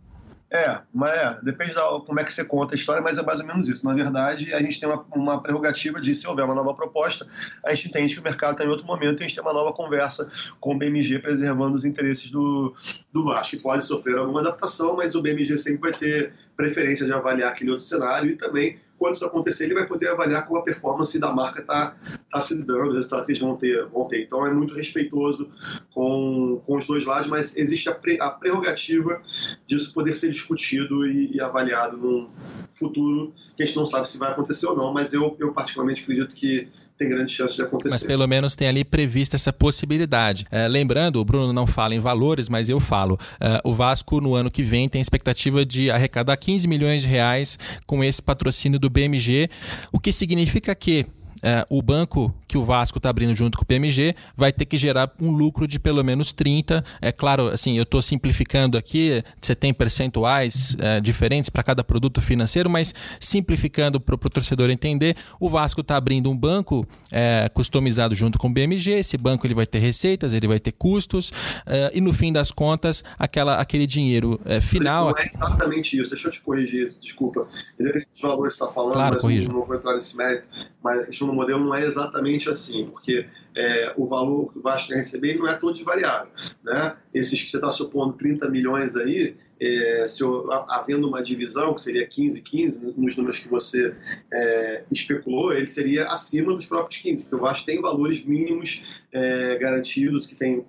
É, 0.54 0.80
mas 0.94 1.12
é, 1.12 1.40
depende 1.42 1.74
da 1.74 1.82
como 2.06 2.20
é 2.20 2.24
que 2.24 2.32
você 2.32 2.46
conta 2.46 2.76
a 2.76 2.78
história, 2.78 3.02
mas 3.02 3.18
é 3.18 3.24
mais 3.24 3.40
ou 3.40 3.46
menos 3.48 3.68
isso. 3.68 3.84
Na 3.84 3.96
verdade, 3.96 4.54
a 4.54 4.62
gente 4.62 4.80
tem 4.80 4.88
uma, 4.88 5.04
uma 5.16 5.42
prerrogativa 5.42 6.00
de, 6.00 6.14
se 6.14 6.28
houver 6.28 6.46
uma 6.46 6.54
nova 6.54 6.76
proposta, 6.76 7.26
a 7.66 7.74
gente 7.74 7.88
entende 7.88 8.14
que 8.14 8.20
o 8.20 8.24
mercado 8.24 8.52
está 8.52 8.64
em 8.64 8.68
outro 8.68 8.86
momento 8.86 9.20
e 9.20 9.24
a 9.24 9.28
gente 9.28 9.34
tem 9.36 9.44
uma 9.44 9.52
nova 9.52 9.74
conversa 9.74 10.32
com 10.60 10.76
o 10.76 10.78
BMG 10.78 11.18
preservando 11.18 11.76
os 11.76 11.86
interesses 11.86 12.30
do, 12.30 12.72
do 13.12 13.24
Vasco, 13.24 13.58
pode 13.64 13.84
sofrer 13.84 14.16
alguma 14.16 14.42
adaptação, 14.42 14.96
mas 14.96 15.16
o 15.16 15.24
BMG 15.24 15.58
sempre 15.58 15.90
vai 15.90 16.00
ter 16.00 16.34
preferência 16.56 17.04
de 17.04 17.12
avaliar 17.12 17.50
aquele 17.50 17.72
outro 17.72 17.86
cenário 17.86 18.30
e 18.30 18.36
também 18.36 18.78
quando 18.98 19.16
isso 19.16 19.26
acontecer, 19.26 19.66
ele 19.66 19.74
vai 19.74 19.86
poder 19.86 20.10
avaliar 20.10 20.46
como 20.46 20.60
a 20.60 20.64
performance 20.64 21.20
da 21.20 21.32
marca 21.32 21.62
está 21.62 21.96
tá 22.32 22.40
se 22.40 22.66
dando, 22.66 22.92
o 22.92 22.94
resultado 22.94 23.26
que 23.26 23.32
eles 23.32 23.42
vão 23.42 23.56
ter, 23.56 23.86
vão 23.88 24.08
ter. 24.08 24.24
Então 24.24 24.46
é 24.46 24.54
muito 24.54 24.74
respeitoso 24.74 25.50
com, 25.94 26.62
com 26.66 26.78
os 26.78 26.88
dois 26.88 27.06
lados, 27.06 27.28
mas 27.28 27.56
existe 27.58 27.90
a, 27.90 27.96
pre, 27.96 28.20
a 28.22 28.30
prerrogativa 28.30 29.22
disso 29.68 29.94
poder 29.94 30.14
ser 30.14 30.32
discutido 30.32 31.06
e, 31.06 31.36
e, 31.36 31.42
avaliado 31.42 31.98
num 31.98 32.30
futuro 32.74 33.34
que 33.56 33.64
a 33.64 33.66
gente 33.66 33.76
não 33.76 33.86
sabe 33.86 34.10
se 34.10 34.18
vai 34.18 34.32
acontecer 34.32 34.68
ou 34.68 34.76
não, 34.76 34.94
mas 34.94 35.14
eu, 35.14 35.36
eu 35.40 35.54
particularmente 35.54 36.02
acredito 36.02 36.34
que 36.36 36.70
tem 36.98 37.10
grande 37.10 37.32
chance 37.32 37.56
de 37.56 37.62
acontecer. 37.62 37.90
Mas 37.90 38.04
pelo 38.04 38.28
menos 38.28 38.56
tem 38.56 38.68
ali 38.68 38.84
prevista 38.84 39.36
essa 39.36 39.52
possibilidade. 39.52 40.46
É, 40.52 40.68
lembrando, 40.68 41.20
o 41.20 41.26
Bruno 41.26 41.52
não 41.52 41.66
fala 41.66 41.96
em 41.96 42.00
valores, 42.00 42.48
mas 42.48 42.70
eu 42.70 42.80
falo. 42.80 43.20
É, 43.40 43.62
o 43.64 43.74
Vasco, 43.74 44.22
no 44.22 44.36
ano 44.36 44.52
que 44.52 44.64
vem, 44.64 44.88
tem 44.88 45.02
expectativa 45.02 45.66
de 45.66 45.90
arrecadar 45.90 46.38
15 46.38 46.68
milhões 46.68 47.02
de 47.02 47.08
reais 47.08 47.58
com 47.86 48.04
esse 48.04 48.22
patrocínio 48.22 48.80
do 48.80 48.90
BMG, 48.90 49.50
o 49.92 50.00
que 50.00 50.12
significa 50.12 50.74
que 50.76 51.06
é, 51.44 51.66
o 51.70 51.82
banco 51.82 52.34
que 52.48 52.58
o 52.58 52.64
Vasco 52.64 52.98
está 52.98 53.10
abrindo 53.10 53.36
junto 53.36 53.58
com 53.58 53.64
o 53.64 53.68
PMG 53.68 54.16
vai 54.36 54.52
ter 54.52 54.66
que 54.66 54.78
gerar 54.78 55.12
um 55.22 55.32
lucro 55.32 55.68
de 55.68 55.78
pelo 55.80 56.04
menos 56.04 56.32
30. 56.32 56.84
É 57.02 57.12
claro, 57.12 57.50
assim, 57.50 57.78
eu 57.78 57.84
estou 57.84 58.02
simplificando 58.02 58.78
aqui, 58.78 59.24
você 59.42 59.54
tem 59.54 59.74
percentuais 59.74 60.78
é, 60.80 61.02
diferentes 61.02 61.50
para 61.50 61.64
cada 61.64 61.84
produto 61.84 62.22
financeiro, 62.22 62.70
mas 62.70 62.94
simplificando 63.20 64.00
para 64.00 64.16
o 64.16 64.18
torcedor 64.18 64.70
entender, 64.70 65.16
o 65.40 65.50
Vasco 65.50 65.82
está 65.82 65.98
abrindo 65.98 66.30
um 66.30 66.38
banco 66.38 66.88
é, 67.12 67.50
customizado 67.54 68.16
junto 68.16 68.40
com 68.40 68.48
o 68.48 68.54
BMG. 68.54 68.92
Esse 68.92 69.18
banco 69.18 69.46
ele 69.46 69.54
vai 69.54 69.66
ter 69.66 69.80
receitas, 69.80 70.34
ele 70.34 70.48
vai 70.48 70.60
ter 70.60 70.72
custos 70.72 71.34
é, 71.66 71.92
e 71.94 72.00
no 72.00 72.14
fim 72.14 72.32
das 72.32 72.52
contas, 72.52 73.04
aquela, 73.20 73.60
aquele 73.60 73.86
dinheiro 73.86 74.40
é, 74.46 74.62
final. 74.62 75.12
Não 75.12 75.18
é 75.18 75.26
exatamente 75.26 76.00
isso. 76.00 76.12
Deixa 76.12 76.28
eu 76.28 76.32
te 76.32 76.42
corrigir, 76.42 76.88
desculpa. 77.02 77.48
Independente 77.80 78.10
dos 78.12 78.22
valores 78.22 78.54
que 78.54 78.60
você 78.60 78.64
está 78.64 78.74
falando, 78.74 78.94
claro, 78.94 79.18
mas 79.22 79.46
não, 79.46 79.56
não 79.56 79.66
vou 79.66 79.76
entrar 79.76 79.96
nesse 79.96 80.16
mérito, 80.16 80.48
mas 80.82 81.04
a 81.04 81.06
questão 81.08 81.33
do 81.34 81.36
modelo 81.36 81.66
não 81.66 81.76
é 81.76 81.86
exatamente 81.86 82.50
assim, 82.50 82.86
porque 82.86 83.26
é, 83.56 83.94
o 83.98 84.06
valor 84.06 84.52
que 84.52 84.60
o 84.60 84.62
Vasco 84.62 84.90
quer 84.90 84.98
receber 84.98 85.36
não 85.38 85.48
é 85.48 85.56
todo 85.56 85.76
de 85.76 85.84
variável. 85.84 86.32
Né? 86.64 86.96
Esses 87.14 87.42
que 87.42 87.50
você 87.50 87.58
está 87.58 87.70
supondo 87.72 88.14
30 88.14 88.50
milhões 88.50 88.96
aí, 88.96 89.36
é, 89.60 90.08
se 90.08 90.22
eu, 90.22 90.52
havendo 90.70 91.08
uma 91.08 91.22
divisão, 91.22 91.74
que 91.74 91.82
seria 91.82 92.06
15, 92.06 92.42
15, 92.42 92.94
nos 92.98 93.18
números 93.18 93.40
que 93.40 93.48
você 93.48 93.96
é, 94.32 94.84
especulou, 94.92 95.54
ele 95.54 95.68
seria 95.68 96.08
acima 96.08 96.54
dos 96.54 96.66
próprios 96.66 97.02
15, 97.02 97.24
porque 97.24 97.36
o 97.36 97.40
Vasco 97.40 97.66
tem 97.66 97.82
valores 97.82 98.24
mínimos 98.24 99.04
é, 99.12 99.58
garantidos, 99.58 100.26
que, 100.26 100.36
tem, 100.36 100.66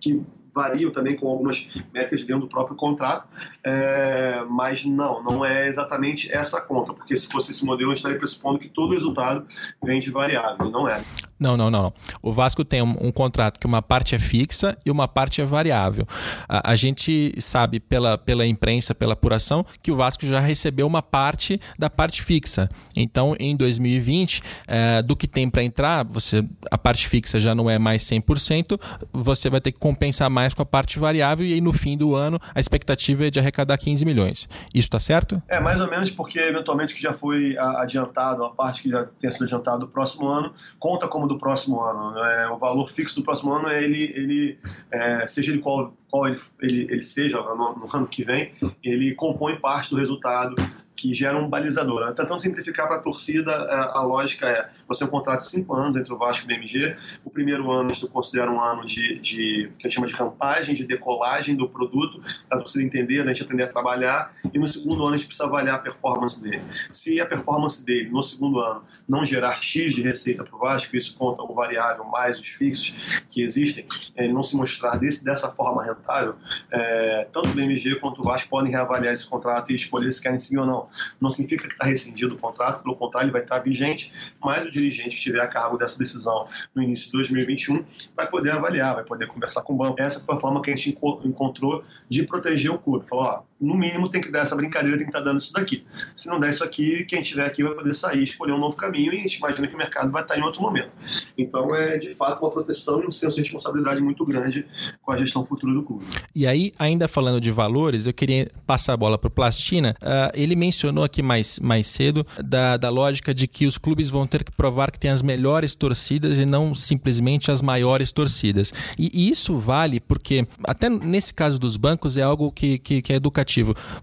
que 0.00 0.22
variam 0.58 0.90
também 0.90 1.14
com 1.14 1.28
algumas 1.28 1.68
métricas 1.94 2.26
dentro 2.26 2.40
do 2.40 2.48
próprio 2.48 2.76
contrato, 2.76 3.28
é, 3.62 4.42
mas 4.50 4.84
não, 4.84 5.22
não 5.22 5.44
é 5.44 5.68
exatamente 5.68 6.32
essa 6.32 6.60
conta, 6.60 6.92
porque 6.92 7.16
se 7.16 7.28
fosse 7.28 7.52
esse 7.52 7.64
modelo, 7.64 7.92
a 7.92 7.94
gente 7.94 7.98
estaria 7.98 8.18
pressupondo 8.18 8.58
que 8.58 8.68
todo 8.68 8.92
resultado 8.92 9.46
vem 9.80 10.00
de 10.00 10.10
variável, 10.10 10.68
não 10.68 10.88
é. 10.88 11.00
Não, 11.38 11.56
não, 11.56 11.70
não, 11.70 11.82
não. 11.82 11.92
O 12.20 12.32
Vasco 12.32 12.64
tem 12.64 12.82
um, 12.82 12.96
um, 13.00 13.12
contrato 13.12 13.60
que 13.60 13.66
uma 13.66 13.80
parte 13.80 14.16
é 14.16 14.18
fixa 14.18 14.76
e 14.84 14.90
uma 14.90 15.06
parte 15.06 15.40
é 15.40 15.44
variável. 15.44 16.04
A, 16.48 16.72
a, 16.72 16.74
gente 16.74 17.32
sabe 17.38 17.78
pela, 17.78 18.18
pela 18.18 18.44
imprensa, 18.44 18.92
pela 18.92 19.12
apuração, 19.12 19.64
que 19.80 19.92
o 19.92 19.96
Vasco 19.96 20.26
já 20.26 20.40
recebeu 20.40 20.84
uma 20.84 21.00
parte 21.00 21.60
da 21.78 21.88
parte 21.88 22.22
fixa. 22.22 22.68
Então, 22.96 23.36
em 23.38 23.56
2020, 23.56 24.42
é, 24.66 25.00
do 25.02 25.14
que 25.14 25.28
tem 25.28 25.48
para 25.48 25.62
entrar, 25.62 26.04
você 26.04 26.44
a 26.70 26.76
parte 26.76 27.06
fixa 27.06 27.38
já 27.38 27.54
não 27.54 27.70
é 27.70 27.78
mais 27.78 28.02
100%, 28.02 28.80
você 29.12 29.48
vai 29.48 29.60
ter 29.60 29.70
que 29.70 29.78
compensar 29.78 30.28
mais 30.28 30.47
com 30.54 30.62
a 30.62 30.66
parte 30.66 30.98
variável 30.98 31.44
e 31.46 31.52
aí 31.52 31.60
no 31.60 31.72
fim 31.72 31.96
do 31.96 32.14
ano 32.14 32.38
a 32.54 32.60
expectativa 32.60 33.26
é 33.26 33.30
de 33.30 33.38
arrecadar 33.38 33.78
15 33.78 34.04
milhões. 34.04 34.48
Isso 34.74 34.86
está 34.86 35.00
certo? 35.00 35.42
É, 35.48 35.60
mais 35.60 35.80
ou 35.80 35.88
menos 35.88 36.10
porque 36.10 36.38
eventualmente 36.38 36.94
que 36.94 37.02
já 37.02 37.12
foi 37.12 37.56
adiantado, 37.58 38.44
a 38.44 38.50
parte 38.50 38.82
que 38.82 38.90
já 38.90 39.04
tenha 39.18 39.30
sido 39.30 39.44
adiantado 39.44 39.80
do 39.80 39.88
próximo 39.88 40.28
ano, 40.28 40.52
conta 40.78 41.08
como 41.08 41.26
do 41.26 41.38
próximo 41.38 41.80
ano. 41.80 42.18
É, 42.18 42.50
o 42.50 42.58
valor 42.58 42.90
fixo 42.90 43.16
do 43.16 43.22
próximo 43.22 43.52
ano 43.52 43.68
é 43.68 43.82
ele, 43.82 44.04
ele 44.14 44.58
é, 44.90 45.26
seja 45.26 45.52
ele 45.52 45.60
qual, 45.60 45.92
qual 46.10 46.26
ele, 46.26 46.40
ele, 46.60 46.82
ele 46.90 47.02
seja 47.02 47.38
no, 47.38 47.76
no 47.76 47.88
ano 47.96 48.06
que 48.06 48.24
vem, 48.24 48.52
ele 48.82 49.14
compõe 49.14 49.56
parte 49.56 49.90
do 49.90 49.96
resultado 49.96 50.54
que 50.98 51.14
gera 51.14 51.38
um 51.38 51.48
balizador. 51.48 52.04
Né? 52.04 52.12
Tentando 52.12 52.42
simplificar 52.42 52.88
para 52.88 52.96
a 52.96 53.00
torcida, 53.00 53.52
é, 53.52 53.98
a 53.98 54.02
lógica 54.02 54.48
é: 54.48 54.68
você 54.86 55.00
tem 55.00 55.08
um 55.08 55.10
contrato 55.10 55.38
de 55.38 55.46
cinco 55.46 55.74
anos 55.74 55.96
entre 55.96 56.12
o 56.12 56.18
Vasco 56.18 56.42
e 56.42 56.44
o 56.44 56.48
BMG. 56.56 56.96
O 57.24 57.30
primeiro 57.30 57.70
ano 57.70 57.94
gente 57.94 58.08
considera 58.08 58.50
um 58.50 58.60
ano 58.60 58.84
de, 58.84 59.18
de 59.20 59.70
que 59.78 59.86
a 59.86 59.88
gente 59.88 59.94
chama 59.94 60.06
de 60.08 60.14
rampagem, 60.14 60.74
de 60.74 60.84
decolagem 60.84 61.54
do 61.54 61.68
produto, 61.68 62.20
para 62.48 62.58
a 62.58 62.60
torcida 62.60 62.84
entender, 62.84 63.22
a 63.22 63.26
gente 63.28 63.42
aprender 63.44 63.62
a 63.62 63.68
trabalhar. 63.68 64.34
E 64.52 64.58
no 64.58 64.66
segundo 64.66 65.04
ano 65.04 65.14
a 65.14 65.16
gente 65.16 65.26
precisa 65.26 65.48
avaliar 65.48 65.76
a 65.76 65.78
performance 65.78 66.42
dele. 66.42 66.62
Se 66.92 67.20
a 67.20 67.26
performance 67.26 67.84
dele 67.84 68.10
no 68.10 68.22
segundo 68.22 68.58
ano 68.60 68.82
não 69.08 69.24
gerar 69.24 69.62
X 69.62 69.94
de 69.94 70.02
receita 70.02 70.42
para 70.42 70.56
o 70.56 70.58
Vasco, 70.58 70.96
isso 70.96 71.16
conta 71.16 71.42
o 71.42 71.54
variável 71.54 72.04
mais 72.04 72.40
os 72.40 72.48
fixos 72.48 72.94
que 73.30 73.42
existem, 73.42 73.86
ele 74.16 74.32
não 74.32 74.42
se 74.42 74.56
mostrar 74.56 74.96
desse, 74.96 75.24
dessa 75.24 75.48
forma 75.52 75.84
rentável, 75.84 76.34
é, 76.70 77.28
tanto 77.32 77.50
o 77.50 77.52
BMG 77.52 77.96
quanto 77.96 78.20
o 78.20 78.24
Vasco 78.24 78.48
podem 78.48 78.70
reavaliar 78.70 79.12
esse 79.12 79.28
contrato 79.28 79.70
e 79.70 79.74
escolher 79.74 80.10
se 80.12 80.20
querem 80.22 80.38
seguir 80.38 80.58
ou 80.58 80.66
não 80.66 80.87
não 81.20 81.30
significa 81.30 81.66
que 81.66 81.72
está 81.72 81.86
rescindido 81.86 82.34
o 82.34 82.38
contrato, 82.38 82.82
pelo 82.82 82.96
contrário, 82.96 83.26
ele 83.26 83.32
vai 83.32 83.42
estar 83.42 83.58
vigente, 83.58 84.12
mas 84.42 84.66
o 84.66 84.70
dirigente 84.70 85.10
que 85.10 85.16
estiver 85.16 85.40
a 85.40 85.48
cargo 85.48 85.76
dessa 85.76 85.98
decisão 85.98 86.48
no 86.74 86.82
início 86.82 87.06
de 87.06 87.12
2021 87.12 87.84
vai 88.16 88.28
poder 88.28 88.50
avaliar, 88.50 88.94
vai 88.94 89.04
poder 89.04 89.26
conversar 89.26 89.62
com 89.62 89.74
o 89.74 89.76
banco. 89.76 90.00
Essa 90.00 90.20
foi 90.20 90.34
a 90.34 90.38
forma 90.38 90.62
que 90.62 90.70
a 90.70 90.76
gente 90.76 90.98
encontrou 91.24 91.84
de 92.08 92.22
proteger 92.24 92.70
o 92.70 92.78
clube. 92.78 93.06
Falou, 93.06 93.24
ó, 93.24 93.42
no 93.60 93.76
mínimo 93.76 94.08
tem 94.08 94.20
que 94.20 94.30
dar 94.30 94.40
essa 94.40 94.54
brincadeira, 94.54 94.96
tem 94.96 95.06
que 95.06 95.10
estar 95.10 95.24
dando 95.24 95.40
isso 95.40 95.52
daqui. 95.52 95.84
Se 96.14 96.28
não 96.28 96.38
der 96.38 96.50
isso 96.50 96.62
aqui, 96.62 97.04
quem 97.04 97.20
estiver 97.20 97.44
aqui 97.44 97.62
vai 97.62 97.74
poder 97.74 97.94
sair, 97.94 98.22
escolher 98.22 98.52
um 98.52 98.58
novo 98.58 98.76
caminho 98.76 99.12
e 99.12 99.18
a 99.18 99.20
gente 99.20 99.36
imagina 99.36 99.66
que 99.66 99.74
o 99.74 99.78
mercado 99.78 100.10
vai 100.12 100.22
estar 100.22 100.38
em 100.38 100.42
outro 100.42 100.62
momento. 100.62 100.96
Então 101.36 101.74
é 101.74 101.98
de 101.98 102.14
fato 102.14 102.40
uma 102.40 102.50
proteção 102.50 103.02
e 103.02 103.06
um 103.06 103.12
senso 103.12 103.36
de 103.36 103.42
responsabilidade 103.42 104.00
muito 104.00 104.24
grande 104.24 104.64
com 105.02 105.10
a 105.10 105.16
gestão 105.16 105.44
futura 105.44 105.74
do 105.74 105.82
clube. 105.82 106.04
E 106.34 106.46
aí, 106.46 106.72
ainda 106.78 107.08
falando 107.08 107.40
de 107.40 107.50
valores, 107.50 108.06
eu 108.06 108.14
queria 108.14 108.50
passar 108.66 108.92
a 108.92 108.96
bola 108.96 109.18
para 109.18 109.28
o 109.28 109.30
Plastina. 109.30 109.96
Uh, 110.00 110.30
ele 110.34 110.54
mencionou 110.54 111.02
aqui 111.02 111.22
mais, 111.22 111.58
mais 111.58 111.86
cedo 111.88 112.24
da, 112.42 112.76
da 112.76 112.90
lógica 112.90 113.34
de 113.34 113.48
que 113.48 113.66
os 113.66 113.76
clubes 113.76 114.08
vão 114.08 114.26
ter 114.26 114.44
que 114.44 114.52
provar 114.52 114.90
que 114.90 114.98
tem 114.98 115.10
as 115.10 115.22
melhores 115.22 115.74
torcidas 115.74 116.38
e 116.38 116.46
não 116.46 116.74
simplesmente 116.74 117.50
as 117.50 117.60
maiores 117.60 118.12
torcidas. 118.12 118.72
E, 118.96 119.10
e 119.12 119.30
isso 119.30 119.58
vale 119.58 119.98
porque, 119.98 120.46
até 120.64 120.88
nesse 120.88 121.34
caso 121.34 121.58
dos 121.58 121.76
bancos, 121.76 122.16
é 122.16 122.22
algo 122.22 122.52
que, 122.52 122.78
que, 122.78 123.02
que 123.02 123.12
é 123.12 123.16
educativo 123.16 123.47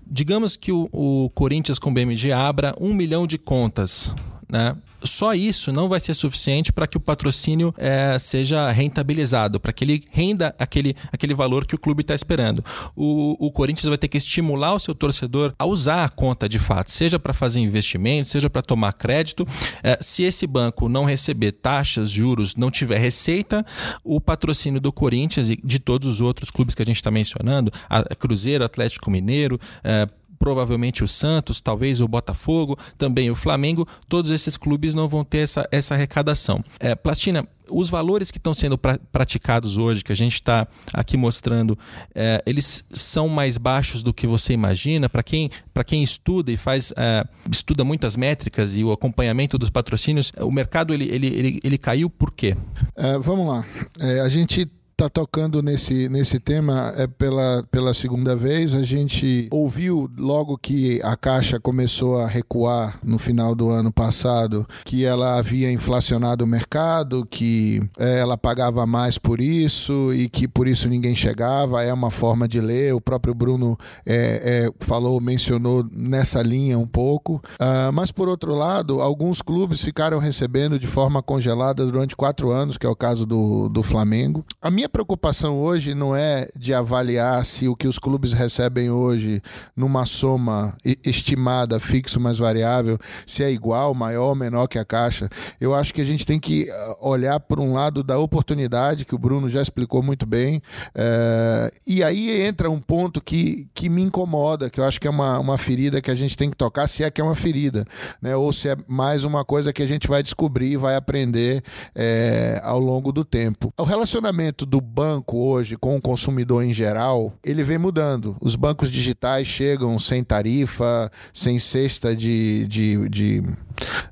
Digamos 0.05 0.55
que 0.55 0.71
o, 0.71 0.89
o 0.91 1.29
Corinthians 1.31 1.79
com 1.79 1.93
BMG 1.93 2.31
abra 2.31 2.75
um 2.79 2.93
milhão 2.93 3.25
de 3.27 3.38
contas. 3.38 4.13
Né? 4.49 4.75
Só 5.03 5.34
isso 5.34 5.71
não 5.71 5.88
vai 5.88 5.99
ser 5.99 6.13
suficiente 6.13 6.73
para 6.73 6.88
que 6.88 6.97
o 6.97 6.99
patrocínio 6.99 7.73
é, 7.77 8.17
seja 8.17 8.71
rentabilizado, 8.71 9.60
para 9.60 9.71
que 9.71 9.84
ele 9.84 10.03
renda 10.10 10.55
aquele, 10.58 10.95
aquele 11.12 11.34
valor 11.34 11.65
que 11.65 11.75
o 11.75 11.77
clube 11.77 12.01
está 12.01 12.15
esperando. 12.15 12.63
O, 12.95 13.36
o 13.47 13.51
Corinthians 13.51 13.88
vai 13.88 13.97
ter 13.97 14.08
que 14.08 14.17
estimular 14.17 14.73
o 14.73 14.79
seu 14.79 14.95
torcedor 14.95 15.53
a 15.60 15.65
usar 15.65 16.05
a 16.05 16.10
conta 16.10 16.49
de 16.49 16.58
fato, 16.58 16.91
seja 16.91 17.19
para 17.19 17.34
fazer 17.34 17.60
investimento, 17.60 18.29
seja 18.29 18.49
para 18.49 18.62
tomar 18.62 18.93
crédito. 18.93 19.47
É, 19.84 19.97
se 20.01 20.23
esse 20.23 20.47
banco 20.47 20.89
não 20.89 21.05
receber 21.05 21.51
taxas, 21.51 22.10
juros, 22.10 22.55
não 22.55 22.71
tiver 22.71 22.97
receita, 22.97 23.65
o 24.03 24.19
patrocínio 24.19 24.79
do 24.79 24.91
Corinthians 24.91 25.49
e 25.49 25.60
de 25.63 25.79
todos 25.79 26.08
os 26.08 26.21
outros 26.21 26.49
clubes 26.49 26.73
que 26.73 26.81
a 26.81 26.86
gente 26.86 26.97
está 26.97 27.12
mencionando, 27.12 27.71
a 27.89 28.15
Cruzeiro, 28.15 28.63
Atlético 28.63 29.12
Mineiro, 29.12 29.60
é, 29.84 30.08
provavelmente 30.45 31.03
o 31.03 31.08
Santos, 31.08 31.60
talvez 31.60 32.01
o 32.01 32.08
Botafogo, 32.08 32.77
também 32.99 33.31
o 33.31 33.36
Flamengo, 33.36 33.88
todos 34.08 34.29
esses 34.29 34.55
clubes 34.55 34.93
não 34.93 35.10
vão 35.10 35.23
ter 35.23 35.39
essa, 35.39 35.67
essa 35.71 35.95
arrecadação. 35.95 36.63
É, 36.79 36.93
Plastina, 36.93 37.47
os 37.67 37.89
valores 37.89 38.29
que 38.29 38.38
estão 38.38 38.53
sendo 38.53 38.77
pra, 38.77 38.99
praticados 39.12 39.75
hoje, 39.75 40.03
que 40.03 40.12
a 40.12 40.15
gente 40.15 40.36
está 40.36 40.67
aqui 40.93 41.17
mostrando, 41.17 41.75
é, 42.13 42.43
eles 42.45 42.84
são 42.91 43.27
mais 43.27 43.58
baixos 43.58 44.03
do 44.03 44.13
que 44.13 44.27
você 44.27 44.53
imagina? 44.53 45.10
Para 45.10 45.23
quem, 45.23 45.49
quem 45.84 46.03
estuda 46.03 46.51
e 46.51 46.58
faz 46.58 46.93
é, 46.95 47.25
estuda 47.51 47.84
muitas 47.84 48.15
métricas 48.15 48.77
e 48.77 48.84
o 48.84 48.91
acompanhamento 48.91 49.58
dos 49.58 49.71
patrocínios, 49.71 50.31
o 50.38 50.51
mercado 50.51 50.93
ele, 50.93 51.05
ele, 51.05 51.25
ele, 51.25 51.60
ele 51.63 51.77
caiu 51.79 52.08
por 52.08 52.31
quê? 52.31 52.55
É, 52.95 53.17
vamos 53.17 53.47
lá. 53.47 53.65
É, 53.99 54.19
a 54.19 54.29
gente 54.29 54.69
está 54.95 55.10
tocando 55.10 55.62
nesse, 55.62 56.08
nesse 56.08 56.39
tema 56.39 56.93
é 56.97 57.05
pela, 57.05 57.63
pela 57.69 57.93
segunda 57.93 58.34
vez. 58.34 58.73
A 58.73 58.84
gente 58.84 59.49
ouviu 59.51 60.10
logo 60.17 60.58
que 60.58 61.01
a 61.03 61.17
Caixa 61.17 61.60
começou 61.60 62.21
a 62.21 62.27
recuar 62.27 62.97
no 63.03 63.19
final 63.19 63.53
do 63.53 63.69
ano 63.69 63.91
passado 63.91 64.65
que 64.86 65.03
ela 65.03 65.38
havia 65.38 65.69
inflacionado 65.69 66.45
o 66.45 66.47
mercado, 66.47 67.27
que 67.29 67.81
é, 67.99 68.19
ela 68.19 68.38
pagava 68.38 68.86
mais 68.86 69.17
por 69.17 69.41
isso 69.41 70.13
e 70.13 70.29
que 70.29 70.47
por 70.47 70.65
isso 70.65 70.88
ninguém 70.88 71.13
chegava. 71.13 71.84
É 71.84 71.93
uma 71.93 72.10
forma 72.10 72.47
de 72.47 72.62
ler. 72.62 72.93
O 72.93 73.01
próprio 73.01 73.34
Bruno 73.34 73.77
é, 74.05 74.69
é, 74.69 74.86
falou, 74.86 75.19
mencionou 75.19 75.86
nessa 75.93 76.41
linha 76.41 76.79
um 76.79 76.88
pouco. 76.88 77.41
Uh, 77.60 77.91
mas 77.93 78.13
por 78.13 78.29
outro 78.29 78.55
lado, 78.55 79.01
alguns 79.01 79.41
clubes 79.41 79.81
ficaram 79.81 80.19
recebendo 80.19 80.79
de 80.79 80.88
forma 80.88 81.21
congelada 81.21 81.86
durante 81.86 82.15
quatro 82.15 82.49
anos, 82.49 82.77
que 82.77 82.86
é 82.86 82.89
o 82.89 82.95
caso 82.95 83.25
do, 83.25 83.67
do 83.67 83.84
Flamengo. 83.84 84.45
A 84.62 84.71
minha 84.71 84.85
minha 84.86 84.89
preocupação 84.89 85.58
hoje 85.60 85.95
não 85.95 86.15
é 86.15 86.48
de 86.56 86.71
avaliar 86.71 87.43
se 87.43 87.67
o 87.67 87.76
que 87.76 87.88
os 87.88 87.98
clubes 87.98 88.34
recebem 88.34 88.91
hoje 88.91 89.41
numa 89.76 90.06
soma 90.06 90.78
estimada, 91.04 91.80
fixo 91.80 92.19
mais 92.19 92.38
variável, 92.38 93.00
se 93.26 93.43
é 93.43 93.52
igual, 93.52 93.95
maior 93.95 94.30
ou 94.30 94.36
menor 94.36 94.67
que 94.67 94.78
a 94.78 94.86
caixa. 94.86 95.28
Eu 95.60 95.74
acho 95.74 95.91
que 95.91 96.02
a 96.02 96.06
gente 96.06 96.24
tem 96.24 96.39
que 96.39 96.69
ah, 96.69 96.98
olhar 97.02 97.39
por 97.39 97.60
um 97.60 97.74
lado 97.74 98.04
da 98.04 98.19
oportunidade, 98.19 99.06
que 99.06 99.15
o 99.15 99.17
Bruno 99.17 99.50
já 99.50 99.62
explicou 99.62 100.04
muito 100.04 100.26
bem. 100.26 100.62
É... 100.93 101.71
e 101.88 102.04
aí 102.04 102.41
entra 102.41 102.69
um 102.69 102.80
ponto 102.80 103.21
que, 103.21 103.67
que 103.74 103.89
me 103.89 104.04
incomoda, 104.04 104.69
que 104.69 104.80
eu 104.80 104.84
acho 104.84 105.02
que 105.02 105.08
é 105.08 105.10
uma, 105.10 105.39
uma 105.39 105.58
ferida 105.58 106.00
que 106.00 106.12
a 106.12 106.15
gente 106.15 106.38
tem 106.38 106.50
que 106.50 106.56
tocar, 106.56 106.88
se 106.88 107.04
é 107.04 107.10
que 107.10 107.19
é 107.19 107.24
uma 107.24 107.36
ferida, 107.36 107.86
né? 108.21 108.36
ou 108.36 108.54
se 108.54 108.69
é 108.69 108.78
mais 108.88 109.24
uma 109.24 109.43
coisa 109.43 109.74
que 109.74 109.82
a 109.82 109.88
gente 109.88 110.08
vai 110.08 110.21
descobrir 110.21 110.74
e 110.74 110.78
vai 110.78 110.95
aprender 110.95 111.63
é, 111.95 112.62
ao 112.63 112.80
longo 112.80 113.12
do 113.12 113.26
tempo. 113.26 113.74
O 113.78 113.84
relacionamento 113.84 114.65
do 114.65 114.75
banco 114.82 115.38
hoje 115.38 115.78
com 115.78 115.96
o 115.96 116.02
consumidor 116.02 116.64
em 116.64 116.74
geral, 116.74 117.34
ele 117.44 117.64
vem 117.64 117.78
mudando. 117.78 118.36
Os 118.42 118.56
bancos 118.56 118.90
digitais 118.90 119.48
chegam 119.48 119.98
sem 120.00 120.24
tarifa, 120.24 121.12
sem 121.34 121.60
cesta 121.60 122.16
de, 122.16 122.66
de, 122.68 123.10
de, 123.10 123.44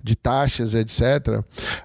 de 0.02 0.16
taxas, 0.16 0.74
etc. 0.74 1.40
Uh, 1.40 1.44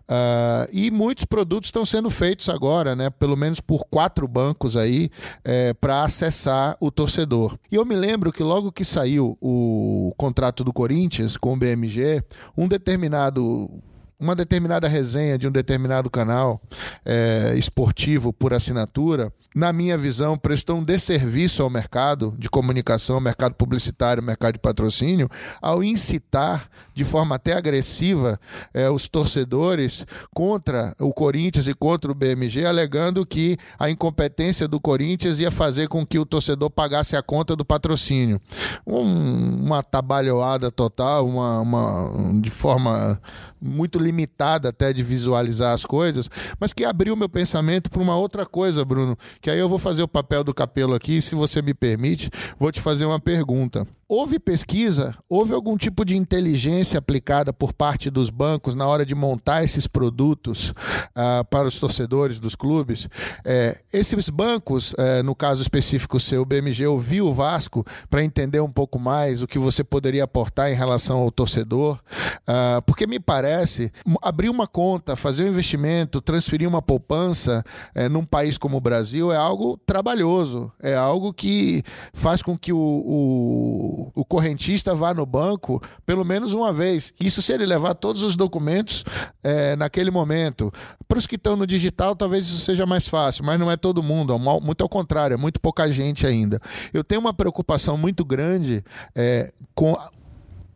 ah, 0.09 0.69
e 0.73 0.91
muitos 0.91 1.25
produtos 1.25 1.69
estão 1.69 1.85
sendo 1.85 2.11
feitos 2.11 2.49
agora, 2.49 2.95
né, 2.95 3.11
pelo 3.11 3.37
menos 3.37 3.61
por 3.61 3.85
quatro 3.87 4.27
bancos 4.27 4.77
aí, 4.77 5.11
é, 5.45 5.75
para 5.75 6.03
acessar 6.03 6.77
o 6.81 6.91
torcedor. 6.91 7.59
E 7.71 7.77
eu 7.77 7.85
me 7.85 7.95
lembro 7.95 8.33
que 8.33 8.43
logo 8.43 8.73
que 8.73 8.85
saiu 8.85 9.37
o 9.41 10.13
contrato 10.17 10.65
do 10.65 10.73
Corinthians 10.73 11.37
com 11.37 11.55
o 11.55 11.57
BMG, 11.57 12.23
um 12.57 12.69
determinado 12.69 13.71
uma 14.19 14.35
determinada 14.35 14.89
resenha 14.89 15.39
de 15.39 15.47
um 15.47 15.53
determinado 15.53 16.11
canal 16.11 16.61
é, 17.05 17.55
esportivo 17.57 18.33
por 18.33 18.53
assinatura, 18.53 19.33
na 19.59 19.73
minha 19.73 19.99
visão, 19.99 20.39
prestou 20.39 20.77
um 20.77 20.85
desserviço 20.85 21.65
ao 21.65 21.69
mercado 21.69 22.33
de 22.39 22.49
comunicação, 22.49 23.19
mercado 23.19 23.57
publicitário, 23.57 24.23
mercado 24.23 24.53
de 24.53 24.61
patrocínio, 24.61 25.29
ao 25.61 25.83
incitar 25.83 26.69
de 26.95 27.05
forma 27.05 27.35
até 27.35 27.55
agressiva 27.55 28.39
é, 28.73 28.89
os 28.89 29.09
torcedores 29.09 30.07
contra 30.33 30.95
o 31.01 31.13
Corinthians 31.13 31.67
e 31.67 31.75
contra 31.75 32.13
o 32.13 32.15
BMG, 32.15 32.65
alegando 32.67 33.27
que 33.27 33.57
a 33.77 33.91
incompetência 33.91 34.69
do 34.69 34.79
Corinthians 34.79 35.41
ia 35.41 35.51
fazer 35.51 35.89
com 35.89 36.07
que 36.07 36.21
o 36.21 36.27
torcedor 36.27 36.71
pagasse 36.71 37.17
a 37.17 37.23
conta 37.23 37.57
do 37.57 37.65
patrocínio. 37.65 38.41
Um, 38.87 39.65
uma 39.65 39.83
tabalhoada 39.83 40.71
total, 40.71 41.27
uma, 41.27 41.61
uma 41.61 42.41
de 42.41 42.51
forma 42.51 43.21
muito 43.61 43.99
limitada 43.99 44.69
até 44.69 44.93
de 44.93 45.03
visualizar 45.03 45.75
as 45.75 45.85
coisas, 45.85 46.31
mas 46.59 46.73
que 46.73 46.85
abriu 46.85 47.17
meu 47.17 47.29
pensamento 47.29 47.91
para 47.91 48.03
uma 48.03 48.17
outra 48.17 48.47
coisa, 48.47 48.85
Bruno, 48.85 49.17
que 49.41 49.48
aí 49.51 49.59
eu 49.59 49.69
vou 49.69 49.79
fazer 49.79 50.03
o 50.03 50.09
papel 50.09 50.43
do 50.43 50.55
capelo 50.55 50.95
aqui, 50.95 51.21
se 51.23 51.35
você 51.35 51.63
me 51.63 51.75
permite, 51.75 52.31
vou 52.59 52.73
te 52.73 52.81
fazer 52.81 53.05
uma 53.05 53.21
pergunta. 53.21 53.87
Houve 54.11 54.39
pesquisa? 54.39 55.15
Houve 55.29 55.53
algum 55.53 55.77
tipo 55.77 56.03
de 56.03 56.17
inteligência 56.17 56.99
aplicada 56.99 57.53
por 57.53 57.75
parte 57.75 58.09
dos 58.09 58.31
bancos 58.31 58.75
na 58.75 58.87
hora 58.87 59.05
de 59.05 59.15
montar 59.15 59.63
esses 59.63 59.87
produtos 59.87 60.71
uh, 60.71 61.45
para 61.51 61.69
os 61.69 61.79
torcedores 61.79 62.39
dos 62.39 62.55
clubes? 62.55 63.07
É, 63.45 63.77
esses 63.93 64.31
bancos, 64.31 64.95
é, 64.97 65.23
no 65.23 65.35
caso 65.35 65.61
específico 65.61 66.19
seu, 66.19 66.41
o 66.41 66.47
BMG, 66.47 66.87
ouviu 66.87 67.27
o 67.27 67.35
Vasco 67.35 67.85
para 68.09 68.25
entender 68.25 68.61
um 68.61 68.71
pouco 68.71 68.99
mais 68.99 69.43
o 69.43 69.47
que 69.47 69.59
você 69.59 69.85
poderia 69.85 70.25
aportar 70.25 70.73
em 70.73 70.75
relação 70.75 71.19
ao 71.19 71.31
torcedor? 71.31 72.01
Uh, 72.49 72.81
porque 72.87 73.07
me 73.07 73.21
parece, 73.21 73.93
abrir 74.23 74.49
uma 74.49 74.67
conta, 74.67 75.17
fazer 75.17 75.45
um 75.45 75.49
investimento, 75.49 76.23
transferir 76.23 76.67
uma 76.67 76.81
poupança 76.81 77.63
é, 77.95 78.09
num 78.09 78.25
país 78.25 78.57
como 78.57 78.79
o 78.79 78.81
Brasil 78.81 79.31
é 79.31 79.37
algo 79.37 79.79
trabalhoso, 79.85 80.73
é 80.83 80.95
algo 80.95 81.31
que 81.31 81.83
faz 82.15 82.43
com 82.43 82.57
que 82.57 82.73
o, 82.73 82.79
o 82.79 83.98
o, 84.15 84.25
correntista 84.25 84.95
vá 84.95 85.13
no 85.13 85.27
banco 85.27 85.83
pelo 86.05 86.25
menos 86.25 86.53
uma 86.53 86.73
vez. 86.73 87.13
Isso 87.21 87.43
se 87.43 87.53
ele 87.53 87.67
levar 87.67 87.95
todos 87.95 88.23
os 88.23 88.37
documentos 88.37 89.05
é, 89.43 89.77
naquele 89.77 90.11
momento. 90.11 90.73
Para 91.07 91.19
os 91.19 91.27
que 91.27 91.37
estão 91.37 91.57
no 91.57 91.67
digital, 91.67 92.15
talvez 92.15 92.47
isso 92.47 92.59
seja 92.59 92.87
mais 92.87 93.09
fácil, 93.09 93.45
mas 93.45 93.59
não 93.59 93.71
é 93.71 93.77
todo 93.77 94.03
mundo. 94.03 94.39
Muito 94.63 94.83
ao 94.83 94.89
contrário, 94.89 95.35
é 95.35 95.37
muito 95.37 95.61
pouca 95.61 95.91
gente 95.91 96.27
ainda. 96.27 96.61
Eu 96.93 97.03
tenho 97.03 97.21
uma 97.21 97.33
preocupação 97.33 97.97
muito 97.97 98.25
grande 98.25 98.85
é, 99.15 99.53
com 99.75 99.97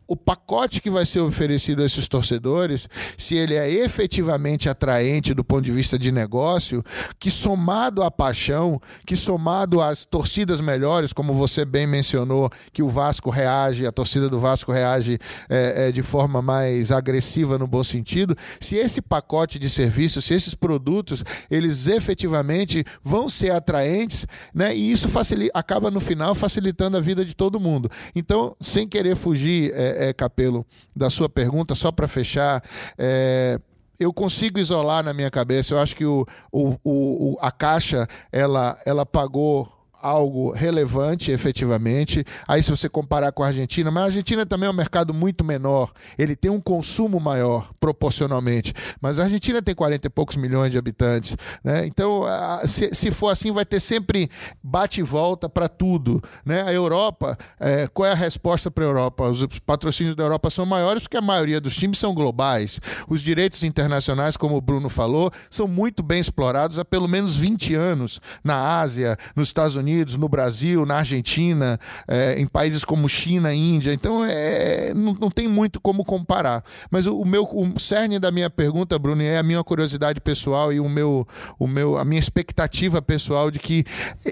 o 0.07 0.15
pacote 0.15 0.81
que 0.81 0.89
vai 0.89 1.05
ser 1.05 1.19
oferecido 1.19 1.81
a 1.81 1.85
esses 1.85 2.07
torcedores, 2.07 2.87
se 3.17 3.35
ele 3.35 3.55
é 3.55 3.69
efetivamente 3.69 4.69
atraente 4.69 5.33
do 5.33 5.43
ponto 5.43 5.63
de 5.63 5.71
vista 5.71 5.97
de 5.97 6.11
negócio, 6.11 6.83
que 7.17 7.31
somado 7.31 8.03
à 8.03 8.11
paixão, 8.11 8.81
que 9.05 9.15
somado 9.15 9.81
às 9.81 10.05
torcidas 10.05 10.59
melhores, 10.59 11.13
como 11.13 11.33
você 11.33 11.65
bem 11.65 11.87
mencionou, 11.87 12.49
que 12.71 12.83
o 12.83 12.89
Vasco 12.89 13.29
reage, 13.29 13.87
a 13.87 13.91
torcida 13.91 14.29
do 14.29 14.39
Vasco 14.39 14.71
reage 14.71 15.17
é, 15.49 15.87
é, 15.87 15.91
de 15.91 16.03
forma 16.03 16.41
mais 16.41 16.91
agressiva 16.91 17.57
no 17.57 17.67
bom 17.67 17.83
sentido, 17.83 18.35
se 18.59 18.75
esse 18.75 19.01
pacote 19.01 19.57
de 19.57 19.69
serviços, 19.69 20.25
se 20.25 20.33
esses 20.33 20.53
produtos, 20.53 21.23
eles 21.49 21.87
efetivamente 21.87 22.85
vão 23.03 23.29
ser 23.29 23.51
atraentes, 23.51 24.27
né? 24.53 24.75
E 24.75 24.91
isso 24.91 25.07
facilita, 25.07 25.51
acaba 25.53 25.89
no 25.89 25.99
final 25.99 26.35
facilitando 26.35 26.97
a 26.97 26.99
vida 26.99 27.23
de 27.23 27.33
todo 27.33 27.59
mundo. 27.59 27.89
Então, 28.15 28.55
sem 28.59 28.87
querer 28.87 29.15
fugir 29.15 29.71
é, 29.73 29.92
é, 29.95 30.13
Capelo, 30.13 30.65
da 30.95 31.09
sua 31.09 31.27
pergunta, 31.29 31.75
só 31.75 31.91
para 31.91 32.07
fechar, 32.07 32.63
é, 32.97 33.59
eu 33.99 34.13
consigo 34.13 34.59
isolar 34.59 35.03
na 35.03 35.13
minha 35.13 35.31
cabeça. 35.31 35.73
Eu 35.73 35.79
acho 35.79 35.95
que 35.95 36.05
o, 36.05 36.25
o, 36.51 36.77
o, 36.83 37.37
a 37.39 37.51
Caixa 37.51 38.07
ela, 38.31 38.77
ela 38.85 39.05
pagou 39.05 39.71
algo 40.03 40.51
relevante, 40.51 41.31
efetivamente. 41.31 42.25
Aí, 42.45 42.61
se 42.61 42.69
você 42.69 42.89
comparar 42.89 43.31
com 43.31 43.41
a 43.41 43.47
Argentina, 43.47 43.89
mas 43.89 44.03
a 44.03 44.05
Argentina 44.07 44.45
também 44.45 44.67
é 44.67 44.69
um 44.69 44.75
mercado 44.75 45.13
muito 45.13 45.45
menor, 45.45 45.93
ele 46.17 46.35
tem 46.35 46.51
um 46.51 46.59
consumo 46.59 47.19
maior, 47.21 47.71
proporcionalmente. 47.79 48.73
Mas 48.99 49.17
a 49.17 49.23
Argentina 49.23 49.61
tem 49.61 49.73
40 49.73 50.07
e 50.07 50.09
poucos 50.09 50.35
milhões 50.35 50.71
de 50.71 50.77
habitantes. 50.77 51.37
Né? 51.63 51.85
Então, 51.87 52.23
se, 52.65 52.93
se 52.93 53.11
for 53.11 53.29
assim, 53.29 53.51
vai 53.51 53.63
ter 53.63 53.79
sempre 53.79 54.29
bate 54.61 54.99
e 54.99 55.03
volta 55.03 55.47
para 55.47 55.69
tudo. 55.69 56.21
Né? 56.45 56.61
A 56.63 56.73
Europa, 56.73 57.37
é, 57.57 57.87
qual 57.87 58.09
é 58.09 58.11
a 58.11 58.15
resposta 58.15 58.69
para 58.69 58.83
a 58.83 58.87
Europa? 58.87 59.29
Os 59.29 59.45
patrocínios 59.59 60.15
da 60.17 60.23
Europa 60.23 60.49
são 60.49 60.65
maiores 60.65 61.03
porque 61.03 61.17
a 61.17 61.21
maioria 61.21 61.61
dos 61.61 61.75
times 61.75 61.97
são 61.97 62.13
globais. 62.13 62.81
Os 63.07 63.21
direitos 63.21 63.63
internacionais, 63.63 64.35
como 64.35 64.57
o 64.57 64.61
Bruno 64.61 64.89
falou, 64.89 65.31
são 65.49 65.65
muito 65.65 66.03
bem 66.03 66.19
explorados 66.19 66.77
há 66.77 66.83
pelo 66.83 67.07
menos 67.07 67.37
20 67.37 67.73
anos 67.75 68.19
na 68.43 68.79
Ásia, 68.79 69.17
nos 69.33 69.47
Estados 69.47 69.77
Unidos 69.77 69.92
Unidos, 69.93 70.15
no 70.15 70.27
Brasil, 70.27 70.85
na 70.85 70.95
Argentina, 70.95 71.79
é, 72.07 72.39
em 72.39 72.47
países 72.47 72.83
como 72.83 73.07
China, 73.07 73.53
Índia. 73.53 73.93
Então, 73.93 74.25
é, 74.25 74.93
não, 74.93 75.13
não 75.13 75.31
tem 75.31 75.47
muito 75.47 75.79
como 75.79 76.03
comparar. 76.03 76.63
Mas 76.89 77.05
o, 77.05 77.19
o 77.19 77.25
meu 77.25 77.43
o 77.43 77.79
cerne 77.79 78.19
da 78.19 78.31
minha 78.31 78.49
pergunta, 78.49 78.97
Bruno, 78.97 79.21
é 79.21 79.37
a 79.37 79.43
minha 79.43 79.63
curiosidade 79.63 80.19
pessoal 80.19 80.73
e 80.73 80.79
o 80.79 80.89
meu, 80.89 81.27
o 81.59 81.67
meu, 81.67 81.97
a 81.97 82.05
minha 82.05 82.19
expectativa 82.19 83.01
pessoal 83.01 83.51
de 83.51 83.59
que 83.59 83.83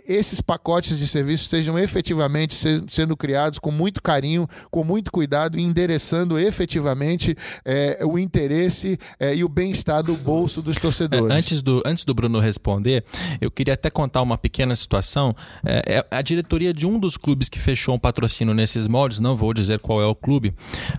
esses 0.08 0.42
pacotes 0.42 0.98
de 0.98 1.08
serviços 1.08 1.46
estejam 1.46 1.78
efetivamente 1.78 2.56
se, 2.56 2.84
sendo 2.88 3.16
criados 3.16 3.60
com 3.60 3.72
muito 3.72 4.02
carinho, 4.02 4.48
com 4.72 4.84
muito 4.84 5.12
cuidado 5.12 5.60
e 5.60 5.62
endereçando 5.62 6.40
efetivamente 6.40 7.36
é, 7.64 8.00
o 8.04 8.18
interesse 8.18 8.98
é, 9.20 9.36
e 9.36 9.44
o 9.44 9.50
bem-estar 9.50 10.02
do 10.04 10.16
bolso 10.16 10.62
dos 10.62 10.78
torcedores. 10.78 11.36
Antes 11.36 11.62
do, 11.62 11.84
antes 11.86 12.06
do 12.06 12.14
Bruno 12.14 12.40
responder, 12.40 13.04
eu 13.40 13.52
queria 13.52 13.74
até 13.74 13.90
contar 13.90 14.22
uma 14.22 14.38
pequena 14.38 14.76
situação 14.76 15.36
é, 15.66 15.98
é, 15.98 16.06
a 16.10 16.22
diretoria 16.22 16.74
de 16.74 16.86
um 16.86 17.00
dos 17.00 17.18
clubes 17.18 17.50
que 17.50 17.60
fechou 17.60 17.96
um 17.96 18.00
patrocínio 18.00 18.54
nesses 18.54 18.88
moldes, 18.88 19.20
não 19.20 19.36
vou 19.36 19.54
dizer 19.54 19.80
qual 19.80 20.02
é 20.02 20.06
o 20.06 20.16
clube, 20.16 20.54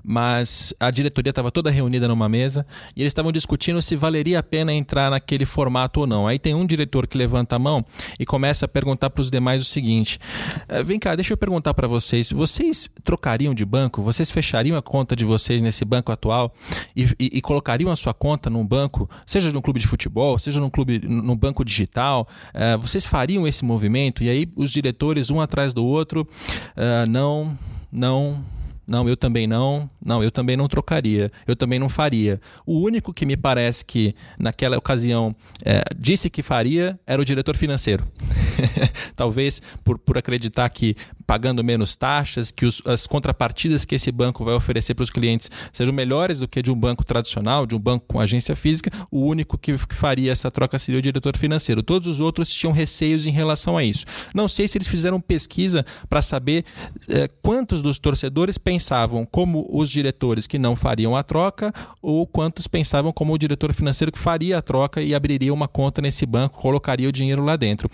mas 0.04 0.74
a 0.78 0.90
diretoria 0.90 1.30
estava 1.30 1.50
toda 1.50 1.70
reunida 1.70 2.08
numa 2.08 2.28
mesa 2.28 2.66
e 2.96 3.02
eles 3.02 3.10
estavam 3.10 3.32
discutindo 3.32 3.80
se 3.82 3.96
valeria 3.96 4.38
a 4.38 4.42
pena 4.42 4.72
entrar 4.72 5.10
naquele 5.10 5.44
formato 5.44 6.00
ou 6.00 6.06
não. 6.06 6.26
Aí 6.26 6.38
tem 6.38 6.54
um 6.54 6.66
diretor 6.66 7.06
que 7.06 7.16
levanta 7.16 7.56
a 7.56 7.58
mão 7.58 7.84
e 8.18 8.26
começa 8.26 8.66
a 8.66 8.68
perguntar 8.68 9.10
para 9.10 9.20
os 9.20 9.30
demais 9.30 9.62
o 9.62 9.64
seguinte: 9.64 10.18
é, 10.68 10.82
vem 10.82 10.98
cá, 10.98 11.14
deixa 11.14 11.32
eu 11.32 11.36
perguntar 11.36 11.74
para 11.74 11.88
vocês, 11.88 12.32
vocês 12.32 12.88
trocariam 13.04 13.54
de 13.54 13.64
banco? 13.64 14.02
Vocês 14.02 14.30
fechariam 14.30 14.76
a 14.76 14.82
conta 14.82 15.16
de 15.16 15.24
vocês 15.24 15.62
nesse 15.62 15.84
banco 15.84 16.12
atual 16.12 16.52
e, 16.94 17.04
e, 17.18 17.30
e 17.38 17.40
colocariam 17.40 17.90
a 17.90 17.96
sua 17.96 18.14
conta 18.14 18.48
num 18.48 18.66
banco, 18.66 19.08
seja 19.26 19.50
num 19.52 19.60
clube 19.60 19.80
de 19.80 19.86
futebol, 19.86 20.38
seja 20.38 20.60
num 20.60 20.70
clube, 20.70 21.00
num 21.04 21.36
banco 21.36 21.64
digital? 21.64 22.28
É, 22.54 22.76
vocês 22.76 23.04
fariam 23.04 23.46
esse 23.46 23.64
movimento? 23.64 24.22
E 24.22 24.30
aí 24.30 24.41
os 24.56 24.70
diretores, 24.70 25.30
um 25.30 25.40
atrás 25.40 25.74
do 25.74 25.84
outro, 25.84 26.22
uh, 26.22 27.08
não, 27.08 27.56
não, 27.90 28.44
não, 28.86 29.08
eu 29.08 29.16
também 29.16 29.46
não. 29.46 29.88
Não, 30.04 30.22
eu 30.22 30.30
também 30.30 30.56
não 30.56 30.68
trocaria. 30.68 31.30
Eu 31.46 31.54
também 31.54 31.78
não 31.78 31.88
faria. 31.88 32.40
O 32.66 32.80
único 32.80 33.12
que 33.12 33.24
me 33.24 33.36
parece 33.36 33.84
que, 33.84 34.14
naquela 34.38 34.76
ocasião, 34.76 35.34
é, 35.64 35.82
disse 35.96 36.28
que 36.28 36.42
faria 36.42 36.98
era 37.06 37.22
o 37.22 37.24
diretor 37.24 37.56
financeiro. 37.56 38.04
Talvez 39.16 39.60
por, 39.84 39.98
por 39.98 40.18
acreditar 40.18 40.68
que 40.68 40.96
pagando 41.26 41.64
menos 41.64 41.96
taxas, 41.96 42.50
que 42.50 42.66
os, 42.66 42.82
as 42.84 43.06
contrapartidas 43.06 43.84
que 43.84 43.94
esse 43.94 44.12
banco 44.12 44.44
vai 44.44 44.54
oferecer 44.54 44.94
para 44.94 45.04
os 45.04 45.10
clientes 45.10 45.50
sejam 45.72 45.92
melhores 45.92 46.40
do 46.40 46.48
que 46.48 46.62
de 46.62 46.70
um 46.70 46.74
banco 46.74 47.04
tradicional, 47.04 47.66
de 47.66 47.74
um 47.74 47.78
banco 47.78 48.06
com 48.06 48.20
agência 48.20 48.54
física, 48.54 48.90
o 49.10 49.20
único 49.24 49.56
que, 49.56 49.76
que 49.78 49.94
faria 49.94 50.32
essa 50.32 50.50
troca 50.50 50.78
seria 50.78 50.98
o 50.98 51.02
diretor 51.02 51.36
financeiro. 51.36 51.82
Todos 51.82 52.08
os 52.08 52.20
outros 52.20 52.48
tinham 52.48 52.72
receios 52.72 53.26
em 53.26 53.30
relação 53.30 53.76
a 53.76 53.84
isso. 53.84 54.04
Não 54.34 54.48
sei 54.48 54.68
se 54.68 54.78
eles 54.78 54.88
fizeram 54.88 55.20
pesquisa 55.20 55.84
para 56.08 56.20
saber 56.20 56.64
é, 57.08 57.28
quantos 57.42 57.82
dos 57.82 57.98
torcedores 57.98 58.58
pensavam 58.58 59.24
como 59.24 59.66
os 59.70 59.90
diretores 59.90 60.46
que 60.46 60.58
não 60.58 60.76
fariam 60.76 61.16
a 61.16 61.22
troca 61.22 61.72
ou 62.00 62.26
quantos 62.26 62.66
pensavam 62.66 63.12
como 63.12 63.32
o 63.32 63.38
diretor 63.38 63.72
financeiro 63.72 64.12
que 64.12 64.18
faria 64.18 64.58
a 64.58 64.62
troca 64.62 65.02
e 65.02 65.14
abriria 65.14 65.52
uma 65.52 65.68
conta 65.68 66.02
nesse 66.02 66.26
banco, 66.26 66.60
colocaria 66.60 67.08
o 67.08 67.12
dinheiro 67.12 67.44
lá 67.44 67.56
dentro. 67.56 67.90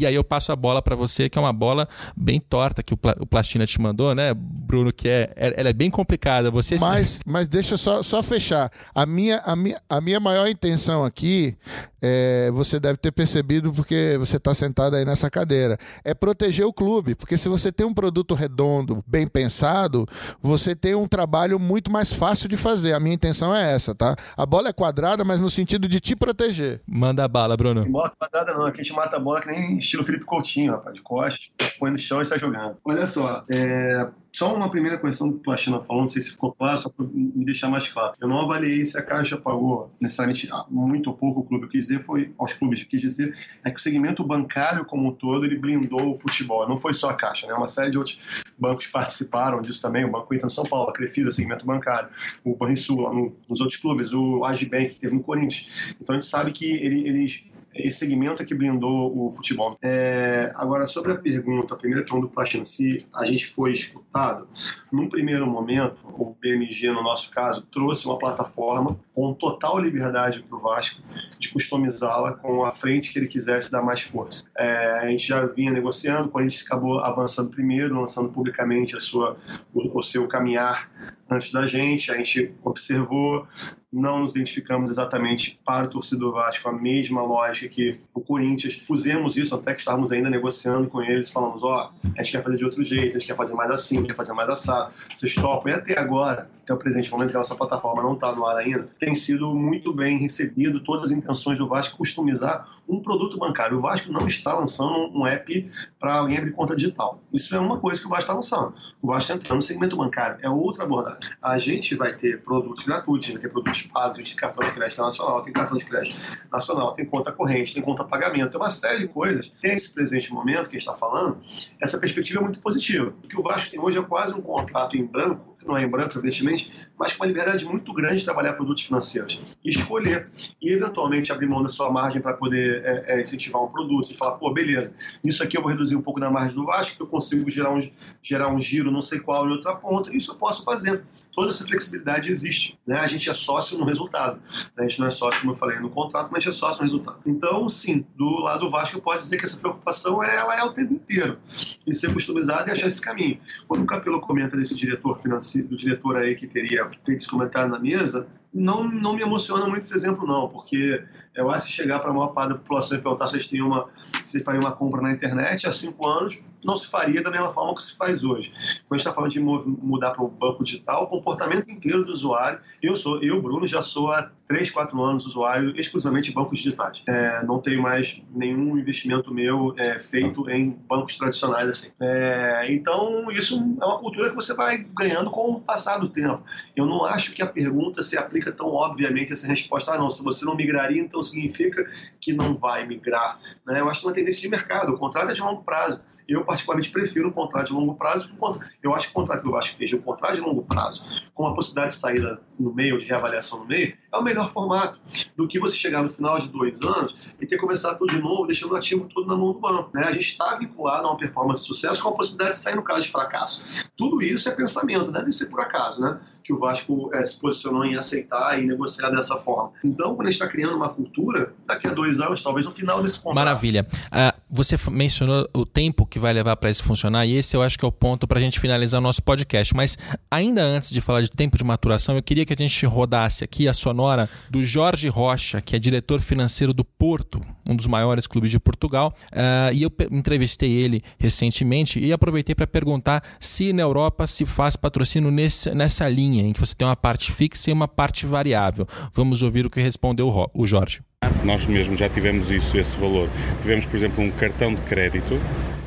E 0.00 0.06
aí 0.06 0.14
eu 0.14 0.24
passo 0.24 0.50
a 0.50 0.56
bola 0.56 0.80
para 0.80 0.96
você, 0.96 1.28
que 1.28 1.38
é 1.38 1.42
uma 1.42 1.52
bola 1.52 1.86
bem 2.16 2.40
torta 2.40 2.82
que 2.82 2.94
o, 2.94 2.96
Pla 2.96 3.14
o 3.20 3.26
Plastina 3.26 3.66
te 3.66 3.78
mandou, 3.78 4.14
né, 4.14 4.32
Bruno, 4.34 4.90
que 4.92 5.06
é, 5.06 5.30
é 5.36 5.60
ela 5.60 5.68
é 5.68 5.72
bem 5.74 5.90
complicada. 5.90 6.50
Você 6.50 6.78
mas, 6.78 7.20
mas 7.26 7.48
deixa 7.48 7.76
só, 7.76 8.02
só 8.02 8.22
fechar. 8.22 8.70
A 8.94 9.04
minha, 9.04 9.42
a, 9.44 9.54
minha, 9.54 9.78
a 9.86 10.00
minha 10.00 10.18
maior 10.18 10.48
intenção 10.48 11.04
aqui, 11.04 11.54
é, 12.02 12.50
você 12.52 12.80
deve 12.80 12.96
ter 12.96 13.12
percebido 13.12 13.72
porque 13.72 14.16
você 14.18 14.36
está 14.36 14.54
sentado 14.54 14.96
aí 14.96 15.04
nessa 15.04 15.30
cadeira, 15.30 15.78
é 16.04 16.14
proteger 16.14 16.66
o 16.66 16.72
clube. 16.72 17.14
Porque 17.14 17.36
se 17.36 17.48
você 17.48 17.70
tem 17.70 17.86
um 17.86 17.94
produto 17.94 18.34
redondo, 18.34 19.04
bem 19.06 19.26
pensado, 19.26 20.06
você 20.40 20.74
tem 20.74 20.94
um 20.94 21.06
trabalho 21.06 21.58
muito 21.58 21.90
mais 21.90 22.12
fácil 22.12 22.48
de 22.48 22.56
fazer. 22.56 22.92
A 22.92 23.00
minha 23.00 23.14
intenção 23.14 23.54
é 23.54 23.72
essa, 23.72 23.94
tá? 23.94 24.16
A 24.36 24.46
bola 24.46 24.68
é 24.68 24.72
quadrada, 24.72 25.24
mas 25.24 25.40
no 25.40 25.50
sentido 25.50 25.88
de 25.88 26.00
te 26.00 26.16
proteger. 26.16 26.80
Manda 26.86 27.24
a 27.24 27.28
bala, 27.28 27.56
Bruno. 27.56 27.84
Bola 27.86 28.12
quadrada 28.18 28.54
não, 28.54 28.66
aqui 28.66 28.80
a 28.80 28.84
gente 28.84 28.94
mata 28.94 29.16
a 29.16 29.20
bola 29.20 29.40
que 29.40 29.48
nem 29.48 29.78
estilo 29.78 30.04
Felipe 30.04 30.24
Coutinho, 30.24 30.72
rapaz, 30.72 30.94
de 30.94 31.02
costas, 31.02 31.50
põe 31.78 31.90
no 31.90 31.98
chão 31.98 32.20
e 32.20 32.26
sai 32.26 32.38
jogando. 32.38 32.76
Olha 32.84 33.06
só, 33.06 33.44
é, 33.50 34.08
só 34.32 34.54
uma 34.54 34.70
primeira 34.70 34.98
questão 34.98 35.30
que 35.30 35.36
o 35.36 35.40
Plastina 35.40 35.80
falou, 35.80 36.02
não 36.02 36.08
sei 36.08 36.22
se 36.22 36.30
ficou 36.30 36.52
claro, 36.52 36.78
só 36.78 36.88
para 36.88 37.04
me 37.06 37.44
deixar 37.44 37.68
mais 37.68 37.88
claro. 37.88 38.14
Eu 38.20 38.28
não 38.28 38.40
avaliei 38.40 38.84
se 38.86 38.96
a 38.96 39.02
Caixa 39.02 39.36
pagou 39.36 39.90
necessariamente 40.00 40.48
ah, 40.52 40.64
muito 40.70 41.08
ou 41.08 41.16
pouco 41.16 41.40
o 41.40 41.44
clube. 41.44 41.68
Quis 41.68 41.88
dizer 41.88 42.02
foi 42.02 42.32
aos 42.38 42.52
clubes. 42.52 42.80
Eu 42.80 42.86
quis 42.86 43.00
dizer 43.00 43.36
é 43.64 43.70
que 43.70 43.78
o 43.78 43.82
segmento 43.82 44.24
bancário 44.24 44.84
como 44.84 45.08
um 45.08 45.12
todo 45.12 45.44
ele 45.44 45.58
blindou 45.58 46.14
o 46.14 46.18
futebol. 46.18 46.68
Não 46.68 46.76
foi 46.76 46.94
só 46.94 47.10
a 47.10 47.14
Caixa, 47.14 47.46
né? 47.46 47.54
Uma 47.54 47.66
série 47.66 47.90
de 47.90 47.98
outros 47.98 48.20
bancos 48.58 48.86
participaram 48.86 49.60
disso 49.62 49.82
também. 49.82 50.04
O 50.04 50.10
Banco 50.10 50.32
Inter 50.32 50.48
São 50.48 50.64
Paulo, 50.64 50.90
a 50.90 50.92
Crefisa, 50.92 51.30
segmento 51.30 51.66
bancário, 51.66 52.10
o 52.44 52.54
Banrisul, 52.54 53.12
no, 53.12 53.36
nos 53.48 53.60
outros 53.60 53.78
clubes, 53.78 54.12
o 54.12 54.44
Agibank 54.44 54.94
que 54.94 55.00
teve 55.00 55.14
no 55.14 55.22
Corinthians. 55.22 55.68
Então 56.00 56.14
a 56.14 56.20
gente 56.20 56.28
sabe 56.28 56.52
que 56.52 56.66
ele, 56.66 57.08
eles 57.08 57.44
esse 57.74 57.98
segmento 57.98 58.42
é 58.42 58.46
que 58.46 58.54
blindou 58.54 59.16
o 59.16 59.32
futebol. 59.32 59.78
É, 59.82 60.52
agora, 60.54 60.86
sobre 60.86 61.12
a 61.12 61.16
pergunta, 61.16 61.74
a 61.74 61.76
primeira 61.76 62.04
pergunta 62.04 62.26
do 62.26 62.32
Platina, 62.32 62.64
se 62.64 63.06
a 63.14 63.24
gente 63.24 63.46
foi 63.46 63.72
escutado, 63.72 64.48
num 64.92 65.08
primeiro 65.08 65.46
momento, 65.46 65.98
o 66.04 66.34
BMG, 66.40 66.88
no 66.90 67.02
nosso 67.02 67.30
caso, 67.30 67.66
trouxe 67.66 68.06
uma 68.06 68.18
plataforma 68.18 68.98
com 69.14 69.32
total 69.34 69.78
liberdade 69.78 70.42
para 70.42 70.56
o 70.56 70.60
Vasco 70.60 71.00
de 71.38 71.50
customizá-la 71.50 72.32
com 72.32 72.64
a 72.64 72.72
frente 72.72 73.12
que 73.12 73.18
ele 73.18 73.28
quisesse 73.28 73.70
dar 73.70 73.82
mais 73.82 74.00
força. 74.00 74.48
É, 74.56 74.98
a 74.98 75.08
gente 75.08 75.26
já 75.26 75.44
vinha 75.46 75.72
negociando, 75.72 76.28
o 76.28 76.30
Corinthians 76.30 76.64
acabou 76.66 76.98
avançando 76.98 77.50
primeiro, 77.50 78.00
lançando 78.00 78.30
publicamente 78.30 78.96
a 78.96 79.00
sua, 79.00 79.36
o, 79.72 79.98
o 79.98 80.02
seu 80.02 80.26
caminhar 80.26 80.90
antes 81.30 81.52
da 81.52 81.66
gente, 81.66 82.10
a 82.10 82.16
gente 82.16 82.52
observou, 82.64 83.46
não 83.92 84.20
nos 84.20 84.32
identificamos 84.32 84.90
exatamente 84.90 85.58
para 85.64 85.86
o 85.86 85.90
torcedor 85.90 86.32
Vasco 86.32 86.68
a 86.68 86.72
mesma 86.72 87.22
lógica 87.22 87.68
que 87.68 87.98
o 88.14 88.20
Corinthians. 88.20 88.76
Pusemos 88.76 89.36
isso 89.36 89.54
até 89.54 89.72
que 89.74 89.80
estávamos 89.80 90.12
ainda 90.12 90.30
negociando 90.30 90.88
com 90.88 91.02
eles, 91.02 91.30
falamos, 91.30 91.62
ó, 91.62 91.92
oh, 91.92 92.08
a 92.16 92.22
gente 92.22 92.32
quer 92.32 92.42
fazer 92.42 92.56
de 92.56 92.64
outro 92.64 92.84
jeito, 92.84 93.16
a 93.16 93.20
gente 93.20 93.28
quer 93.28 93.36
fazer 93.36 93.54
mais 93.54 93.70
assim, 93.70 94.02
quer 94.04 94.14
fazer 94.14 94.32
mais 94.32 94.48
assado. 94.48 94.92
Vocês 95.14 95.34
topam. 95.34 95.72
E 95.72 95.74
até 95.74 95.98
agora, 95.98 96.48
até 96.62 96.72
o 96.72 96.76
presente 96.76 97.10
momento 97.10 97.30
que 97.30 97.36
a 97.36 97.40
nossa 97.40 97.56
plataforma 97.56 98.02
não 98.02 98.14
está 98.14 98.32
no 98.34 98.46
ar 98.46 98.56
ainda, 98.56 98.88
tem 98.98 99.14
sido 99.14 99.54
muito 99.54 99.92
bem 99.92 100.18
recebido 100.18 100.80
todas 100.80 101.04
as 101.04 101.10
intenções 101.10 101.58
do 101.58 101.68
Vasco 101.68 101.98
customizar 101.98 102.68
um 102.88 103.00
produto 103.00 103.38
bancário. 103.38 103.78
O 103.78 103.80
Vasco 103.80 104.12
não 104.12 104.26
está 104.26 104.54
lançando 104.54 105.10
um 105.12 105.26
app 105.26 105.70
para 105.98 106.14
alguém 106.14 106.38
abrir 106.38 106.52
conta 106.52 106.76
digital. 106.76 107.20
Isso 107.32 107.54
é 107.54 107.58
uma 107.58 107.78
coisa 107.78 108.00
que 108.00 108.06
o 108.06 108.10
Vasco 108.10 108.22
está 108.22 108.34
lançando. 108.34 108.74
O 109.02 109.08
Vasco 109.08 109.22
está 109.22 109.34
entrando 109.34 109.56
no 109.56 109.62
segmento 109.62 109.96
bancário. 109.96 110.38
É 110.42 110.48
outra 110.48 110.84
abordagem. 110.84 111.19
A 111.42 111.58
gente 111.58 111.94
vai 111.94 112.14
ter 112.14 112.42
produtos 112.42 112.84
gratuitos, 112.84 113.28
vai 113.30 113.40
ter 113.40 113.48
produtos 113.48 113.82
pagos, 113.82 114.28
tem 114.28 114.36
cartão 114.36 114.64
de 114.64 114.72
crédito 114.72 115.00
nacional, 115.00 115.42
tem 115.42 115.52
cartão 115.52 115.76
de 115.76 115.84
crédito 115.84 116.16
nacional, 116.52 116.94
tem 116.94 117.04
conta 117.04 117.32
corrente, 117.32 117.74
tem 117.74 117.82
conta 117.82 118.04
pagamento, 118.04 118.50
tem 118.50 118.60
uma 118.60 118.70
série 118.70 118.98
de 118.98 119.08
coisas. 119.08 119.52
Tem 119.60 119.74
esse 119.74 119.92
presente 119.92 120.32
momento 120.32 120.68
que 120.68 120.76
a 120.76 120.80
gente 120.80 120.88
está 120.88 120.94
falando, 120.94 121.40
essa 121.80 121.98
perspectiva 121.98 122.40
é 122.40 122.42
muito 122.42 122.60
positiva. 122.60 123.14
O 123.24 123.28
que 123.28 123.38
o 123.38 123.42
Vasco 123.42 123.70
tem 123.70 123.80
hoje 123.80 123.98
é 123.98 124.02
quase 124.02 124.34
um 124.34 124.40
contrato 124.40 124.96
em 124.96 125.04
branco 125.04 125.50
não 125.66 125.76
é 125.76 125.84
em 125.84 125.88
branco, 125.88 126.18
evidentemente, 126.18 126.72
mas 127.00 127.14
com 127.14 127.24
uma 127.24 127.28
liberdade 127.28 127.64
muito 127.64 127.94
grande 127.94 128.18
de 128.18 128.24
trabalhar 128.24 128.52
produtos 128.52 128.82
financeiros. 128.82 129.40
E 129.64 129.70
escolher. 129.70 130.28
E, 130.60 130.70
eventualmente, 130.70 131.32
abrir 131.32 131.46
mão 131.46 131.62
da 131.62 131.70
sua 131.70 131.90
margem 131.90 132.20
para 132.20 132.34
poder 132.34 132.84
é, 132.84 133.14
é, 133.14 133.22
incentivar 133.22 133.62
um 133.62 133.68
produto 133.68 134.12
e 134.12 134.14
falar, 134.14 134.36
pô, 134.36 134.52
beleza, 134.52 134.94
isso 135.24 135.42
aqui 135.42 135.56
eu 135.56 135.62
vou 135.62 135.70
reduzir 135.70 135.96
um 135.96 136.02
pouco 136.02 136.20
da 136.20 136.30
margem 136.30 136.54
do 136.54 136.66
Vasco, 136.66 136.96
que 136.98 137.02
eu 137.02 137.06
consigo 137.06 137.48
gerar 137.48 137.72
um, 137.72 137.80
gerar 138.22 138.52
um 138.52 138.60
giro 138.60 138.90
não 138.90 139.00
sei 139.00 139.18
qual 139.18 139.48
em 139.48 139.52
outra 139.52 139.74
ponta, 139.74 140.14
isso 140.14 140.32
eu 140.32 140.34
posso 140.34 140.62
fazer. 140.62 141.02
Toda 141.32 141.48
essa 141.48 141.64
flexibilidade 141.64 142.30
existe. 142.30 142.78
Né? 142.86 142.98
A 142.98 143.06
gente 143.06 143.30
é 143.30 143.32
sócio 143.32 143.78
no 143.78 143.86
resultado. 143.86 144.38
Né? 144.76 144.84
A 144.84 144.88
gente 144.88 145.00
não 145.00 145.06
é 145.06 145.10
sócio, 145.10 145.40
como 145.40 145.52
eu 145.52 145.56
falei, 145.56 145.78
no 145.78 145.88
contrato, 145.88 146.28
mas 146.30 146.46
é 146.46 146.52
sócio 146.52 146.80
no 146.80 146.84
resultado. 146.84 147.20
Então, 147.24 147.66
sim, 147.70 148.04
do 148.14 148.40
lado 148.40 148.60
do 148.60 148.70
Vasco, 148.70 148.98
eu 148.98 149.00
posso 149.00 149.20
dizer 149.20 149.38
que 149.38 149.46
essa 149.46 149.56
preocupação 149.56 150.22
ela 150.22 150.54
é 150.54 150.62
o 150.64 150.72
tempo 150.72 150.92
inteiro. 150.92 151.38
E 151.86 151.94
ser 151.94 152.12
customizada 152.12 152.68
e 152.68 152.72
achar 152.72 152.88
esse 152.88 153.00
caminho. 153.00 153.40
Quando 153.66 153.84
o 153.84 153.86
Capelo 153.86 154.20
comenta 154.20 154.54
desse 154.54 154.76
diretor 154.76 155.18
financeiro, 155.18 155.68
do 155.68 155.76
diretor 155.76 156.18
aí 156.18 156.34
que 156.34 156.46
teria 156.46 156.89
feito 157.04 157.18
esse 157.20 157.28
comentário 157.28 157.70
na 157.70 157.78
mesa, 157.78 158.26
não, 158.52 158.84
não 158.84 159.14
me 159.14 159.22
emociona 159.22 159.66
muito 159.66 159.84
esse 159.84 159.94
exemplo, 159.94 160.26
não, 160.26 160.48
porque 160.48 161.02
eu 161.34 161.50
acho 161.50 161.66
que 161.66 161.72
chegar 161.72 162.00
para 162.00 162.10
a 162.10 162.14
maior 162.14 162.28
parte 162.28 162.50
da 162.50 162.54
população 162.56 162.98
e 162.98 163.00
perguntar 163.00 163.26
se 163.28 163.48
têm 163.48 163.62
uma, 163.62 163.88
se 164.26 164.40
faria 164.40 164.60
uma 164.60 164.72
compra 164.72 165.00
na 165.00 165.12
internet 165.12 165.66
há 165.66 165.72
cinco 165.72 166.06
anos, 166.06 166.40
não 166.64 166.76
se 166.76 166.86
faria 166.86 167.22
da 167.22 167.30
mesma 167.30 167.52
forma 167.52 167.74
que 167.74 167.82
se 167.82 167.96
faz 167.96 168.22
hoje. 168.22 168.50
Quando 168.86 168.92
a 168.92 168.96
gente 168.96 169.00
está 169.00 169.12
falando 169.12 169.30
de 169.30 169.40
mudar 169.40 170.10
para 170.10 170.24
o 170.24 170.28
banco 170.28 170.62
digital, 170.62 171.04
o 171.04 171.06
comportamento 171.06 171.70
inteiro 171.70 172.04
do 172.04 172.12
usuário, 172.12 172.60
eu 172.82 172.96
sou, 172.96 173.22
eu, 173.22 173.40
Bruno, 173.40 173.66
já 173.66 173.80
sou 173.80 174.10
há 174.10 174.30
3, 174.46 174.68
4 174.70 175.00
anos 175.02 175.26
usuário 175.26 175.72
exclusivamente 175.78 176.28
de 176.28 176.34
bancos 176.34 176.58
digitais. 176.58 177.00
É, 177.06 177.44
não 177.44 177.60
tenho 177.60 177.80
mais 177.80 178.20
nenhum 178.34 178.76
investimento 178.76 179.32
meu 179.32 179.74
é, 179.78 180.00
feito 180.00 180.50
em 180.50 180.70
bancos 180.88 181.16
tradicionais 181.16 181.68
assim. 181.70 181.90
É, 182.00 182.66
então, 182.72 183.30
isso 183.30 183.56
é 183.80 183.84
uma 183.84 183.98
cultura 183.98 184.28
que 184.28 184.34
você 184.34 184.52
vai 184.52 184.78
ganhando 184.78 185.30
com 185.30 185.52
o 185.52 185.60
passar 185.60 185.98
do 185.98 186.08
tempo. 186.08 186.42
Eu 186.74 186.84
não 186.84 187.04
acho 187.04 187.32
que 187.32 187.42
a 187.42 187.46
pergunta 187.46 188.02
se 188.02 188.18
aplica 188.18 188.50
tão 188.50 188.68
obviamente 188.68 189.32
essa 189.32 189.46
resposta, 189.46 189.92
ah, 189.92 189.98
não, 189.98 190.10
se 190.10 190.22
você 190.22 190.44
não 190.44 190.56
migraria, 190.56 191.00
então 191.00 191.19
significa 191.22 191.84
que 192.20 192.32
não 192.32 192.54
vai 192.54 192.86
migrar. 192.86 193.40
Né? 193.66 193.80
Eu 193.80 193.88
acho 193.88 194.00
que 194.00 194.06
é 194.06 194.08
uma 194.08 194.14
tendência 194.14 194.40
de 194.40 194.48
mercado, 194.48 194.92
o 194.92 194.98
contrato 194.98 195.30
é 195.30 195.34
de 195.34 195.40
longo 195.40 195.62
prazo. 195.62 196.02
Eu, 196.30 196.44
particularmente, 196.44 196.90
prefiro 196.90 197.28
um 197.28 197.32
contrato 197.32 197.66
de 197.66 197.72
longo 197.72 197.96
prazo. 197.96 198.32
Eu 198.80 198.94
acho 198.94 199.08
que 199.08 199.12
o 199.12 199.14
contrato 199.14 199.42
que 199.42 199.48
o 199.48 199.50
Vasco 199.50 199.74
fez, 199.74 199.92
um 199.92 200.00
contrato 200.00 200.36
de 200.36 200.40
longo 200.40 200.62
prazo, 200.62 201.04
com 201.34 201.44
a 201.44 201.52
possibilidade 201.52 201.92
de 201.92 201.98
saída 201.98 202.40
no 202.56 202.72
meio, 202.72 202.98
de 202.98 203.06
reavaliação 203.06 203.58
no 203.58 203.66
meio, 203.66 203.96
é 204.12 204.16
o 204.16 204.22
melhor 204.22 204.52
formato 204.52 205.00
do 205.36 205.48
que 205.48 205.58
você 205.58 205.76
chegar 205.76 206.04
no 206.04 206.08
final 206.08 206.38
de 206.38 206.48
dois 206.48 206.80
anos 206.82 207.16
e 207.40 207.46
ter 207.46 207.56
começado 207.56 207.98
tudo 207.98 208.12
de 208.12 208.20
novo, 208.20 208.46
deixando 208.46 208.72
o 208.72 208.76
ativo 208.76 209.08
todo 209.12 209.26
na 209.26 209.36
mão 209.36 209.52
do 209.52 209.58
banco. 209.58 209.90
Né? 209.92 210.04
A 210.04 210.12
gente 210.12 210.30
está 210.30 210.54
vinculado 210.54 211.08
a 211.08 211.10
uma 211.10 211.18
performance 211.18 211.62
de 211.62 211.66
sucesso 211.66 212.00
com 212.00 212.10
a 212.10 212.12
possibilidade 212.12 212.56
de 212.56 212.62
sair 212.62 212.76
no 212.76 212.84
caso 212.84 213.02
de 213.02 213.08
fracasso. 213.10 213.90
Tudo 213.96 214.22
isso 214.22 214.48
é 214.48 214.52
pensamento, 214.52 215.10
deve 215.10 215.32
ser 215.32 215.46
por 215.46 215.60
acaso, 215.60 216.00
né? 216.00 216.20
que 216.44 216.52
o 216.52 216.58
Vasco 216.58 217.10
é, 217.12 217.22
se 217.24 217.38
posicionou 217.38 217.84
em 217.84 217.96
aceitar 217.96 218.60
e 218.60 218.66
negociar 218.66 219.10
dessa 219.10 219.36
forma. 219.36 219.72
Então, 219.84 220.14
quando 220.14 220.28
a 220.28 220.30
gente 220.30 220.40
está 220.40 220.48
criando 220.48 220.76
uma 220.76 220.88
cultura, 220.88 221.54
daqui 221.66 221.86
a 221.86 221.92
dois 221.92 222.20
anos, 222.20 222.42
talvez 222.42 222.66
no 222.66 222.72
final 222.72 223.02
desse 223.02 223.18
contrato. 223.18 223.34
Maravilha. 223.34 223.86
Uh, 224.06 224.39
Você 224.52 224.76
mencionou 224.90 225.48
o 225.54 225.64
tempo 225.64 226.04
que 226.04 226.18
vai 226.18 226.32
levar 226.32 226.56
para 226.56 226.70
isso 226.70 226.82
funcionar, 226.82 227.24
e 227.24 227.36
esse 227.36 227.56
eu 227.56 227.62
acho 227.62 227.78
que 227.78 227.84
é 227.84 227.88
o 227.88 227.92
ponto 227.92 228.26
para 228.26 228.38
a 228.38 228.42
gente 228.42 228.58
finalizar 228.58 229.00
o 229.00 229.02
nosso 229.02 229.22
podcast. 229.22 229.74
Mas 229.74 229.96
ainda 230.30 230.62
antes 230.62 230.90
de 230.90 231.00
falar 231.00 231.22
de 231.22 231.30
tempo 231.30 231.56
de 231.56 231.62
maturação, 231.62 232.16
eu 232.16 232.22
queria 232.22 232.44
que 232.44 232.52
a 232.52 232.56
gente 232.56 232.84
rodasse 232.84 233.44
aqui 233.44 233.68
a 233.68 233.72
sonora 233.72 234.28
do 234.50 234.64
Jorge 234.64 235.08
Rocha, 235.08 235.60
que 235.60 235.76
é 235.76 235.78
diretor 235.78 236.20
financeiro 236.20 236.74
do 236.74 236.84
Porto, 236.84 237.40
um 237.70 237.76
dos 237.76 237.86
maiores 237.86 238.26
clubes 238.26 238.50
de 238.50 238.58
Portugal. 238.58 239.14
Uh, 239.32 239.72
e 239.72 239.82
eu 239.82 239.92
entrevistei 240.10 240.72
ele 240.72 241.02
recentemente 241.18 242.00
e 242.00 242.12
aproveitei 242.12 242.54
para 242.54 242.66
perguntar 242.66 243.22
se 243.38 243.72
na 243.72 243.82
Europa 243.82 244.26
se 244.26 244.44
faz 244.44 244.74
patrocínio 244.74 245.30
nesse, 245.30 245.72
nessa 245.72 246.08
linha, 246.08 246.42
em 246.42 246.52
que 246.52 246.60
você 246.60 246.74
tem 246.74 246.86
uma 246.86 246.96
parte 246.96 247.30
fixa 247.32 247.70
e 247.70 247.72
uma 247.72 247.86
parte 247.86 248.26
variável. 248.26 248.86
Vamos 249.14 249.42
ouvir 249.42 249.64
o 249.64 249.70
que 249.70 249.80
respondeu 249.80 250.50
o 250.52 250.66
Jorge. 250.66 251.00
Nós 251.44 251.66
mesmos 251.66 251.98
já 251.98 252.08
tivemos 252.08 252.50
isso, 252.50 252.76
esse 252.76 252.98
valor. 252.98 253.28
Tivemos, 253.60 253.86
por 253.86 253.96
exemplo, 253.96 254.24
um 254.24 254.30
cartão 254.30 254.74
de 254.74 254.80
crédito 254.82 255.38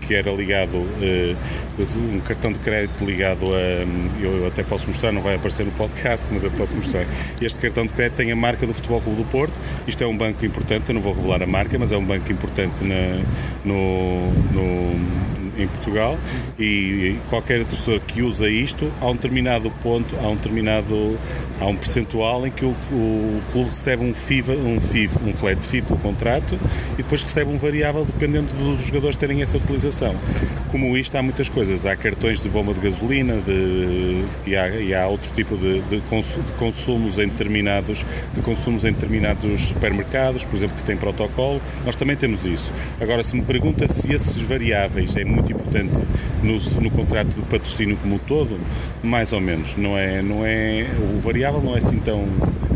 que 0.07 0.13
era 0.13 0.31
ligado, 0.31 0.77
uh, 0.77 1.37
um 1.97 2.19
cartão 2.19 2.51
de 2.51 2.59
crédito 2.59 3.03
ligado 3.03 3.47
a, 3.53 4.23
eu 4.23 4.47
até 4.47 4.63
posso 4.63 4.87
mostrar, 4.87 5.11
não 5.11 5.21
vai 5.21 5.35
aparecer 5.35 5.65
no 5.65 5.71
podcast, 5.71 6.27
mas 6.31 6.43
eu 6.43 6.51
posso 6.51 6.75
mostrar. 6.75 7.05
Este 7.41 7.59
cartão 7.59 7.85
de 7.85 7.93
crédito 7.93 8.17
tem 8.17 8.31
a 8.31 8.35
marca 8.35 8.65
do 8.65 8.73
Futebol 8.73 9.01
Clube 9.01 9.23
do 9.23 9.29
Porto, 9.29 9.53
isto 9.87 10.03
é 10.03 10.07
um 10.07 10.15
banco 10.15 10.45
importante, 10.45 10.89
eu 10.89 10.95
não 10.95 11.01
vou 11.01 11.13
revelar 11.13 11.41
a 11.41 11.47
marca, 11.47 11.77
mas 11.79 11.91
é 11.91 11.97
um 11.97 12.05
banco 12.05 12.31
importante 12.31 12.83
na, 12.83 13.21
no, 13.63 14.31
no 14.51 15.32
em 15.57 15.67
Portugal 15.67 16.17
e 16.59 17.17
qualquer 17.29 17.63
pessoa 17.65 17.99
que 17.99 18.21
usa 18.21 18.49
isto, 18.49 18.91
há 19.01 19.07
um 19.07 19.13
determinado 19.13 19.69
ponto, 19.81 20.15
há 20.21 20.27
um 20.27 20.35
determinado, 20.35 21.17
há 21.59 21.65
um 21.65 21.75
percentual 21.75 22.45
em 22.45 22.51
que 22.51 22.65
o, 22.65 22.69
o 22.69 23.41
clube 23.51 23.69
recebe 23.69 24.03
um 24.03 24.13
FIV, 24.13 24.51
um 24.51 24.79
FIV, 24.79 25.17
um 25.25 25.33
flat 25.33 25.61
fee 25.61 25.81
pelo 25.81 25.99
contrato 25.99 26.57
e 26.93 26.97
depois 26.97 27.21
recebe 27.21 27.51
um 27.51 27.57
variável 27.57 28.05
dependendo 28.05 28.53
dos 28.53 28.85
jogadores 28.85 29.15
terem 29.15 29.41
essa 29.41 29.57
utilização. 29.57 30.15
Como 30.71 30.97
isto, 30.97 31.15
há 31.15 31.21
muitas 31.21 31.49
coisas. 31.49 31.85
Há 31.85 31.95
cartões 31.95 32.41
de 32.41 32.49
bomba 32.49 32.73
de 32.73 32.79
gasolina 32.79 33.35
de, 33.41 34.23
e, 34.45 34.55
há, 34.55 34.69
e 34.69 34.93
há 34.93 35.07
outro 35.07 35.31
tipo 35.33 35.55
de, 35.55 35.81
de, 35.81 36.01
consumos 36.57 37.17
em 37.19 37.27
determinados 37.27 38.03
de 38.33 38.41
consumos 38.41 38.83
em 38.83 38.91
determinados 38.91 39.67
supermercados, 39.67 40.43
por 40.45 40.55
exemplo, 40.55 40.75
que 40.77 40.83
têm 40.83 40.97
protocolo. 40.97 41.61
Nós 41.85 41.95
também 41.95 42.15
temos 42.15 42.45
isso. 42.45 42.73
Agora, 42.99 43.23
se 43.23 43.35
me 43.35 43.43
pergunta 43.43 43.87
se 43.87 44.13
esses 44.13 44.41
variáveis 44.41 45.15
é 45.15 45.23
muito 45.23 45.42
muito 45.43 45.51
importante 45.51 45.93
no, 46.41 46.81
no 46.81 46.91
contrato 46.91 47.27
de 47.27 47.41
patrocínio 47.41 47.97
como 47.97 48.15
um 48.15 48.19
todo, 48.19 48.59
mais 49.03 49.33
ou 49.33 49.41
menos. 49.41 49.75
Não 49.75 49.97
é, 49.97 50.21
não 50.21 50.45
é, 50.45 50.87
o 51.15 51.19
variável 51.19 51.61
não 51.61 51.75
é 51.75 51.79
assim 51.79 51.99
tão. 51.99 52.25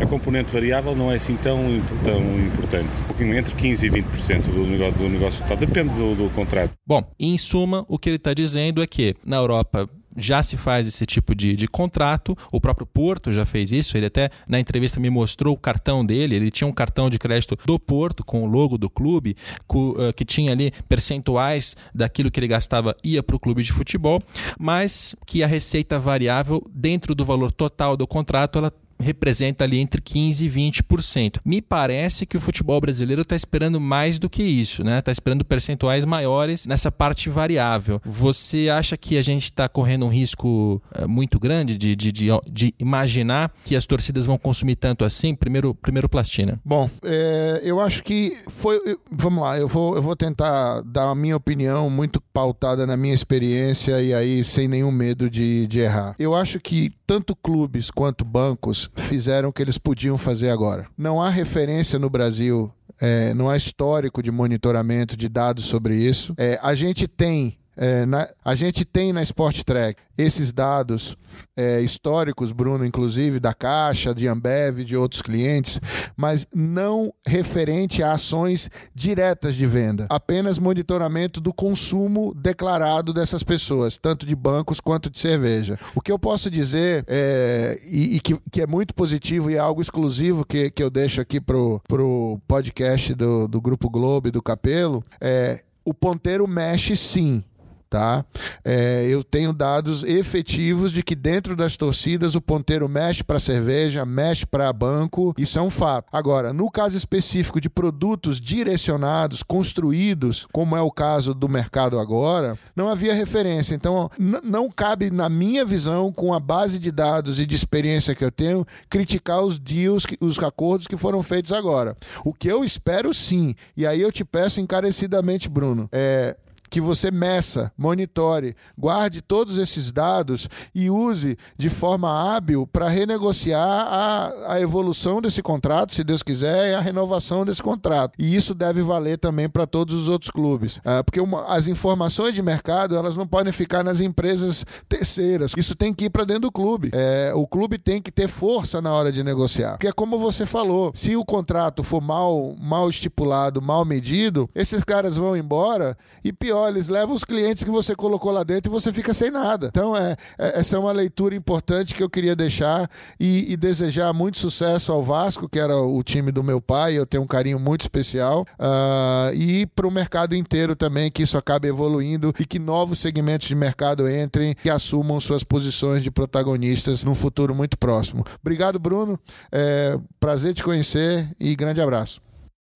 A 0.00 0.06
componente 0.06 0.52
variável 0.52 0.94
não 0.94 1.10
é 1.10 1.16
assim 1.16 1.36
tão, 1.36 1.58
tão 2.04 2.20
importante. 2.40 2.88
Um 3.02 3.06
pouquinho 3.06 3.36
entre 3.36 3.54
15% 3.54 3.84
e 3.84 4.02
20% 4.02 4.42
do 4.42 4.66
negócio, 4.66 4.98
do 4.98 5.08
negócio 5.08 5.42
total. 5.42 5.56
Depende 5.56 5.94
do, 5.94 6.14
do 6.14 6.30
contrato. 6.34 6.72
Bom, 6.86 7.02
em 7.18 7.36
suma, 7.36 7.84
o 7.88 7.98
que 7.98 8.08
ele 8.08 8.16
está 8.16 8.32
dizendo 8.32 8.82
é 8.82 8.86
que 8.86 9.14
na 9.24 9.36
Europa 9.36 9.88
já 10.18 10.42
se 10.42 10.56
faz 10.56 10.86
esse 10.86 11.06
tipo 11.06 11.34
de, 11.34 11.54
de 11.54 11.68
contrato. 11.68 12.36
O 12.52 12.60
próprio 12.60 12.86
Porto 12.86 13.32
já 13.32 13.44
fez 13.44 13.72
isso. 13.72 13.96
Ele 13.96 14.06
até 14.06 14.30
na 14.46 14.58
entrevista 14.58 15.00
me 15.00 15.10
mostrou 15.10 15.54
o 15.54 15.58
cartão 15.58 16.04
dele. 16.04 16.36
Ele 16.36 16.50
tinha 16.50 16.68
um 16.68 16.72
cartão 16.72 17.08
de 17.08 17.18
crédito 17.18 17.56
do 17.64 17.78
Porto 17.78 18.24
com 18.24 18.42
o 18.42 18.46
logo 18.46 18.76
do 18.76 18.90
clube, 18.90 19.36
eh, 19.36 20.12
que 20.12 20.24
tinha 20.24 20.52
ali 20.52 20.72
percentuais 20.88 21.76
daquilo 21.94 22.30
que 22.30 22.40
ele 22.40 22.48
gastava 22.48 22.96
ia 23.02 23.22
para 23.22 23.36
o 23.36 23.40
clube 23.40 23.62
de 23.62 23.72
futebol, 23.72 24.22
mas 24.58 25.14
que 25.26 25.42
a 25.42 25.46
receita 25.46 25.98
variável 25.98 26.64
dentro 26.74 27.14
do 27.14 27.24
valor 27.24 27.52
total 27.52 27.96
do 27.96 28.06
contrato 28.06 28.58
ela 28.58 28.72
representa 29.00 29.64
ali 29.64 29.78
entre 29.78 30.00
15% 30.00 30.40
e 30.42 30.50
20%. 30.50 31.40
Me 31.44 31.62
parece 31.62 32.26
que 32.26 32.36
o 32.36 32.40
futebol 32.40 32.80
brasileiro 32.80 33.22
está 33.22 33.36
esperando 33.36 33.80
mais 33.80 34.18
do 34.18 34.28
que 34.28 34.42
isso, 34.42 34.82
né? 34.82 34.98
Está 34.98 35.12
esperando 35.12 35.44
percentuais 35.44 36.04
maiores 36.04 36.66
nessa 36.66 36.90
parte 36.90 37.30
variável. 37.30 38.00
Você 38.04 38.68
acha 38.68 38.96
que 38.96 39.16
a 39.16 39.22
gente 39.22 39.44
está 39.44 39.68
correndo 39.68 40.06
um 40.06 40.08
risco 40.08 40.82
eh, 40.94 41.06
muito 41.06 41.38
grande 41.38 41.76
de, 41.76 41.94
de, 41.94 42.12
de, 42.12 42.28
de, 42.50 42.74
imaginar 42.78 43.52
que 43.64 43.76
as 43.76 43.86
torcidas 43.86 44.26
vão 44.26 44.38
consumir 44.38 44.76
tanto 44.76 45.04
assim? 45.04 45.34
Primeiro, 45.34 45.74
primeiro 45.74 46.08
Plastina. 46.08 46.60
Bom, 46.64 46.90
é, 47.02 47.60
eu 47.62 47.80
acho 47.80 48.02
que 48.02 48.36
foi. 48.48 48.78
Vamos 49.10 49.42
lá, 49.42 49.58
eu 49.58 49.68
vou, 49.68 49.96
eu 49.96 50.02
vou 50.02 50.16
tentar 50.16 50.82
dar 50.82 51.10
a 51.10 51.14
minha 51.14 51.36
opinião 51.36 51.88
muito 51.88 52.20
pautada 52.32 52.86
na 52.86 52.96
minha 52.96 53.14
experiência 53.14 54.02
e 54.02 54.12
aí 54.12 54.44
sem 54.44 54.68
nenhum 54.68 54.90
medo 54.90 55.30
de, 55.30 55.66
de 55.66 55.80
errar. 55.80 56.14
Eu 56.18 56.34
acho 56.34 56.60
que 56.60 56.92
tanto 57.06 57.34
clubes 57.34 57.90
quanto 57.90 58.24
bancos 58.24 58.87
fizeram 58.94 59.48
o 59.48 59.52
que 59.52 59.62
eles 59.62 59.78
podiam 59.78 60.18
fazer 60.18 60.50
agora. 60.50 60.86
Não 60.96 61.20
há 61.22 61.28
referência 61.28 61.98
no 61.98 62.10
Brasil 62.10 62.72
é, 63.00 63.32
não 63.34 63.48
há 63.48 63.56
histórico 63.56 64.22
de 64.22 64.30
monitoramento 64.30 65.16
de 65.16 65.28
dados 65.28 65.64
sobre 65.64 65.96
isso. 65.96 66.34
É, 66.36 66.58
a 66.62 66.74
gente 66.74 67.06
tem 67.06 67.56
é, 67.78 68.04
na, 68.04 68.28
a 68.44 68.56
gente 68.56 68.84
tem 68.84 69.12
na 69.12 69.22
Sport 69.22 69.62
Track 69.62 70.02
esses 70.18 70.50
dados 70.50 71.16
é, 71.56 71.80
históricos, 71.80 72.50
Bruno, 72.50 72.84
inclusive, 72.84 73.38
da 73.38 73.54
Caixa, 73.54 74.12
de 74.12 74.26
Ambev, 74.26 74.80
de 74.80 74.96
outros 74.96 75.22
clientes, 75.22 75.80
mas 76.16 76.44
não 76.52 77.14
referente 77.24 78.02
a 78.02 78.10
ações 78.10 78.68
diretas 78.92 79.54
de 79.54 79.64
venda, 79.64 80.08
apenas 80.10 80.58
monitoramento 80.58 81.40
do 81.40 81.54
consumo 81.54 82.34
declarado 82.34 83.14
dessas 83.14 83.44
pessoas, 83.44 83.96
tanto 83.96 84.26
de 84.26 84.34
bancos 84.34 84.80
quanto 84.80 85.08
de 85.08 85.20
cerveja. 85.20 85.78
O 85.94 86.00
que 86.00 86.10
eu 86.10 86.18
posso 86.18 86.50
dizer, 86.50 87.04
é, 87.06 87.78
e, 87.86 88.16
e 88.16 88.20
que, 88.20 88.36
que, 88.50 88.60
é 88.60 88.66
muito 88.66 88.92
positivo 88.92 89.52
e 89.52 89.54
é 89.54 89.58
algo 89.58 89.80
exclusivo 89.80 90.44
que, 90.44 90.68
que 90.68 90.82
eu 90.82 90.90
deixo 90.90 91.20
aqui 91.20 91.40
pro, 91.40 91.80
pro 91.86 92.40
podcast 92.48 93.14
do, 93.14 93.46
do 93.46 93.60
Grupo 93.60 93.88
Globo 93.88 94.26
e 94.26 94.32
do 94.32 94.42
Capelo, 94.42 95.04
é 95.20 95.60
o 95.84 95.94
ponteiro 95.94 96.46
mexe 96.46 96.94
sim 96.94 97.42
tá? 97.88 98.24
É, 98.64 99.06
eu 99.08 99.24
tenho 99.24 99.52
dados 99.52 100.02
efetivos 100.02 100.92
de 100.92 101.02
que 101.02 101.14
dentro 101.14 101.56
das 101.56 101.76
torcidas 101.76 102.34
o 102.34 102.40
ponteiro 102.40 102.88
mexe 102.88 103.24
para 103.24 103.40
cerveja, 103.40 104.04
mexe 104.04 104.46
para 104.46 104.72
banco, 104.72 105.34
isso 105.38 105.58
é 105.58 105.62
um 105.62 105.70
fato. 105.70 106.08
Agora, 106.12 106.52
no 106.52 106.70
caso 106.70 106.96
específico 106.96 107.60
de 107.60 107.70
produtos 107.70 108.40
direcionados, 108.40 109.42
construídos, 109.42 110.46
como 110.52 110.76
é 110.76 110.80
o 110.80 110.90
caso 110.90 111.34
do 111.34 111.48
mercado 111.48 111.98
agora, 111.98 112.58
não 112.76 112.88
havia 112.88 113.14
referência. 113.14 113.74
Então, 113.74 114.10
não 114.42 114.68
cabe 114.68 115.10
na 115.10 115.28
minha 115.28 115.64
visão, 115.64 116.12
com 116.12 116.34
a 116.34 116.40
base 116.40 116.78
de 116.78 116.90
dados 116.90 117.40
e 117.40 117.46
de 117.46 117.56
experiência 117.56 118.14
que 118.14 118.24
eu 118.24 118.30
tenho, 118.30 118.66
criticar 118.88 119.42
os 119.42 119.58
deals, 119.58 120.04
os 120.20 120.38
acordos 120.38 120.86
que 120.86 120.96
foram 120.96 121.22
feitos 121.22 121.52
agora. 121.52 121.96
O 122.24 122.32
que 122.32 122.48
eu 122.48 122.64
espero 122.64 123.12
sim, 123.14 123.54
e 123.76 123.86
aí 123.86 124.00
eu 124.00 124.12
te 124.12 124.24
peço 124.24 124.60
encarecidamente, 124.60 125.48
Bruno, 125.48 125.88
é 125.92 126.36
que 126.68 126.80
você 126.80 127.10
meça, 127.10 127.72
monitore, 127.76 128.56
guarde 128.76 129.22
todos 129.22 129.56
esses 129.56 129.90
dados 129.90 130.48
e 130.74 130.90
use 130.90 131.36
de 131.56 131.68
forma 131.68 132.08
hábil 132.08 132.66
para 132.66 132.88
renegociar 132.88 133.60
a, 133.60 134.54
a 134.54 134.60
evolução 134.60 135.20
desse 135.20 135.42
contrato, 135.42 135.94
se 135.94 136.04
Deus 136.04 136.22
quiser, 136.22 136.70
e 136.70 136.74
a 136.74 136.80
renovação 136.80 137.44
desse 137.44 137.62
contrato. 137.62 138.12
E 138.18 138.34
isso 138.34 138.54
deve 138.54 138.82
valer 138.82 139.18
também 139.18 139.48
para 139.48 139.66
todos 139.66 139.94
os 139.94 140.08
outros 140.08 140.30
clubes, 140.30 140.80
é, 140.84 141.02
porque 141.02 141.20
uma, 141.20 141.46
as 141.46 141.66
informações 141.66 142.34
de 142.34 142.42
mercado 142.42 142.96
elas 142.96 143.16
não 143.16 143.26
podem 143.26 143.52
ficar 143.52 143.82
nas 143.82 144.00
empresas 144.00 144.64
terceiras. 144.88 145.52
Isso 145.56 145.74
tem 145.74 145.94
que 145.94 146.06
ir 146.06 146.10
para 146.10 146.24
dentro 146.24 146.42
do 146.42 146.52
clube. 146.52 146.90
É, 146.92 147.32
o 147.34 147.46
clube 147.46 147.78
tem 147.78 148.00
que 148.02 148.10
ter 148.10 148.28
força 148.28 148.80
na 148.80 148.92
hora 148.92 149.10
de 149.10 149.22
negociar, 149.22 149.72
porque 149.72 149.88
é 149.88 149.92
como 149.92 150.18
você 150.18 150.44
falou, 150.44 150.92
se 150.94 151.16
o 151.16 151.24
contrato 151.24 151.82
for 151.82 152.00
mal, 152.00 152.54
mal 152.58 152.88
estipulado, 152.88 153.62
mal 153.62 153.84
medido, 153.84 154.48
esses 154.54 154.84
caras 154.84 155.16
vão 155.16 155.36
embora 155.36 155.96
e 156.24 156.32
pior 156.32 156.57
levam 156.88 157.14
os 157.14 157.24
clientes 157.24 157.64
que 157.64 157.70
você 157.70 157.94
colocou 157.94 158.32
lá 158.32 158.42
dentro 158.42 158.70
e 158.70 158.72
você 158.72 158.92
fica 158.92 159.12
sem 159.12 159.30
nada. 159.30 159.68
Então, 159.68 159.96
é, 159.96 160.16
é 160.38 160.60
essa 160.60 160.76
é 160.76 160.78
uma 160.78 160.92
leitura 160.92 161.34
importante 161.34 161.94
que 161.94 162.02
eu 162.02 162.10
queria 162.10 162.34
deixar 162.34 162.90
e, 163.18 163.52
e, 163.52 163.56
desejar 163.56 164.12
muito 164.12 164.38
sucesso 164.38 164.92
ao 164.92 165.02
Vasco, 165.02 165.48
que 165.48 165.58
era 165.58 165.76
o 165.76 166.02
time 166.02 166.32
do 166.32 166.42
meu 166.42 166.60
pai, 166.60 166.98
eu 166.98 167.06
tenho 167.06 167.22
um 167.22 167.26
carinho 167.26 167.58
muito 167.58 167.82
especial, 167.82 168.46
uh, 168.58 169.34
e 169.34 169.66
para 169.66 169.86
o 169.86 169.90
mercado 169.90 170.34
inteiro 170.34 170.74
também, 170.74 171.10
que 171.10 171.22
isso 171.22 171.36
acabe 171.36 171.68
evoluindo 171.68 172.32
e 172.38 172.44
que 172.44 172.58
novos 172.58 172.98
segmentos 172.98 173.48
de 173.48 173.54
mercado 173.54 174.08
entrem 174.08 174.54
e 174.64 174.70
assumam 174.70 175.20
suas 175.20 175.44
posições 175.44 176.02
de 176.02 176.10
protagonistas 176.10 177.04
num 177.04 177.14
futuro 177.14 177.54
muito 177.54 177.78
próximo. 177.78 178.24
Obrigado, 178.40 178.78
Bruno. 178.78 179.18
É, 179.50 179.98
prazer 180.20 180.54
te 180.54 180.62
conhecer 180.62 181.28
e 181.38 181.54
grande 181.54 181.80
abraço. 181.80 182.27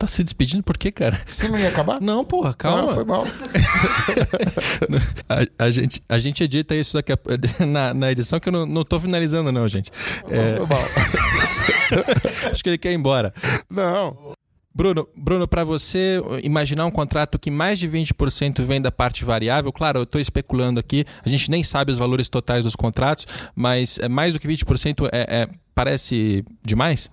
Tá 0.03 0.09
se 0.09 0.25
despedindo 0.25 0.65
por 0.65 0.77
quê, 0.77 0.91
cara? 0.91 1.21
Você 1.25 1.47
não 1.47 1.57
ia 1.57 1.69
acabar? 1.69 2.01
Não, 2.01 2.25
porra, 2.25 2.53
calma. 2.53 2.91
Ah, 2.91 2.95
foi 2.95 3.05
mal. 3.05 3.23
a, 5.29 5.65
a, 5.65 5.71
gente, 5.71 6.03
a 6.09 6.19
gente 6.19 6.43
edita 6.43 6.75
isso 6.75 6.95
daqui 6.95 7.13
a, 7.13 7.19
na, 7.65 7.95
na 7.95 8.11
edição 8.11 8.41
que 8.41 8.49
eu 8.49 8.53
não, 8.53 8.67
não 8.67 8.83
tô 8.83 8.99
finalizando, 8.99 9.53
não, 9.53 9.69
gente. 9.69 9.93
É... 10.29 10.57
Foi 10.57 10.67
mal. 10.67 10.83
Acho 12.51 12.65
que 12.65 12.71
ele 12.71 12.79
quer 12.79 12.91
ir 12.91 12.97
embora. 12.97 13.33
Não. 13.71 14.35
Bruno, 14.75 15.07
Bruno 15.17 15.47
para 15.47 15.63
você 15.63 16.21
imaginar 16.43 16.85
um 16.85 16.91
contrato 16.91 17.39
que 17.39 17.49
mais 17.49 17.79
de 17.79 17.89
20% 17.89 18.65
vem 18.65 18.83
da 18.83 18.91
parte 18.91 19.25
variável, 19.25 19.73
claro, 19.73 20.01
eu 20.01 20.03
estou 20.03 20.21
especulando 20.21 20.81
aqui, 20.81 21.05
a 21.25 21.29
gente 21.29 21.49
nem 21.49 21.63
sabe 21.63 21.93
os 21.93 21.99
valores 21.99 22.29
totais 22.29 22.65
dos 22.65 22.75
contratos, 22.75 23.25
mas 23.55 24.01
é 24.01 24.09
mais 24.09 24.33
do 24.33 24.41
que 24.41 24.49
20% 24.49 25.09
é, 25.13 25.43
é, 25.43 25.49
parece 25.77 26.45
demais? 26.61 27.09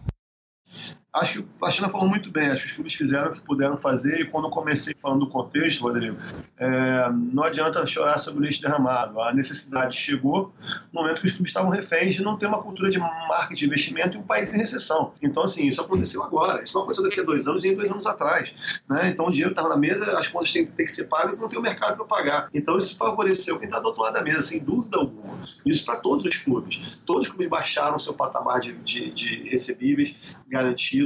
Acho 1.12 1.34
que 1.34 1.40
o 1.40 1.44
Platina 1.44 1.90
falou 1.90 2.08
muito 2.08 2.30
bem, 2.32 2.50
acho 2.50 2.62
que 2.62 2.68
os 2.70 2.74
clubes 2.76 2.94
fizeram 2.94 3.32
o 3.32 3.34
que 3.34 3.42
puderam 3.42 3.76
fazer 3.76 4.20
e 4.22 4.26
quando 4.26 4.48
comecei 4.52 4.94
falando 5.02 5.22
do 5.22 5.28
contexto, 5.28 5.82
Rodrigo, 5.82 6.18
é, 6.56 7.10
não 7.12 7.42
adianta 7.42 7.84
chorar 7.88 8.20
sobre 8.20 8.40
o 8.40 8.44
leite 8.44 8.62
derramado. 8.62 9.20
A 9.20 9.34
necessidade 9.34 9.98
chegou 9.98 10.54
no 10.94 11.02
momento 11.02 11.22
que 11.22 11.26
os 11.26 11.32
clubes 11.32 11.50
estavam 11.50 11.72
reféns 11.72 12.14
de 12.14 12.22
não 12.22 12.38
ter 12.38 12.46
uma 12.46 12.62
cultura 12.62 12.92
de 12.92 13.00
marketing 13.00 13.56
de 13.56 13.66
investimento 13.66 14.18
em 14.18 14.20
um 14.20 14.24
país 14.24 14.54
em 14.54 14.58
recessão. 14.58 15.14
Então, 15.20 15.44
assim, 15.44 15.68
isso 15.68 15.82
aconteceu 15.82 16.24
agora. 16.24 16.64
Isso 16.64 16.76
não 16.76 16.84
aconteceu 16.84 17.04
daqui 17.04 17.20
a 17.20 17.24
dois 17.24 17.48
anos 17.48 17.64
nem 17.64 17.76
dois 17.76 17.90
anos 17.90 18.06
atrás. 18.06 18.54
Né? 18.88 19.10
Então, 19.10 19.26
o 19.26 19.32
dinheiro 19.32 19.52
estava 19.52 19.68
na 19.68 19.78
mesa, 19.78 20.16
as 20.16 20.28
contas 20.28 20.54
têm, 20.54 20.68
têm 20.68 20.86
que 20.86 20.92
ser 20.92 21.06
pagas 21.06 21.38
e 21.38 21.42
não 21.42 21.50
tem 21.50 21.58
o 21.58 21.62
mercado 21.62 21.98
para 21.98 22.06
pagar. 22.06 22.50
Então, 22.54 22.78
isso 22.78 22.96
favoreceu 22.96 23.58
quem 23.58 23.68
está 23.68 23.80
do 23.80 23.88
outro 23.88 24.04
lado 24.04 24.14
da 24.14 24.22
mesa, 24.22 24.44
sem 24.44 24.60
dúvida 24.60 24.98
alguma. 24.98 25.40
Isso 25.66 25.84
para 25.84 26.00
todos 26.00 26.26
os 26.26 26.38
clubes. 26.38 27.02
Todos 27.04 27.24
os 27.24 27.30
clubes 27.30 27.50
baixaram 27.50 27.98
seu 27.98 28.14
patamar 28.14 28.60
de, 28.60 28.74
de, 28.74 29.12
de 29.12 29.50
recebíveis 29.50 30.16
garantidos 30.48 31.00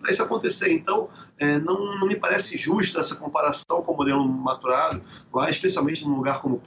para 0.00 0.10
isso 0.10 0.22
acontecer. 0.22 0.72
Então, 0.72 1.08
é, 1.38 1.58
não, 1.58 1.98
não, 1.98 2.06
me 2.06 2.16
parece 2.16 2.56
justa 2.56 3.00
essa 3.00 3.14
comparação 3.14 3.82
com 3.82 3.92
o 3.92 3.96
modelo 3.96 4.26
maturado, 4.26 5.02
lá, 5.32 5.48
especialmente 5.48 6.06
num 6.06 6.16
lugar 6.16 6.40
como 6.40 6.60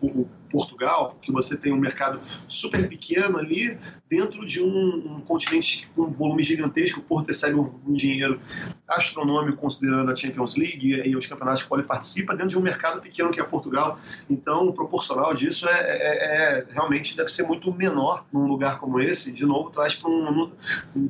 Portugal, 0.51 1.17
que 1.22 1.32
você 1.32 1.57
tem 1.57 1.74
um 1.74 1.78
mercado 1.78 2.19
super 2.47 2.88
pequeno 2.88 3.38
ali, 3.38 3.78
dentro 4.09 4.45
de 4.45 4.61
um, 4.61 5.15
um 5.15 5.22
continente 5.22 5.89
com 5.95 6.03
um 6.03 6.11
volume 6.11 6.43
gigantesco, 6.43 6.99
o 6.99 7.03
Porto 7.03 7.28
recebe 7.28 7.55
um, 7.55 7.93
dinheiro 7.93 8.41
astronômico 8.88 9.57
considerando 9.57 10.11
a 10.11 10.15
Champions 10.15 10.55
League 10.55 11.01
e, 11.05 11.15
os 11.15 11.26
campeonatos 11.26 11.63
que 11.63 11.74
ele 11.74 11.84
participa, 11.84 12.34
dentro 12.34 12.49
de 12.49 12.57
um 12.57 12.61
mercado 12.61 13.01
pequeno 13.01 13.32
que 13.32 13.39
é 13.39 13.43
Portugal. 13.43 13.97
Então, 14.30 14.72
proporcional 14.74 15.34
disso 15.34 15.67
é, 15.67 15.72
é, 15.72 16.59
é 16.59 16.67
realmente 16.72 17.15
deve 17.15 17.30
ser 17.30 17.43
muito 17.43 17.74
menor 17.74 18.26
num 18.34 18.45
lugar 18.45 18.80
como 18.80 18.99
esse. 18.99 19.34
De 19.34 19.45
novo, 19.45 19.69
traz 19.69 19.95
para 19.95 20.09
um, 20.09 20.51
um, 20.95 21.09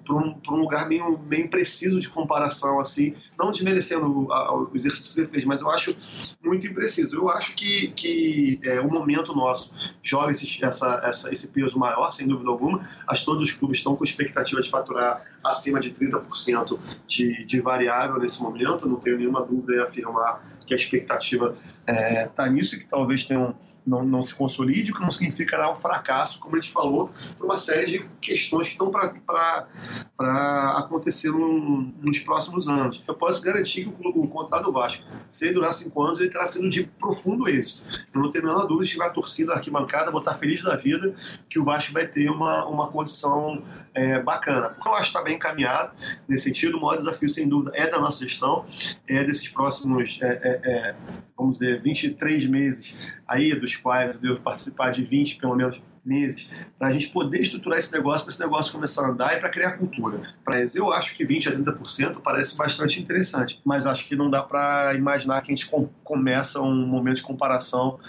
um, 0.49 0.55
lugar 0.55 0.87
meio, 0.87 1.17
meio 1.17 1.45
impreciso 1.45 1.99
de 1.99 2.07
comparação, 2.07 2.79
assim, 2.79 3.15
não 3.37 3.50
desmerecendo 3.51 4.05
o, 4.07 4.71
exercício 4.73 5.09
que 5.09 5.13
você 5.13 5.25
fez, 5.25 5.45
mas 5.45 5.61
eu 5.61 5.69
acho 5.69 5.95
muito 6.43 6.65
impreciso. 6.65 7.15
Eu 7.15 7.29
acho 7.29 7.55
que, 7.55 7.89
que 7.89 8.59
é, 8.63 8.79
o 8.79 8.89
momento 8.89 9.33
nosso 9.35 9.73
joga 10.01 10.31
esse, 10.31 10.63
essa, 10.63 11.01
essa, 11.03 11.31
esse 11.31 11.49
peso 11.49 11.77
maior, 11.77 12.11
sem 12.11 12.27
dúvida 12.27 12.49
alguma. 12.49 12.81
Acho 13.07 13.21
que 13.21 13.25
todos 13.25 13.43
os 13.43 13.51
clubes 13.51 13.77
estão 13.77 13.95
com 13.95 14.03
expectativa 14.03 14.61
de 14.61 14.69
faturar 14.69 15.23
acima 15.43 15.79
de 15.79 15.91
30% 15.91 16.79
de, 17.07 17.45
de 17.45 17.61
variável 17.61 18.19
nesse 18.19 18.41
momento. 18.41 18.87
Não 18.87 18.97
tenho 18.97 19.17
nenhuma 19.17 19.43
dúvida 19.43 19.75
em 19.75 19.79
afirmar 19.79 20.43
que 20.65 20.73
a 20.73 20.77
expectativa 20.77 21.55
está 21.81 21.93
é, 21.93 22.27
tá 22.27 22.47
nisso 22.47 22.75
e 22.75 22.79
que 22.79 22.85
talvez 22.85 23.25
tenham 23.25 23.55
não, 23.85 24.03
não 24.05 24.21
se 24.21 24.33
consolide, 24.33 24.91
o 24.91 24.95
que 24.95 25.01
não 25.01 25.11
significará 25.11 25.71
um 25.71 25.75
fracasso, 25.75 26.39
como 26.39 26.55
a 26.55 26.59
gente 26.59 26.71
falou, 26.71 27.09
por 27.37 27.45
uma 27.45 27.57
série 27.57 27.85
de 27.85 28.09
questões 28.19 28.67
que 28.67 28.73
estão 28.73 28.91
para 28.91 30.77
acontecer 30.77 31.31
no, 31.31 31.81
nos 32.01 32.19
próximos 32.19 32.67
anos. 32.67 33.03
Eu 33.07 33.15
posso 33.15 33.41
garantir 33.41 33.85
que 33.85 34.07
o, 34.07 34.21
o 34.21 34.27
contrato 34.27 34.65
do 34.65 34.71
Vasco, 34.71 35.03
se 35.29 35.45
ele 35.45 35.55
durar 35.55 35.73
cinco 35.73 36.03
anos, 36.03 36.19
ele 36.19 36.29
terá 36.29 36.45
sendo 36.45 36.69
de 36.69 36.83
profundo 36.83 37.47
êxito. 37.47 37.83
Eu 38.13 38.21
não 38.21 38.31
tenho 38.31 38.45
a 38.45 38.47
menor 38.47 38.67
dúvida 38.67 38.85
de 38.85 38.95
que 38.95 39.01
a 39.01 39.09
torcida 39.09 39.53
arquibancada, 39.53 40.11
vou 40.11 40.19
estar 40.19 40.33
feliz 40.33 40.61
da 40.61 40.75
vida 40.75 41.15
que 41.49 41.59
o 41.59 41.65
Vasco 41.65 41.93
vai 41.93 42.07
ter 42.07 42.29
uma, 42.29 42.65
uma 42.65 42.87
condição 42.89 43.63
é, 43.93 44.19
bacana. 44.19 44.69
Porque 44.69 44.87
eu 44.87 44.93
acho 44.93 45.03
que 45.03 45.09
está 45.09 45.23
bem 45.23 45.35
encaminhado 45.35 45.93
nesse 46.27 46.45
sentido. 46.45 46.77
O 46.77 46.81
maior 46.81 46.97
desafio, 46.97 47.29
sem 47.29 47.47
dúvida, 47.47 47.71
é 47.75 47.89
da 47.89 47.99
nossa 47.99 48.23
gestão, 48.23 48.65
é 49.07 49.23
desses 49.23 49.49
próximos, 49.49 50.19
é, 50.21 50.27
é, 50.27 50.59
é 50.63 50.95
vamos 51.35 51.57
dizer, 51.57 51.81
23 51.81 52.45
meses 52.45 52.95
aí, 53.31 53.55
dos 53.55 53.75
quais 53.75 54.13
eu 54.15 54.21
devo 54.21 54.41
participar 54.41 54.91
de 54.91 55.03
20, 55.03 55.37
pelo 55.37 55.55
menos, 55.55 55.81
meses, 56.03 56.49
para 56.77 56.87
a 56.87 56.93
gente 56.93 57.09
poder 57.09 57.41
estruturar 57.41 57.79
esse 57.79 57.93
negócio, 57.93 58.25
para 58.25 58.33
esse 58.33 58.43
negócio 58.43 58.73
começar 58.73 59.05
a 59.05 59.09
andar 59.09 59.37
e 59.37 59.39
para 59.39 59.49
criar 59.49 59.73
cultura. 59.73 60.21
Eles, 60.53 60.75
eu 60.75 60.91
acho 60.91 61.15
que 61.15 61.23
20 61.23 61.49
a 61.49 61.51
30% 61.51 62.21
parece 62.21 62.57
bastante 62.57 62.99
interessante, 62.99 63.61
mas 63.63 63.85
acho 63.85 64.07
que 64.07 64.15
não 64.15 64.29
dá 64.29 64.41
para 64.41 64.93
imaginar 64.95 65.41
que 65.41 65.51
a 65.51 65.55
gente 65.55 65.69
com, 65.69 65.87
começa 66.03 66.61
um 66.61 66.85
momento 66.85 67.17
de 67.17 67.23
comparação, 67.23 67.99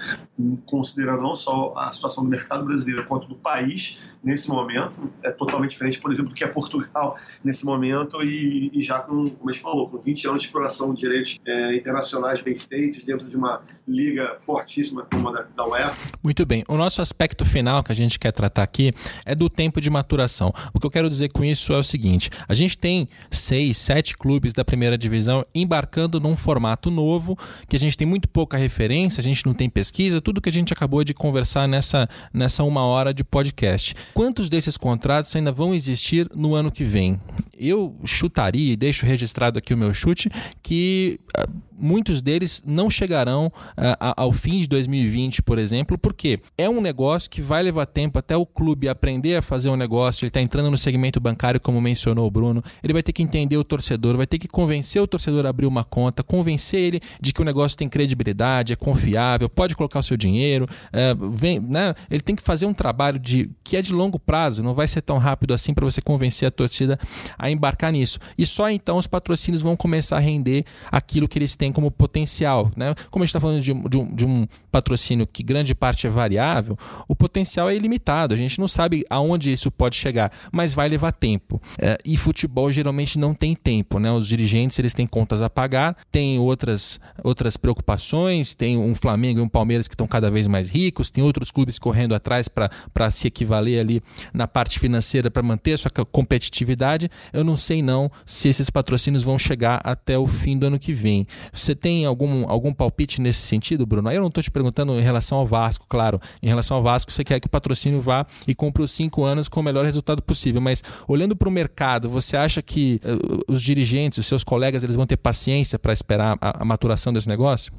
considerando 0.67 1.23
não 1.23 1.35
só 1.35 1.75
a 1.77 1.93
situação 1.93 2.25
do 2.25 2.31
mercado 2.31 2.65
brasileiro, 2.65 3.07
quanto 3.07 3.29
do 3.29 3.37
país 3.37 3.99
nesse 4.23 4.49
momento. 4.49 5.11
É 5.23 5.31
totalmente 5.31 5.73
diferente, 5.73 6.01
por 6.01 6.13
exemplo, 6.13 6.31
do 6.31 6.35
que 6.35 6.45
é 6.45 6.47
Portugal 6.47 7.19
nesse 7.43 7.65
momento 7.65 8.23
e, 8.23 8.71
e 8.73 8.81
já 8.81 9.01
com, 9.01 9.29
como 9.29 9.51
a 9.51 9.53
gente 9.53 9.63
falou, 9.63 9.89
com 9.89 9.99
20 9.99 10.29
anos 10.29 10.43
de 10.43 10.47
exploração 10.47 10.95
de 10.95 11.01
direitos 11.01 11.39
é, 11.45 11.77
internacionais 11.77 12.41
bem 12.41 12.59
feitos 12.59 13.05
dentro 13.05 13.29
de 13.29 13.37
uma 13.37 13.63
liga 13.87 14.37
fortíssima 14.41 15.07
como 15.11 15.29
a 15.29 15.33
da, 15.33 15.43
da 15.43 15.67
UEFA. 15.67 16.19
Muito 16.23 16.47
bem. 16.47 16.65
O 16.69 16.77
nosso 16.77 17.03
aspecto 17.03 17.45
final 17.45 17.82
que 17.83 17.93
a 17.93 17.95
gente 17.95 18.19
quer 18.19 18.33
tratar 18.33 18.63
aqui 18.63 18.93
é 19.25 19.35
do 19.35 19.49
tempo 19.49 19.81
de 19.81 19.91
maturação. 19.91 20.53
O 20.73 20.81
que 20.81 20.87
eu 20.87 20.91
quero 20.91 21.09
dizer 21.09 21.31
com 21.31 21.45
isso 21.45 21.73
é 21.73 21.79
o 21.79 21.85
seguinte: 21.85 22.31
a 22.49 22.55
gente 22.55 22.77
tem 22.79 23.09
seis, 23.31 23.79
sete 23.79 24.17
clubes 24.17 24.53
da 24.53 24.65
primeira 24.65 24.97
divisão 24.97 25.45
embarcando 25.55 26.21
num 26.21 26.37
formato 26.37 26.91
novo, 26.91 27.39
que 27.69 27.77
a 27.77 27.79
gente 27.79 27.97
tem 27.97 28.07
muito 28.07 28.29
pouca 28.29 28.57
referência, 28.57 29.21
a 29.21 29.25
gente 29.25 29.45
não 29.47 29.55
tem 29.55 29.69
pesquisa, 29.69 30.21
tudo 30.21 30.41
que 30.41 30.49
a 30.49 30.53
gente 30.53 30.73
acabou 30.73 31.05
de 31.05 31.15
conversar 31.15 31.67
nessa, 31.69 32.09
nessa 32.33 32.65
uma 32.65 32.83
hora 32.83 33.13
de 33.13 33.25
podcast. 33.25 33.95
Quantos 34.15 34.49
desses 34.49 34.77
contratos 34.77 35.35
ainda 35.35 35.53
vão 35.53 35.75
existir 35.75 36.29
no 36.35 36.55
ano 36.55 36.71
que 36.71 36.85
vem? 36.85 37.21
Eu 37.57 37.95
chutaria, 38.05 38.73
e 38.73 38.77
deixo 38.77 39.07
registrado 39.07 39.59
aqui 39.59 39.75
o 39.75 39.77
meu 39.77 39.93
chute, 39.95 40.31
que 40.63 41.21
ah, 41.37 41.47
muitos 41.79 42.21
deles 42.21 42.63
não 42.65 42.91
chegarão 42.91 43.47
uh, 43.47 44.13
ao 44.17 44.33
fim 44.33 44.61
de 44.61 44.69
2020, 44.69 45.43
por 45.43 45.59
exemplo, 45.59 45.99
porque 45.99 46.41
é 46.57 46.69
um 46.69 46.81
negócio 46.81 47.31
que 47.31 47.41
vai 47.41 47.63
levar 47.63 47.87
tempo 47.87 48.19
até 48.19 48.37
o 48.37 48.47
clube 48.47 48.89
aprender 48.89 49.37
a 49.37 49.43
fazer 49.43 49.69
um 49.69 49.77
negócio. 49.77 50.25
Ele 50.25 50.29
está 50.29 50.41
entrando 50.41 50.71
no 50.71 50.79
segmento 50.79 51.21
bancário, 51.21 51.61
como 51.61 51.81
mencionou 51.81 52.27
o 52.27 52.31
Bruno. 52.31 52.63
Ele 52.83 52.93
vai 52.93 53.03
ter 53.03 53.13
que 53.13 53.23
entender 53.23 53.57
o 53.57 53.65
torcedor, 53.65 54.17
vai 54.17 54.27
ter 54.27 54.39
que 54.39 54.49
convencer 54.49 55.03
o 55.03 55.07
torcedor 55.07 55.47
a 55.47 55.49
abrir 55.51 55.67
uma 55.67 55.85
conta, 55.85 56.23
convencer 56.23 56.81
ele 56.81 57.01
de 57.21 57.33
que 57.33 57.43
o 57.43 57.45
negócio 57.45 57.77
tem 57.77 57.89
credibilidade, 57.89 58.73
é 58.73 58.77
confiável, 58.77 59.49
pode 59.49 59.75
colocar 59.75 59.99
o 59.99 60.03
seu 60.03 60.17
dinheiro. 60.17 60.67
Uh, 60.89 61.31
vem, 61.31 61.59
né? 61.59 61.95
Ele 62.11 62.21
tem 62.21 62.37
que 62.37 62.43
fazer 62.43 62.67
um 62.67 62.75
trabalho 62.75 63.19
de 63.19 63.51
que 63.65 63.77
é 63.77 63.83
de 63.83 63.93
longo 63.93 64.19
prazo, 64.19 64.63
não 64.63 64.75
vai 64.75 64.87
ser 64.87 65.03
tão 65.03 65.19
rápido 65.19 65.55
assim 65.55 65.75
para 65.75 65.85
você 65.85 66.01
convencer 66.01 66.47
a 66.47 66.51
torcida 66.51 66.99
a 67.39 67.51
embarcar 67.51 67.93
nisso. 67.93 68.19
E 68.37 68.47
só 68.47 68.71
então 68.71 68.99
os 68.99 69.07
patrocínios 69.07 69.63
vão 69.63 69.77
começar 69.77 70.17
a 70.17 70.21
render 70.21 70.65
aquilo 70.91 71.29
que 71.29 71.39
eles 71.39 71.57
têm 71.57 71.72
como 71.73 71.91
potencial. 71.91 72.71
Né? 72.77 72.95
Como 73.11 73.23
a 73.23 73.27
gente 73.27 73.31
está 73.31 73.41
falando 73.41 73.61
de, 73.61 73.73
de, 73.73 73.97
um, 73.99 74.15
de, 74.15 74.27
um, 74.27 74.47
patrocínio 74.71 75.27
que 75.27 75.43
grande 75.43 75.75
parte 75.75 76.07
é 76.07 76.11
variável, 76.11 76.79
o 77.07 77.15
potencial 77.15 77.69
é 77.69 77.77
ilimitado. 77.77 78.35
A 78.35 78.37
gente 78.37 78.59
não 78.59 78.69
sabe 78.69 79.05
aonde 79.11 79.53
isso 79.53 79.71
pode 79.71 79.97
chegar, 79.97 80.33
mas 80.51 80.75
vai 80.75 80.89
levar 80.89 81.13
tempo. 81.13 81.61
É, 81.79 81.99
e 82.05 82.17
futebol 82.17 82.71
geralmente 82.71 83.19
não 83.19 83.35
tem 83.35 83.55
tempo. 83.55 83.99
Né? 83.99 84.11
Os 84.11 84.27
dirigentes 84.27 84.79
eles 84.79 84.95
têm 84.95 85.07
contas 85.07 85.43
a 85.43 85.51
pagar, 85.51 85.97
têm 86.11 86.39
outras, 86.39 87.01
outras 87.23 87.57
preocupações, 87.57 88.55
tem 88.55 88.79
um 88.79 88.95
Flamengo 88.95 89.41
e 89.41 89.43
um 89.43 89.49
Palmeiras 89.49 89.89
que 89.89 89.95
estão 89.95 90.07
cada 90.07 90.31
vez 90.31 90.47
mais 90.47 90.69
ricos, 90.69 91.11
tem 91.11 91.23
outros 91.23 91.51
clubes 91.51 91.79
correndo 91.79 92.15
atrás 92.15 92.49
para 92.49 93.11
se 93.11 93.27
equivaler 93.27 93.81
ali 93.81 94.01
na 94.33 94.47
parte 94.47 94.79
financeira 94.79 95.31
para 95.31 95.43
manter 95.43 95.75
a 95.75 95.79
sua 95.79 95.91
competitividade. 95.91 97.11
Eu 97.33 97.45
não 97.45 97.57
sei 97.57 97.83
não 97.83 98.11
se 98.25 98.49
esses 98.49 98.71
patrocínios 98.71 99.23
vão 99.23 99.39
chegar 99.39 99.81
até 99.85 100.19
o 100.19 100.27
fim 100.27 100.59
do 100.59 100.67
ano 100.67 100.79
que 100.79 100.93
vem. 100.93 101.27
Você 101.53 101.75
tem 101.75 102.07
algum, 102.07 102.49
algum 102.49 102.73
palpite 102.73 103.21
nesse 103.21 103.41
sentido, 103.41 103.85
Bruno? 103.85 104.11
Eu 104.11 104.21
não 104.21 104.29
estou 104.29 104.43
te 104.43 104.51
perguntando 104.51 104.99
em 104.99 105.03
relação 105.03 105.39
ao 105.39 105.47
Vasco, 105.47 105.87
claro. 105.89 106.21
Em 106.43 106.49
relação 106.49 106.77
ao 106.77 106.83
Vasco, 106.83 107.13
você 107.13 107.23
quer 107.23 107.39
que 107.41 107.47
o 107.47 107.51
patrocínio 107.51 108.01
vá 108.01 108.27
e 108.49 108.55
compre 108.55 108.83
os 108.83 108.91
cinco 108.91 109.23
anos 109.25 109.49
com 109.49 109.61
o 109.61 109.63
melhor 109.63 109.85
resultado 109.85 110.23
possível. 110.23 110.61
Mas 110.61 110.83
olhando 111.07 111.37
para 111.37 111.49
o 111.49 111.53
mercado, 111.53 112.09
você 112.09 112.37
acha 112.37 112.63
que 112.63 113.01
uh, 113.05 113.53
os 113.53 113.63
dirigentes, 113.63 114.19
os 114.19 114.27
seus 114.27 114.43
colegas, 114.43 114.83
eles 114.83 114.97
vão 114.97 115.07
ter 115.07 115.17
paciência 115.17 115.79
para 115.79 115.93
esperar 115.93 116.39
a, 116.41 116.63
a 116.63 116.65
maturação 116.65 117.13
desse 117.13 117.29
negócio? 117.29 117.73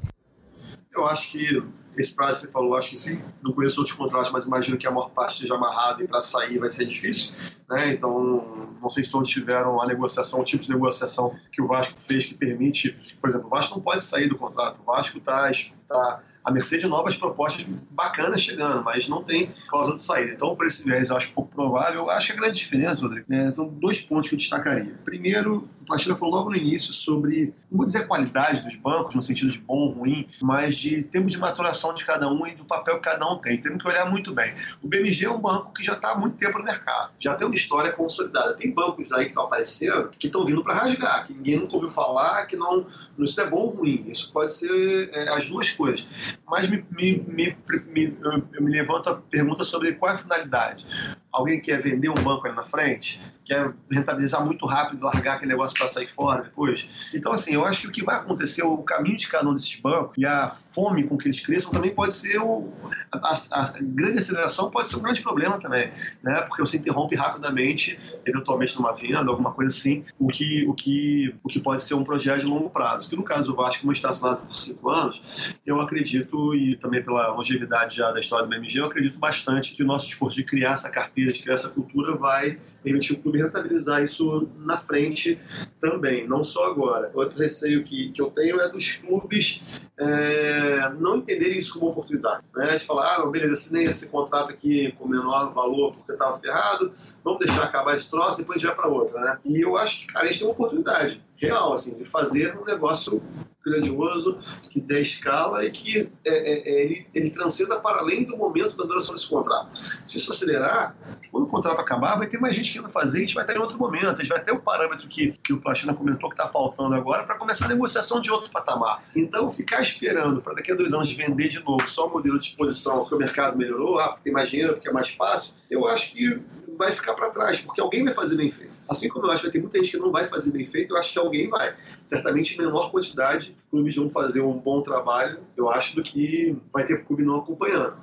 Eu 0.94 1.06
acho 1.06 1.32
que 1.32 1.62
esse 1.96 2.14
prazo 2.14 2.40
que 2.40 2.46
você 2.46 2.52
falou, 2.52 2.76
acho 2.76 2.90
que 2.90 2.98
sim. 2.98 3.22
Não 3.42 3.52
conheço 3.52 3.80
outros 3.80 3.96
contratos, 3.96 4.30
mas 4.30 4.46
imagino 4.46 4.76
que 4.76 4.86
a 4.86 4.90
maior 4.90 5.10
parte 5.10 5.34
esteja 5.34 5.54
amarrada 5.54 6.02
e 6.02 6.08
para 6.08 6.22
sair 6.22 6.58
vai 6.58 6.70
ser 6.70 6.86
difícil. 6.86 7.34
Né? 7.68 7.92
Então, 7.92 8.68
não 8.80 8.90
sei 8.90 9.04
se 9.04 9.10
todos 9.10 9.28
tiveram 9.28 9.80
a 9.80 9.86
negociação, 9.86 10.40
o 10.40 10.44
tipo 10.44 10.62
de 10.62 10.70
negociação 10.70 11.34
que 11.52 11.62
o 11.62 11.66
Vasco 11.66 11.94
fez 12.00 12.26
que 12.26 12.34
permite. 12.34 12.96
Por 13.20 13.30
exemplo, 13.30 13.46
o 13.46 13.50
Vasco 13.50 13.76
não 13.76 13.82
pode 13.82 14.04
sair 14.04 14.28
do 14.28 14.36
contrato. 14.36 14.80
O 14.80 14.84
Vasco 14.84 15.18
está. 15.18 15.50
Tá, 15.88 16.22
à 16.44 16.50
mercê 16.50 16.76
de 16.76 16.86
novas 16.86 17.16
propostas 17.16 17.66
bacanas 17.90 18.42
chegando, 18.42 18.84
mas 18.84 19.08
não 19.08 19.22
tem 19.22 19.50
causa 19.70 19.94
de 19.94 20.02
saída. 20.02 20.32
Então, 20.32 20.54
por 20.54 20.66
esse 20.66 20.84
viés, 20.84 21.08
eu 21.08 21.16
acho 21.16 21.32
pouco 21.32 21.50
provável. 21.54 22.02
Eu 22.02 22.10
acho 22.10 22.26
que 22.26 22.32
a 22.34 22.36
grande 22.36 22.56
diferença, 22.56 23.02
Rodrigo, 23.02 23.24
né, 23.28 23.50
são 23.50 23.66
dois 23.66 24.02
pontos 24.02 24.28
que 24.28 24.34
eu 24.34 24.38
destacaria. 24.38 24.94
Primeiro, 25.04 25.66
o 25.84 25.86
Platina 25.86 26.16
falou 26.16 26.34
logo 26.34 26.50
no 26.50 26.56
início 26.56 26.92
sobre, 26.92 27.54
não 27.70 27.78
vou 27.78 27.86
dizer 27.86 27.98
a 27.98 28.06
qualidade 28.06 28.62
dos 28.62 28.74
bancos, 28.76 29.14
no 29.14 29.22
sentido 29.22 29.52
de 29.52 29.58
bom 29.58 29.76
ou 29.76 29.90
ruim, 29.90 30.26
mas 30.40 30.76
de 30.76 31.04
tempo 31.04 31.28
de 31.28 31.36
maturação 31.36 31.92
de 31.92 32.04
cada 32.04 32.26
um 32.30 32.46
e 32.46 32.54
do 32.54 32.64
papel 32.64 32.96
que 32.96 33.02
cada 33.02 33.30
um 33.30 33.38
tem. 33.38 33.60
Temos 33.60 33.82
que 33.82 33.88
olhar 33.88 34.10
muito 34.10 34.32
bem. 34.32 34.54
O 34.82 34.88
BMG 34.88 35.26
é 35.26 35.30
um 35.30 35.40
banco 35.40 35.72
que 35.74 35.84
já 35.84 35.92
está 35.92 36.12
há 36.12 36.18
muito 36.18 36.36
tempo 36.38 36.58
no 36.58 36.64
mercado, 36.64 37.12
já 37.18 37.34
tem 37.34 37.46
uma 37.46 37.54
história 37.54 37.92
consolidada. 37.92 38.54
Tem 38.54 38.72
bancos 38.72 39.12
aí 39.12 39.24
que 39.24 39.30
estão 39.30 39.44
aparecendo 39.44 40.10
que 40.18 40.26
estão 40.26 40.44
vindo 40.44 40.64
para 40.64 40.74
rasgar, 40.74 41.26
que 41.26 41.34
ninguém 41.34 41.58
nunca 41.58 41.74
ouviu 41.74 41.90
falar, 41.90 42.46
que 42.46 42.56
não. 42.56 42.86
Isso 43.18 43.40
é 43.40 43.48
bom 43.48 43.58
ou 43.58 43.70
ruim. 43.70 44.04
Isso 44.08 44.32
pode 44.32 44.52
ser 44.52 45.10
é, 45.12 45.28
as 45.28 45.48
duas 45.48 45.70
coisas 45.70 46.06
mas 46.54 46.68
me, 46.68 46.84
me, 46.90 47.24
me, 47.26 47.56
me, 47.86 48.16
eu 48.52 48.62
me 48.62 48.70
levanto 48.70 49.10
a 49.10 49.16
pergunta 49.16 49.64
sobre 49.64 49.92
qual 49.94 50.12
é 50.12 50.14
a 50.14 50.18
finalidade. 50.18 50.86
Alguém 51.34 51.60
quer 51.60 51.82
vender 51.82 52.08
um 52.08 52.14
banco 52.14 52.46
ali 52.46 52.54
na 52.54 52.64
frente, 52.64 53.20
quer 53.44 53.74
rentabilizar 53.90 54.44
muito 54.44 54.64
rápido 54.66 55.02
largar 55.02 55.34
aquele 55.34 55.50
negócio 55.50 55.76
para 55.76 55.88
sair 55.88 56.06
fora 56.06 56.44
depois. 56.44 57.10
Então, 57.12 57.32
assim, 57.32 57.54
eu 57.54 57.64
acho 57.64 57.82
que 57.82 57.88
o 57.88 57.90
que 57.90 58.04
vai 58.04 58.16
acontecer, 58.16 58.62
o 58.62 58.78
caminho 58.78 59.16
de 59.16 59.28
cada 59.28 59.48
um 59.48 59.52
desses 59.52 59.74
bancos 59.80 60.16
e 60.16 60.24
a 60.24 60.50
fome 60.50 61.04
com 61.04 61.16
que 61.16 61.26
eles 61.26 61.40
cresçam 61.40 61.70
também 61.70 61.92
pode 61.92 62.12
ser 62.12 62.38
o, 62.38 62.68
a, 63.12 63.34
a, 63.34 63.72
grande 63.80 64.18
aceleração 64.18 64.70
pode 64.70 64.88
ser 64.88 64.96
um 64.96 65.02
grande 65.02 65.22
problema 65.22 65.58
também, 65.58 65.92
né? 66.22 66.42
Porque 66.42 66.62
você 66.62 66.76
interrompe 66.76 67.16
rapidamente, 67.16 67.98
eventualmente 68.24 68.76
numa 68.76 68.94
venda, 68.94 69.30
alguma 69.30 69.52
coisa 69.52 69.74
assim, 69.74 70.04
o 70.18 70.28
que, 70.28 70.66
o 70.66 70.74
que, 70.74 71.34
o 71.42 71.48
que 71.48 71.60
pode 71.60 71.82
ser 71.82 71.94
um 71.94 72.04
projeto 72.04 72.40
de 72.40 72.46
longo 72.46 72.70
prazo. 72.70 73.10
Que 73.10 73.16
no 73.16 73.22
caso 73.22 73.48
do 73.48 73.56
Vasco, 73.56 73.82
como 73.82 73.92
está 73.92 74.10
assinado 74.10 74.42
por 74.46 74.56
cinco 74.56 74.88
anos, 74.88 75.20
eu 75.66 75.80
acredito, 75.80 76.54
e 76.54 76.76
também 76.76 77.02
pela 77.02 77.28
longevidade 77.28 77.96
já 77.96 78.10
da 78.12 78.20
história 78.20 78.46
do 78.46 78.50
BMG, 78.50 78.78
eu 78.78 78.86
acredito 78.86 79.18
bastante 79.18 79.74
que 79.74 79.82
o 79.82 79.86
nosso 79.86 80.06
esforço 80.08 80.36
de 80.36 80.44
criar 80.44 80.72
essa 80.72 80.90
carteira, 80.90 81.23
de 81.32 81.42
criar 81.42 81.54
essa 81.54 81.70
cultura, 81.70 82.16
vai 82.16 82.58
permitir 82.82 83.14
o 83.14 83.22
clube 83.22 83.38
rentabilizar 83.38 84.02
isso 84.02 84.48
na 84.58 84.76
frente 84.76 85.38
também, 85.80 86.26
não 86.26 86.44
só 86.44 86.66
agora. 86.66 87.10
Outro 87.14 87.38
receio 87.38 87.82
que, 87.82 88.10
que 88.12 88.20
eu 88.20 88.30
tenho 88.30 88.60
é 88.60 88.68
dos 88.68 88.92
clubes 88.96 89.62
é, 89.98 90.90
não 90.98 91.16
entenderem 91.16 91.58
isso 91.58 91.74
como 91.74 91.90
oportunidade. 91.90 92.44
Né? 92.54 92.76
De 92.76 92.84
falar, 92.84 93.16
ah, 93.16 93.26
beleza, 93.26 93.52
assinei 93.52 93.86
esse 93.86 94.08
contrato 94.10 94.50
aqui 94.50 94.92
com 94.98 95.08
menor 95.08 95.52
valor 95.52 95.94
porque 95.94 96.12
estava 96.12 96.38
ferrado, 96.38 96.92
vamos 97.22 97.40
deixar 97.40 97.64
acabar 97.64 97.96
esse 97.96 98.10
troço 98.10 98.40
e 98.40 98.42
depois 98.42 98.60
já 98.60 98.74
para 98.74 98.88
outra. 98.88 99.20
Né? 99.20 99.38
E 99.44 99.60
eu 99.60 99.76
acho 99.76 100.00
que, 100.00 100.06
cara, 100.12 100.26
a 100.26 100.28
gente 100.28 100.40
tem 100.40 100.48
uma 100.48 100.54
oportunidade 100.54 101.22
real, 101.36 101.72
assim, 101.72 101.96
de 101.96 102.04
fazer 102.04 102.56
um 102.56 102.64
negócio 102.64 103.22
grandioso, 103.64 104.38
que 104.70 104.80
dê 104.80 105.00
escala 105.00 105.64
e 105.64 105.70
que 105.70 106.10
é, 106.24 106.30
é, 106.30 106.68
é, 106.68 106.84
ele, 106.84 107.06
ele 107.14 107.30
transcenda 107.30 107.80
para 107.80 107.98
além 107.98 108.24
do 108.24 108.36
momento 108.36 108.76
da 108.76 108.84
duração 108.84 109.14
desse 109.14 109.28
contrato. 109.28 109.70
Se 110.04 110.18
isso 110.18 110.32
acelerar, 110.32 110.94
quando 111.30 111.44
o 111.44 111.46
contrato 111.48 111.80
acabar, 111.80 112.16
vai 112.16 112.28
ter 112.28 112.38
mais 112.38 112.54
gente 112.54 112.72
querendo 112.72 112.90
fazer, 112.90 113.18
a 113.18 113.20
gente 113.20 113.34
vai 113.34 113.44
estar 113.44 113.56
em 113.56 113.58
outro 113.58 113.78
momento, 113.78 114.06
a 114.06 114.16
gente 114.16 114.28
vai 114.28 114.42
ter 114.42 114.52
o 114.52 114.60
parâmetro 114.60 115.08
que, 115.08 115.32
que 115.42 115.52
o 115.52 115.60
Plastina 115.60 115.94
comentou 115.94 116.28
que 116.28 116.34
está 116.34 116.48
faltando 116.48 116.94
agora 116.94 117.24
para 117.24 117.36
começar 117.36 117.64
a 117.64 117.68
negociação 117.68 118.20
de 118.20 118.30
outro 118.30 118.50
patamar. 118.50 119.02
Então, 119.16 119.50
ficar 119.50 119.82
esperando 119.82 120.40
para 120.40 120.54
daqui 120.54 120.72
a 120.72 120.74
dois 120.74 120.92
anos 120.92 121.10
vender 121.12 121.48
de 121.48 121.62
novo 121.64 121.88
só 121.88 122.06
o 122.06 122.10
modelo 122.10 122.38
de 122.38 122.48
exposição, 122.48 123.00
porque 123.00 123.14
o 123.14 123.18
mercado 123.18 123.56
melhorou, 123.56 123.98
ah, 123.98 124.08
porque 124.08 124.24
tem 124.24 124.32
mais 124.32 124.50
dinheiro, 124.50 124.74
porque 124.74 124.88
é 124.88 124.92
mais 124.92 125.08
fácil, 125.08 125.54
eu 125.70 125.86
acho 125.88 126.12
que 126.12 126.40
vai 126.76 126.92
ficar 126.92 127.14
para 127.14 127.30
trás, 127.30 127.60
porque 127.60 127.80
alguém 127.80 128.04
vai 128.04 128.12
fazer 128.12 128.36
bem 128.36 128.50
feito. 128.50 128.72
Assim 128.88 129.08
como 129.08 129.26
eu 129.26 129.30
acho 129.30 129.40
que 129.40 129.46
vai 129.46 129.52
ter 129.52 129.60
muita 129.60 129.78
gente 129.78 129.90
que 129.90 129.96
não 129.96 130.12
vai 130.12 130.26
fazer 130.26 130.52
bem 130.52 130.66
feito, 130.66 130.92
eu 130.92 130.98
acho 130.98 131.12
que 131.12 131.18
alguém 131.18 131.48
vai. 131.48 131.74
Certamente, 132.04 132.58
menor 132.58 132.90
quantidade, 132.90 133.56
clubes 133.70 133.96
vão 133.96 134.10
fazer 134.10 134.42
um 134.42 134.58
bom 134.58 134.82
trabalho, 134.82 135.40
eu 135.56 135.70
acho, 135.70 135.96
do 135.96 136.02
que 136.02 136.56
vai 136.72 136.84
ter 136.84 137.04
clube 137.04 137.24
não 137.24 137.36
acompanhando. 137.36 137.94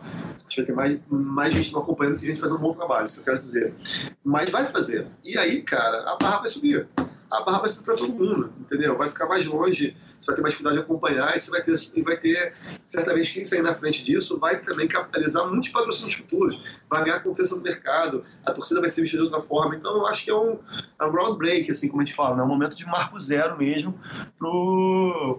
Acho 0.45 0.55
que 0.55 0.57
vai 0.57 0.65
ter 0.65 0.74
mais, 0.74 0.99
mais 1.09 1.53
gente 1.53 1.72
não 1.72 1.82
acompanhando 1.82 2.15
do 2.15 2.19
que 2.19 2.28
gente 2.28 2.41
fazendo 2.41 2.57
um 2.57 2.61
bom 2.61 2.74
trabalho, 2.74 3.05
isso 3.05 3.19
eu 3.19 3.24
quero 3.24 3.39
dizer. 3.39 3.74
Mas 4.24 4.49
vai 4.49 4.65
fazer. 4.65 5.07
E 5.24 5.38
aí, 5.38 5.61
cara, 5.61 6.11
a 6.11 6.17
barra 6.17 6.39
vai 6.39 6.49
subir. 6.49 6.88
A 7.30 7.43
barra 7.43 7.59
vai 7.59 7.69
subir 7.69 7.86
para 7.86 7.95
todo 7.95 8.13
mundo, 8.13 8.51
entendeu? 8.59 8.97
Vai 8.97 9.09
ficar 9.09 9.28
mais 9.28 9.45
longe 9.45 9.95
você 10.22 10.28
vai 10.28 10.36
ter 10.36 10.41
mais 10.41 10.53
dificuldade 10.53 10.78
de 10.78 10.84
acompanhar 10.84 11.36
e 11.36 11.39
você 11.39 11.49
vai 11.49 11.61
ter, 11.63 12.03
vai 12.03 12.17
ter 12.17 12.53
certamente 12.86 13.34
quem 13.34 13.43
sair 13.43 13.61
na 13.61 13.74
frente 13.74 14.03
disso 14.03 14.39
vai 14.39 14.59
também 14.61 14.88
capitalizar 14.88 15.47
muitos 15.47 15.69
patrocínios 15.69 16.13
futuros, 16.13 16.61
vai 16.89 17.03
ganhar 17.03 17.19
confiança 17.22 17.55
no 17.55 17.63
mercado, 17.63 18.24
a 18.45 18.53
torcida 18.53 18.80
vai 18.80 18.89
ser 18.89 19.01
vestida 19.01 19.24
de 19.24 19.34
outra 19.34 19.47
forma. 19.47 19.76
Então 19.76 19.97
eu 19.97 20.05
acho 20.05 20.24
que 20.24 20.30
é 20.30 20.36
um, 20.36 20.59
é 20.99 21.05
um 21.05 21.72
assim 21.72 21.89
como 21.89 22.01
a 22.01 22.05
gente 22.05 22.15
fala, 22.15 22.36
né? 22.36 22.43
é 22.43 22.45
um 22.45 22.47
momento 22.47 22.76
de 22.76 22.86
marco 22.86 23.19
zero 23.19 23.57
mesmo 23.57 23.99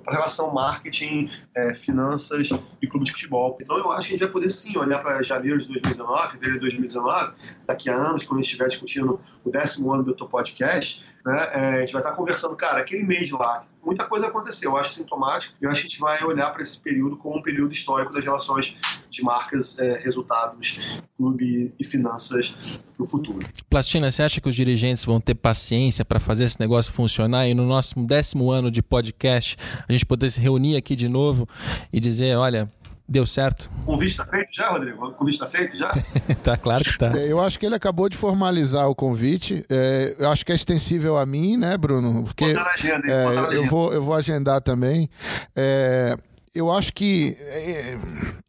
para 0.05 0.15
relação 0.15 0.53
marketing, 0.53 1.31
é, 1.55 1.75
finanças 1.75 2.51
e 2.81 2.87
clube 2.87 3.05
de 3.05 3.13
futebol. 3.13 3.57
Então 3.61 3.79
eu 3.79 3.91
acho 3.93 4.09
que 4.09 4.15
a 4.15 4.17
gente 4.17 4.25
vai 4.25 4.33
poder 4.33 4.51
sim 4.51 4.77
olhar 4.77 4.99
para 5.01 5.23
janeiro 5.23 5.59
de 5.59 5.69
2019, 5.69 6.33
fevereiro 6.33 6.55
de 6.55 6.61
2019, 6.61 7.35
daqui 7.67 7.89
a 7.89 7.95
anos, 7.95 8.25
quando 8.25 8.41
a 8.41 8.43
gente 8.43 8.51
estiver 8.51 8.69
discutindo 8.69 9.21
o 9.45 9.51
décimo 9.51 9.93
ano 9.93 10.03
do 10.03 10.15
teu 10.15 10.27
podcast, 10.27 11.05
né? 11.25 11.51
É, 11.53 11.59
a 11.75 11.81
gente 11.81 11.93
vai 11.93 12.03
estar 12.03 12.15
conversando, 12.17 12.57
cara, 12.57 12.81
aquele 12.81 13.05
mês 13.05 13.31
lá, 13.31 13.65
muita 13.85 14.05
coisa 14.05 14.29
aconteceu. 14.29 14.73
Eu 14.73 14.77
acho 14.77 14.95
sintomático 14.95 15.55
e 15.61 15.65
eu 15.65 15.71
acho 15.71 15.81
que 15.83 15.87
a 15.87 15.91
gente 15.91 16.01
vai 16.01 16.23
olhar 16.25 16.51
para 16.51 16.63
esse 16.63 16.81
período 16.81 17.17
como 17.17 17.39
um 17.39 17.43
período 17.43 17.73
histórico 17.73 18.13
das 18.13 18.25
relações 18.25 18.77
de 19.11 19.23
marcas, 19.23 19.79
é, 19.79 19.99
resultados, 19.99 20.79
clube 21.17 21.75
e 21.79 21.85
finanças 21.85 22.55
para 22.97 23.05
o 23.05 23.07
futuro. 23.07 23.47
Plastina, 23.69 24.11
você 24.11 24.23
acha 24.23 24.41
que 24.41 24.49
os 24.49 24.55
dirigentes 24.55 25.05
vão 25.05 25.21
ter 25.21 25.35
paciência 25.35 26.05
para 26.05 26.21
fazer 26.21 26.45
esse 26.45 26.59
negócio 26.59 26.93
funcionar 26.93 27.49
e 27.49 27.55
no 27.55 27.67
nosso 27.67 27.95
décimo 28.07 28.51
ano 28.51 28.71
de 28.71 28.83
podcast 28.83 29.57
a 29.89 29.93
gente 29.93 30.07
poder 30.07 30.31
se 30.31 30.41
reunir 30.41 30.77
aqui 30.77 30.97
de 30.97 31.09
novo 31.09 31.49
e 31.93 32.01
dizer, 32.01 32.37
olha, 32.37 32.71
Deu 33.13 33.27
certo. 33.27 33.71
O 33.83 33.85
convite 33.85 34.13
está 34.13 34.25
feito 34.25 34.49
já, 34.55 34.71
Rodrigo? 34.71 35.07
O 35.07 35.13
convite 35.13 35.35
está 35.35 35.47
feito 35.47 35.77
já? 35.77 35.93
tá 36.43 36.57
claro 36.57 36.83
que 36.83 36.97
tá. 36.97 37.13
É, 37.15 37.31
eu 37.31 37.39
acho 37.39 37.59
que 37.59 37.67
ele 37.67 37.75
acabou 37.75 38.09
de 38.09 38.17
formalizar 38.17 38.89
o 38.89 38.95
convite. 38.95 39.67
É, 39.69 40.17
eu 40.19 40.31
acho 40.31 40.47
que 40.47 40.51
é 40.51 40.55
extensível 40.55 41.19
a 41.19 41.27
mim, 41.27 41.59
né, 41.59 41.77
Bruno? 41.77 42.25
Porque, 42.25 42.47
Botar 42.47 42.65
na 42.65 42.71
agenda, 42.71 43.07
é, 43.07 43.55
eu, 43.55 43.67
vou, 43.67 43.93
eu 43.93 44.03
vou 44.03 44.15
agendar 44.15 44.63
também. 44.63 45.11
É, 45.55 46.17
eu 46.55 46.71
acho 46.71 46.91
que 46.95 47.37
é, 47.39 47.99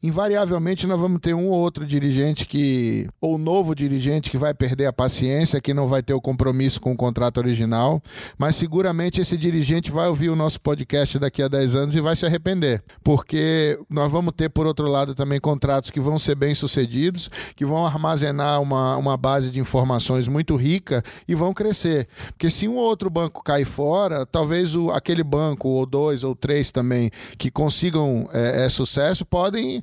invariavelmente 0.03 0.85
nós 0.85 0.99
vamos 0.99 1.19
ter 1.21 1.33
um 1.33 1.47
ou 1.47 1.59
outro 1.59 1.85
dirigente 1.85 2.45
que, 2.45 3.07
ou 3.21 3.37
novo 3.37 3.73
dirigente 3.73 4.29
que 4.29 4.37
vai 4.37 4.53
perder 4.53 4.87
a 4.87 4.93
paciência, 4.93 5.61
que 5.61 5.73
não 5.73 5.87
vai 5.87 6.03
ter 6.03 6.13
o 6.13 6.21
compromisso 6.21 6.81
com 6.81 6.91
o 6.91 6.95
contrato 6.95 7.37
original, 7.37 8.01
mas 8.37 8.55
seguramente 8.55 9.21
esse 9.21 9.37
dirigente 9.37 9.91
vai 9.91 10.07
ouvir 10.07 10.29
o 10.29 10.35
nosso 10.35 10.59
podcast 10.59 11.17
daqui 11.19 11.41
a 11.41 11.47
10 11.47 11.75
anos 11.75 11.95
e 11.95 12.01
vai 12.01 12.15
se 12.15 12.25
arrepender, 12.25 12.83
porque 13.03 13.79
nós 13.89 14.11
vamos 14.11 14.33
ter, 14.35 14.49
por 14.49 14.65
outro 14.65 14.87
lado, 14.87 15.15
também 15.15 15.39
contratos 15.39 15.91
que 15.91 15.99
vão 15.99 16.19
ser 16.19 16.35
bem 16.35 16.53
sucedidos, 16.53 17.29
que 17.55 17.65
vão 17.65 17.85
armazenar 17.85 18.61
uma, 18.61 18.97
uma 18.97 19.15
base 19.15 19.49
de 19.49 19.59
informações 19.59 20.27
muito 20.27 20.55
rica 20.55 21.03
e 21.27 21.35
vão 21.35 21.53
crescer. 21.53 22.07
Porque 22.27 22.49
se 22.49 22.67
um 22.67 22.75
ou 22.75 22.83
outro 22.83 23.09
banco 23.09 23.43
cair 23.43 23.65
fora, 23.65 24.25
talvez 24.25 24.75
o, 24.75 24.89
aquele 24.91 25.23
banco, 25.23 25.69
ou 25.69 25.85
dois 25.85 26.23
ou 26.23 26.35
três 26.35 26.71
também, 26.71 27.09
que 27.37 27.49
consiga 27.51 27.83
consigam 27.83 28.27
é, 28.33 28.65
é, 28.65 28.69
sucesso 28.69 29.25
podem 29.25 29.81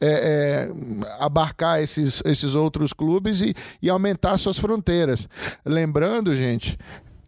é, 0.00 0.08
é, 0.08 1.24
abarcar 1.24 1.80
esses, 1.80 2.22
esses 2.24 2.54
outros 2.54 2.92
clubes 2.92 3.40
e, 3.40 3.54
e 3.80 3.88
aumentar 3.88 4.36
suas 4.38 4.58
fronteiras. 4.58 5.28
Lembrando, 5.64 6.34
gente, 6.36 6.78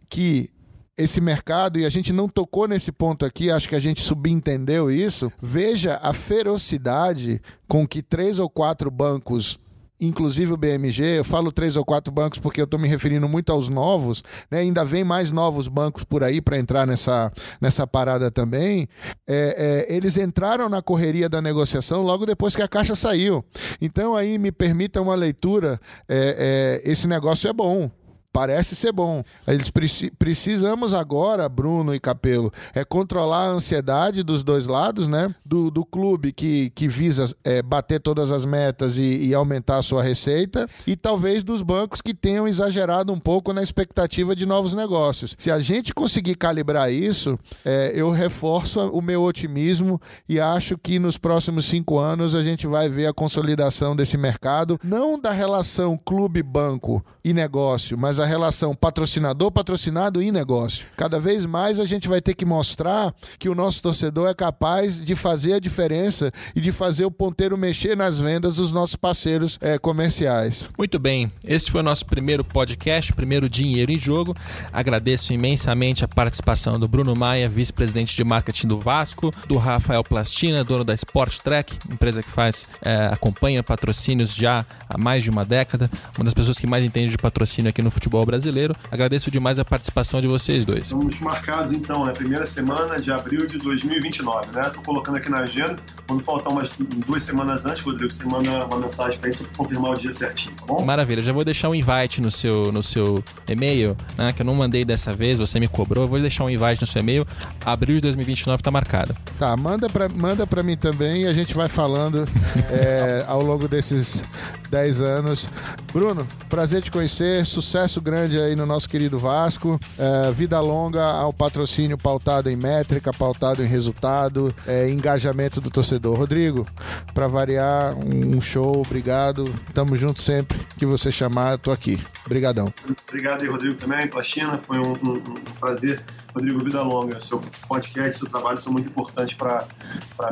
que 0.07 0.49
esse 0.97 1.21
mercado, 1.21 1.79
e 1.79 1.85
a 1.85 1.89
gente 1.89 2.11
não 2.11 2.27
tocou 2.27 2.67
nesse 2.67 2.91
ponto 2.91 3.25
aqui, 3.25 3.49
acho 3.49 3.69
que 3.69 3.75
a 3.75 3.79
gente 3.79 4.01
subentendeu 4.01 4.91
isso. 4.91 5.31
Veja 5.41 5.97
a 6.03 6.11
ferocidade 6.11 7.41
com 7.69 7.87
que 7.87 8.01
três 8.01 8.37
ou 8.37 8.49
quatro 8.49 8.91
bancos 8.91 9.57
inclusive 9.99 10.53
o 10.53 10.57
BMG, 10.57 11.19
eu 11.19 11.23
falo 11.23 11.51
três 11.51 11.75
ou 11.75 11.83
quatro 11.83 12.11
bancos 12.11 12.39
porque 12.39 12.61
eu 12.61 12.65
estou 12.65 12.79
me 12.79 12.87
referindo 12.87 13.27
muito 13.27 13.51
aos 13.51 13.67
novos, 13.67 14.23
né? 14.49 14.59
ainda 14.59 14.85
vem 14.85 15.03
mais 15.03 15.31
novos 15.31 15.67
bancos 15.67 16.03
por 16.03 16.23
aí 16.23 16.41
para 16.41 16.57
entrar 16.57 16.87
nessa, 16.87 17.31
nessa 17.59 17.85
parada 17.85 18.31
também. 18.31 18.87
É, 19.27 19.85
é, 19.89 19.95
eles 19.95 20.17
entraram 20.17 20.69
na 20.69 20.81
correria 20.81 21.27
da 21.27 21.41
negociação 21.41 22.01
logo 22.01 22.25
depois 22.25 22.55
que 22.55 22.61
a 22.61 22.67
Caixa 22.67 22.95
saiu. 22.95 23.43
Então 23.81 24.15
aí 24.15 24.37
me 24.37 24.51
permita 24.51 25.01
uma 25.01 25.15
leitura, 25.15 25.79
é, 26.07 26.81
é 26.85 26.91
esse 26.91 27.07
negócio 27.07 27.49
é 27.49 27.53
bom. 27.53 27.91
Parece 28.31 28.75
ser 28.75 28.91
bom. 28.91 29.23
Eles 29.47 29.71
precisamos 30.17 30.93
agora, 30.93 31.49
Bruno 31.49 31.95
e 31.95 31.99
Capelo, 31.99 32.53
é 32.75 32.85
controlar 32.85 33.45
a 33.45 33.49
ansiedade 33.49 34.21
dos 34.21 34.43
dois 34.43 34.67
lados, 34.67 35.07
né? 35.07 35.33
Do, 35.43 35.71
do 35.71 35.83
clube 35.83 36.31
que, 36.31 36.69
que 36.69 36.87
visa 36.87 37.25
é, 37.43 37.63
bater 37.63 37.99
todas 37.99 38.29
as 38.29 38.45
metas 38.45 38.97
e, 38.97 39.01
e, 39.01 39.33
aumentar 39.33 39.77
a 39.77 39.81
sua 39.81 40.03
receita, 40.03 40.67
e 40.85 40.95
talvez 40.95 41.43
dos 41.43 41.63
bancos 41.63 42.01
que 42.01 42.13
tenham 42.13 42.47
exagerado 42.47 43.11
um 43.11 43.17
pouco 43.17 43.51
na 43.51 43.63
expectativa 43.63 44.35
de 44.35 44.45
novos 44.45 44.73
negócios. 44.73 45.35
Se 45.37 45.49
a 45.49 45.59
gente 45.59 45.91
conseguir 45.91 46.35
calibrar 46.35 46.93
isso, 46.93 47.37
é, 47.65 47.91
eu 47.95 48.11
reforço 48.11 48.79
o 48.89 49.01
meu 49.01 49.23
otimismo 49.23 49.99
e 50.27 50.39
acho 50.39 50.77
que 50.77 50.99
nos 50.99 51.17
próximos 51.17 51.65
cinco 51.65 51.97
anos 51.97 52.35
a 52.35 52.43
gente 52.43 52.67
vai 52.67 52.89
ver 52.89 53.07
a 53.07 53.13
consolidação 53.13 53.95
desse 53.95 54.17
mercado, 54.17 54.79
não 54.83 55.19
da 55.19 55.31
relação 55.31 55.97
clube-banco 55.97 57.03
e 57.23 57.33
negócio, 57.33 57.97
mas 57.97 58.18
a 58.19 58.25
relação 58.25 58.73
patrocinador-patrocinado 58.73 60.21
e 60.21 60.31
negócio. 60.31 60.85
Cada 60.97 61.19
vez 61.19 61.45
mais 61.45 61.79
a 61.79 61.85
gente 61.85 62.07
vai 62.07 62.21
ter 62.21 62.33
que 62.33 62.45
mostrar 62.45 63.13
que 63.37 63.49
o 63.49 63.55
nosso 63.55 63.81
torcedor 63.81 64.29
é 64.29 64.33
capaz 64.33 65.03
de 65.03 65.15
fazer 65.15 65.53
a 65.53 65.59
diferença 65.59 66.31
e 66.55 66.61
de 66.61 66.71
fazer 66.71 67.05
o 67.05 67.11
ponteiro 67.11 67.57
mexer 67.57 67.95
nas 67.95 68.19
vendas 68.19 68.55
dos 68.55 68.71
nossos 68.71 68.95
parceiros 68.95 69.57
é, 69.61 69.77
comerciais. 69.77 70.69
Muito 70.77 70.99
bem, 70.99 71.31
esse 71.45 71.71
foi 71.71 71.81
o 71.81 71.83
nosso 71.83 72.05
primeiro 72.05 72.43
podcast, 72.43 73.13
primeiro 73.13 73.49
Dinheiro 73.49 73.91
em 73.91 73.97
Jogo. 73.97 74.35
Agradeço 74.71 75.33
imensamente 75.33 76.03
a 76.03 76.07
participação 76.07 76.79
do 76.79 76.87
Bruno 76.87 77.15
Maia, 77.15 77.47
vice-presidente 77.47 78.15
de 78.15 78.23
marketing 78.23 78.67
do 78.67 78.79
Vasco, 78.79 79.33
do 79.47 79.57
Rafael 79.57 80.03
Plastina, 80.03 80.63
dono 80.63 80.83
da 80.83 80.93
Sport 80.93 81.39
Track, 81.39 81.77
empresa 81.89 82.21
que 82.21 82.29
faz, 82.29 82.67
é, 82.83 83.07
acompanha 83.07 83.63
patrocínios 83.63 84.35
já 84.35 84.65
há 84.87 84.97
mais 84.97 85.23
de 85.23 85.29
uma 85.29 85.45
década, 85.45 85.89
uma 86.17 86.25
das 86.25 86.33
pessoas 86.33 86.57
que 86.57 86.67
mais 86.67 86.83
entende 86.83 87.11
de 87.11 87.17
patrocínio 87.17 87.69
aqui 87.69 87.81
no 87.81 87.91
futebol 87.91 88.08
futebol 88.09 88.25
brasileiro. 88.25 88.75
Agradeço 88.91 89.29
demais 89.29 89.59
a 89.59 89.65
participação 89.65 90.19
de 90.19 90.27
vocês 90.27 90.65
dois. 90.65 90.83
Estamos 90.83 91.19
marcados 91.19 91.71
então, 91.71 92.05
na 92.05 92.11
primeira 92.11 92.45
semana 92.45 92.99
de 92.99 93.11
abril 93.11 93.45
de 93.45 93.59
2029, 93.59 94.47
né? 94.51 94.71
Tô 94.73 94.81
colocando 94.81 95.17
aqui 95.17 95.29
na 95.29 95.39
agenda. 95.39 95.77
Quando 96.07 96.23
faltar 96.23 96.51
umas 96.51 96.69
duas 97.05 97.23
semanas 97.23 97.65
antes, 97.65 97.83
Rodrigo, 97.83 98.11
você 98.11 98.25
manda 98.25 98.65
uma 98.65 98.77
mensagem 98.77 99.19
pra 99.19 99.29
gente 99.29 99.43
confirmar 99.55 99.91
o 99.91 99.97
dia 99.97 100.11
certinho, 100.11 100.55
tá 100.55 100.65
bom? 100.65 100.83
Maravilha, 100.83 101.21
já 101.21 101.31
vou 101.31 101.45
deixar 101.45 101.69
um 101.69 101.75
invite 101.75 102.19
no 102.19 102.31
seu, 102.31 102.71
no 102.71 102.81
seu 102.81 103.23
e-mail, 103.47 103.95
né? 104.17 104.33
Que 104.33 104.41
eu 104.41 104.45
não 104.45 104.55
mandei 104.55 104.83
dessa 104.83 105.13
vez, 105.13 105.37
você 105.37 105.59
me 105.59 105.67
cobrou. 105.67 106.05
Eu 106.05 106.07
vou 106.07 106.19
deixar 106.19 106.43
um 106.43 106.49
invite 106.49 106.81
no 106.81 106.87
seu 106.87 107.01
e-mail. 107.01 107.27
Abril 107.63 107.97
de 107.97 108.01
2029 108.01 108.63
tá 108.63 108.71
marcado. 108.71 109.15
Tá, 109.37 109.55
manda 109.55 109.87
pra, 109.87 110.09
manda 110.09 110.47
pra 110.47 110.63
mim 110.63 110.75
também 110.75 111.23
e 111.23 111.27
a 111.27 111.33
gente 111.33 111.53
vai 111.53 111.67
falando 111.67 112.27
é, 112.71 113.23
ao 113.27 113.43
longo 113.43 113.67
desses 113.67 114.23
10 114.71 115.01
anos. 115.01 115.47
Bruno, 115.93 116.27
prazer 116.47 116.81
te 116.81 116.91
conhecer, 116.91 117.45
sucesso 117.45 117.98
grande 118.01 118.39
aí 118.39 118.55
no 118.55 118.65
nosso 118.65 118.89
querido 118.89 119.19
Vasco, 119.19 119.79
é, 119.97 120.31
vida 120.31 120.59
longa 120.59 121.03
ao 121.03 121.33
patrocínio 121.33 121.97
pautado 121.97 122.49
em 122.49 122.55
métrica, 122.55 123.13
pautado 123.13 123.63
em 123.63 123.67
resultado, 123.67 124.53
é, 124.67 124.89
engajamento 124.89 125.61
do 125.61 125.69
torcedor. 125.69 126.17
Rodrigo, 126.17 126.67
para 127.13 127.27
variar, 127.27 127.95
um 127.97 128.39
show, 128.41 128.81
obrigado, 128.81 129.45
tamo 129.73 129.95
junto 129.95 130.21
sempre 130.21 130.57
que 130.77 130.85
você 130.85 131.11
chamar, 131.11 131.57
tô 131.57 131.71
aqui. 131.71 132.01
Obrigadão. 132.25 132.73
Obrigado 133.07 133.41
aí, 133.41 133.47
Rodrigo, 133.47 133.75
também, 133.75 134.07
Plastina, 134.07 134.57
foi 134.57 134.77
um, 134.77 134.93
um, 134.93 135.13
um 135.13 135.53
prazer. 135.59 136.03
Rodrigo, 136.33 136.63
vida 136.63 136.81
longa, 136.81 137.19
seu 137.21 137.41
podcast, 137.67 138.19
seu 138.19 138.29
trabalho 138.29 138.59
são 138.61 138.71
muito 138.71 138.87
importantes 138.89 139.35
para 139.35 139.65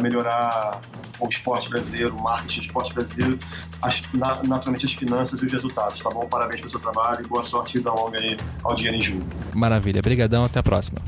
melhorar 0.02 0.80
o 1.20 1.28
esporte 1.28 1.70
brasileiro, 1.70 2.16
o 2.16 2.22
marketing 2.22 2.60
do 2.60 2.66
esporte 2.66 2.94
brasileiro, 2.94 3.40
as, 3.82 4.02
naturalmente 4.14 4.86
as 4.86 4.94
finanças 4.94 5.42
e 5.42 5.46
os 5.46 5.52
resultados, 5.52 6.00
tá 6.00 6.10
bom? 6.10 6.28
Parabéns 6.28 6.60
pelo 6.60 6.70
seu 6.70 6.80
trabalho 6.80 7.26
e 7.26 7.28
boa 7.28 7.44
sorte 7.44 7.80
vida 7.80 7.92
longa 7.92 8.20
aí 8.20 8.38
ao 8.64 8.76
Dinheiro 8.76 8.98
em 8.98 9.02
Julho. 9.02 9.26
Maravilha, 9.54 10.02
brigadão, 10.02 10.46
até 10.46 10.60
a 10.60 10.64
próxima. 10.64 11.00